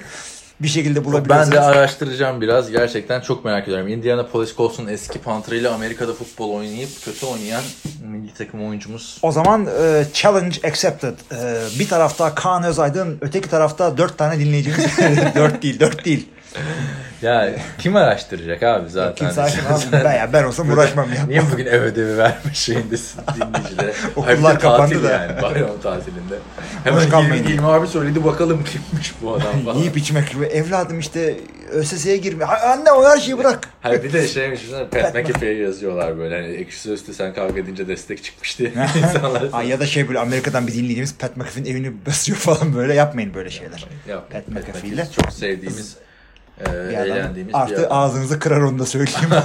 Bir 0.59 0.67
şekilde 0.67 0.99
Ben 0.99 1.05
bulabilirsiniz. 1.05 1.51
de 1.51 1.59
araştıracağım 1.59 2.41
biraz. 2.41 2.71
Gerçekten 2.71 3.21
çok 3.21 3.45
merak 3.45 3.63
ediyorum. 3.67 3.87
Indianapolis 3.87 4.55
Colts'un 4.57 4.87
eski 4.87 5.19
panterıyla 5.19 5.73
Amerika'da 5.73 6.13
futbol 6.13 6.49
oynayıp 6.53 6.89
kötü 7.05 7.25
oynayan 7.25 7.61
milli 8.03 8.33
takım 8.33 8.67
oyuncumuz. 8.67 9.17
O 9.21 9.31
zaman 9.31 9.67
e, 9.81 10.03
challenge 10.13 10.67
accepted. 10.67 11.13
E, 11.31 11.63
bir 11.79 11.87
tarafta 11.89 12.35
Kaan 12.35 12.63
Özaydın, 12.63 13.17
öteki 13.21 13.49
tarafta 13.49 13.97
dört 13.97 14.17
tane 14.17 14.39
dinleyicimiz. 14.39 14.79
dört 15.35 15.63
değil, 15.63 15.79
dört 15.79 16.05
değil. 16.05 16.29
Ya 17.21 17.55
kim 17.77 17.95
araştıracak 17.95 18.63
abi 18.63 18.89
zaten? 18.89 19.15
Kimse 19.15 19.41
açmaz. 19.41 19.91
Ben, 19.91 20.13
ya, 20.13 20.33
ben 20.33 20.43
olsam 20.43 20.69
uğraşmam 20.69 21.13
ya. 21.13 21.25
Niye 21.27 21.41
bugün 21.51 21.65
ev 21.65 21.81
ödevi 21.81 22.17
vermiş 22.17 22.59
şeyindesin 22.59 23.21
dinleyicilere? 23.35 23.93
Okullar 24.15 24.59
kapandı 24.59 25.03
da. 25.03 25.11
yani 25.11 25.41
bayram 25.41 25.81
tatilinde. 25.83 26.35
Hemen. 26.83 27.01
Hilmi, 27.01 27.49
Hilmi 27.49 27.67
abi 27.67 27.87
söyledi 27.87 28.25
bakalım 28.25 28.63
kimmiş 28.63 29.13
bu 29.21 29.33
adam 29.33 29.65
falan. 29.65 29.77
Yiyip 29.77 29.97
içmek 29.97 30.39
ve 30.39 30.45
evladım 30.47 30.99
işte 30.99 31.35
ÖSS'ye 31.71 32.17
girme. 32.17 32.45
Anne 32.45 32.91
o 32.91 33.09
her 33.09 33.17
şeyi 33.17 33.37
bırak. 33.37 33.69
Hayır 33.81 34.03
bir 34.03 34.13
de 34.13 34.27
Pat 34.91 35.15
McAfee'ye 35.15 35.61
yazıyorlar 35.63 36.17
böyle 36.17 36.35
hani 36.41 36.55
ekşi 36.55 36.79
sözlü 36.79 37.13
sen 37.13 37.33
kavga 37.33 37.59
edince 37.59 37.87
destek 37.87 38.23
çıkmış 38.23 38.59
diye 38.59 38.69
insanlar. 38.97 39.43
Ay 39.53 39.67
ya 39.67 39.79
da 39.79 39.85
şey 39.85 40.07
böyle 40.07 40.19
Amerika'dan 40.19 40.67
bir 40.67 40.73
dinleyicimiz 40.73 41.17
Pat 41.17 41.37
McAfee'nin 41.37 41.69
evini 41.71 42.05
basıyor 42.05 42.37
falan 42.37 42.75
böyle 42.75 42.93
yapmayın 42.93 43.33
böyle 43.33 43.49
şeyler. 43.49 43.87
Yap, 44.09 44.31
Pat 44.31 44.45
Pat 44.45 44.47
McAfee 44.47 44.71
McAfee 44.71 44.89
ile 44.89 45.07
çok 45.21 45.33
sevdiğimiz, 45.33 45.95
e, 46.61 46.65
Bir 46.65 46.97
eğlendiğimiz 46.97 47.53
bir 47.53 47.59
Artı 47.59 47.87
adam. 47.87 47.97
ağzınızı 47.97 48.39
kırar 48.39 48.61
onu 48.61 48.79
da 48.79 48.85
söyleyeyim. 48.85 49.29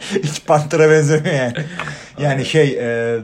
Hiç 0.22 0.46
pantıra 0.46 0.90
benzemiyor 0.90 1.34
yani. 1.34 1.54
Yani 2.18 2.44
şey 2.44 2.78
e, 2.80 3.18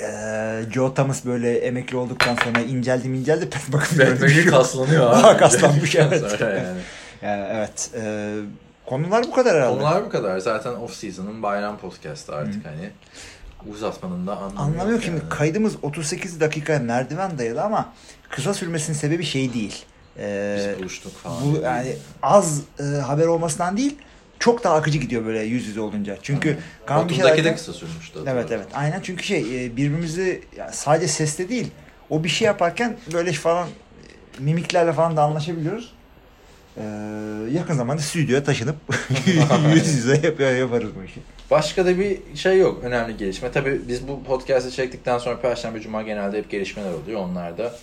e, 0.00 0.62
Joe 0.74 0.94
Thomas 0.94 1.24
böyle 1.24 1.58
emekli 1.58 1.96
olduktan 1.96 2.36
sonra 2.44 2.60
inceldi 2.60 3.08
inceldi 3.08 3.46
bir 3.46 3.96
şey 3.96 4.06
McAfee 4.06 4.42
yok. 4.42 4.50
kaslanıyor 4.54 5.10
abi. 5.16 5.38
Kaslanmış, 5.38 5.94
evet. 5.94 6.40
Yani. 6.40 6.62
Yani 7.22 7.46
evet. 7.52 7.90
e, 8.00 8.34
konular 8.86 9.24
bu 9.24 9.32
kadar 9.32 9.56
herhalde. 9.56 9.74
Konular 9.74 10.04
bu 10.04 10.08
kadar. 10.08 10.38
Zaten 10.38 10.70
off 10.74 10.94
season'ın 10.94 11.42
bayram 11.42 11.78
podcast'ı 11.78 12.34
artık 12.34 12.66
hani. 12.66 12.90
Uzatmanın 13.74 14.26
da 14.26 14.36
anlamı 14.36 14.60
Anlamı 14.60 14.80
yok 14.80 14.90
yok 14.90 15.02
şimdi 15.02 15.18
yani. 15.18 15.28
kaydımız 15.28 15.72
38 15.82 16.40
dakika 16.40 16.78
merdiven 16.78 17.38
dayalı 17.38 17.62
ama 17.62 17.92
kısa 18.30 18.54
sürmesinin 18.54 18.96
sebebi 18.96 19.24
şey 19.24 19.54
değil. 19.54 19.84
E, 20.18 20.56
Biz 20.58 20.78
buluştuk 20.78 21.12
falan. 21.12 21.36
bu 21.42 21.60
yani 21.60 21.96
az 22.22 22.60
e, 22.80 22.82
haber 22.82 23.26
olmasından 23.26 23.76
değil 23.76 23.96
çok 24.38 24.64
daha 24.64 24.74
akıcı 24.74 24.98
gidiyor 24.98 25.26
böyle 25.26 25.42
yüz 25.42 25.66
yüze 25.66 25.80
olunca. 25.80 26.16
Çünkü 26.22 26.58
Kaan 26.86 27.08
bir 27.08 27.14
şey 27.14 27.24
Batu'daki 27.24 27.44
de 27.44 27.54
kısa 27.54 27.72
sürmüştü. 27.72 28.18
Evet 28.26 28.52
evet 28.52 28.66
aynen 28.74 29.00
çünkü 29.00 29.24
şey 29.24 29.66
e, 29.66 29.76
birbirimizi 29.76 30.42
yani 30.56 30.72
sadece 30.72 31.08
sesle 31.08 31.48
değil 31.48 31.66
o 32.10 32.24
bir 32.24 32.28
şey 32.28 32.46
yaparken 32.46 32.96
böyle 33.12 33.32
falan 33.32 33.68
e, 33.68 33.70
mimiklerle 34.42 34.92
falan 34.92 35.16
da 35.16 35.22
anlaşabiliyoruz. 35.22 35.94
Ee, 36.76 36.82
yakın 37.52 37.74
zamanda 37.74 38.02
stüdyoya 38.02 38.44
taşınıp 38.44 38.76
yüz 39.74 39.94
yüze 39.94 40.14
yap 40.26 40.40
yaparız 40.40 40.90
bu 41.00 41.04
işi. 41.04 41.20
Başka 41.50 41.86
da 41.86 41.98
bir 41.98 42.18
şey 42.34 42.58
yok. 42.58 42.84
Önemli 42.84 43.16
gelişme. 43.16 43.52
Tabii 43.52 43.80
biz 43.88 44.08
bu 44.08 44.24
podcast'ı 44.24 44.70
çektikten 44.70 45.18
sonra 45.18 45.40
Perşembe 45.40 45.80
Cuma 45.80 46.02
genelde 46.02 46.38
hep 46.38 46.50
gelişmeler 46.50 46.92
oluyor. 46.92 47.20
Onlar 47.20 47.58
da 47.58 47.74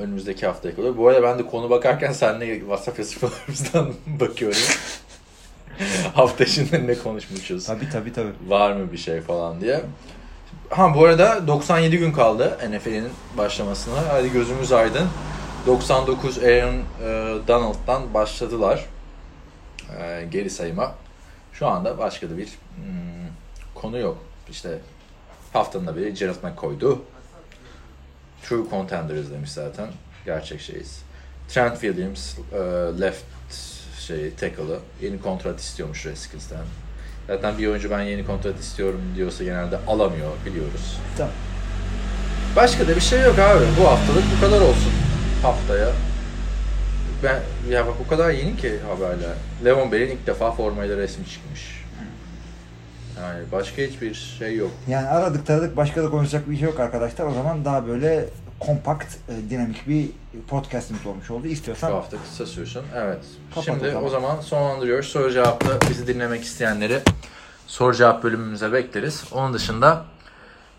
önümüzdeki 0.00 0.46
hafta 0.46 0.68
oluyor. 0.78 0.96
Bu 0.96 1.08
arada 1.08 1.22
ben 1.22 1.38
de 1.38 1.46
konu 1.46 1.70
bakarken 1.70 2.12
seninle 2.12 2.58
WhatsApp 2.58 2.98
yazışmalarımızdan 2.98 3.94
bakıyorum. 4.20 4.60
hafta 6.14 6.44
içinde 6.44 6.86
ne 6.86 6.94
konuşmuşuz? 6.94 7.66
Tabii 7.66 7.90
tabii 7.90 8.12
tabii. 8.12 8.32
Var 8.48 8.72
mı 8.72 8.92
bir 8.92 8.98
şey 8.98 9.20
falan 9.20 9.60
diye. 9.60 9.80
Ha 10.70 10.94
bu 10.94 11.04
arada 11.04 11.46
97 11.46 11.98
gün 11.98 12.12
kaldı 12.12 12.58
NFL'in 12.70 13.08
başlamasına. 13.36 13.94
Hadi 14.08 14.32
gözümüz 14.32 14.72
aydın. 14.72 15.08
99 15.66 16.38
Aaron 16.38 16.74
e, 16.74 16.78
Donald'dan 17.48 18.14
başladılar. 18.14 18.84
E, 20.00 20.24
geri 20.30 20.50
sayıma. 20.50 20.94
Şu 21.52 21.66
anda 21.66 21.98
başka 21.98 22.30
da 22.30 22.38
bir 22.38 22.46
hmm, 22.46 23.28
konu 23.74 23.98
yok. 23.98 24.18
İşte 24.50 24.78
haftanın 25.52 25.86
da 25.86 25.96
biri 25.96 26.14
Gerald 26.14 26.42
McCoy'du. 26.42 27.02
True 28.42 28.70
Contenders 28.70 29.30
demiş 29.30 29.50
zaten. 29.50 29.88
Gerçek 30.24 30.60
şeyiz. 30.60 31.02
Trent 31.48 31.80
Williams 31.80 32.34
e, 32.52 32.58
left 33.00 33.24
şey 33.98 34.34
tackle'ı 34.34 34.78
yeni 35.02 35.20
kontrat 35.20 35.60
istiyormuş 35.60 36.06
Redskins'ten. 36.06 36.64
Zaten 37.26 37.58
bir 37.58 37.66
oyuncu 37.66 37.90
ben 37.90 38.00
yeni 38.00 38.26
kontrat 38.26 38.60
istiyorum 38.60 39.00
diyorsa 39.16 39.44
genelde 39.44 39.78
alamıyor 39.86 40.32
biliyoruz. 40.46 40.98
Tamam. 41.16 41.32
Başka 42.56 42.88
da 42.88 42.96
bir 42.96 43.00
şey 43.00 43.20
yok 43.20 43.38
abi. 43.38 43.64
Bu 43.80 43.88
haftalık 43.88 44.24
bu 44.36 44.40
kadar 44.46 44.60
olsun. 44.60 44.92
Haftaya. 45.42 45.88
Ben 47.22 47.42
ya 47.70 47.86
bak 47.86 47.94
o 48.06 48.08
kadar 48.08 48.30
yeni 48.30 48.56
ki 48.56 48.78
haberler. 48.88 49.34
Levon 49.64 49.92
Bell'in 49.92 50.10
ilk 50.10 50.26
defa 50.26 50.52
formayla 50.52 50.96
resmi 50.96 51.26
çıkmış. 51.26 51.77
Yani 53.22 53.44
başka 53.52 53.82
hiçbir 53.82 54.14
şey 54.14 54.56
yok. 54.56 54.70
Yani 54.88 55.08
aradık 55.08 55.46
taradık 55.46 55.76
başka 55.76 56.04
da 56.04 56.10
konuşacak 56.10 56.50
bir 56.50 56.56
şey 56.56 56.68
yok 56.68 56.80
arkadaşlar. 56.80 57.26
O 57.26 57.32
zaman 57.32 57.64
daha 57.64 57.86
böyle 57.86 58.28
kompakt, 58.60 59.14
e, 59.28 59.50
dinamik 59.50 59.88
bir 59.88 60.08
podcastimiz 60.48 61.06
olmuş 61.06 61.30
oldu. 61.30 61.44
Bu 61.44 61.48
İstiyorsan 61.48 61.90
hafta 61.92 62.16
kısa 62.16 62.46
sürsün. 62.46 62.82
Evet. 62.96 63.24
Kapat 63.50 63.64
Şimdi 63.64 63.84
o 63.86 63.90
zaman. 63.90 64.04
o 64.04 64.08
zaman 64.08 64.40
sonlandırıyoruz. 64.40 65.06
Soru 65.06 65.32
cevapta 65.32 65.90
bizi 65.90 66.06
dinlemek 66.06 66.42
isteyenleri 66.42 67.00
soru 67.66 67.94
cevap 67.96 68.22
bölümümüze 68.22 68.72
bekleriz. 68.72 69.24
Onun 69.32 69.54
dışında 69.54 70.04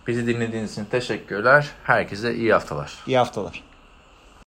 bizi 0.07 0.27
dinlediğiniz 0.27 0.71
için 0.71 0.85
teşekkürler. 0.85 1.67
Herkese 1.83 2.35
iyi 2.35 2.53
haftalar. 2.53 2.93
iyi 3.07 3.17
haftalar. 3.17 3.63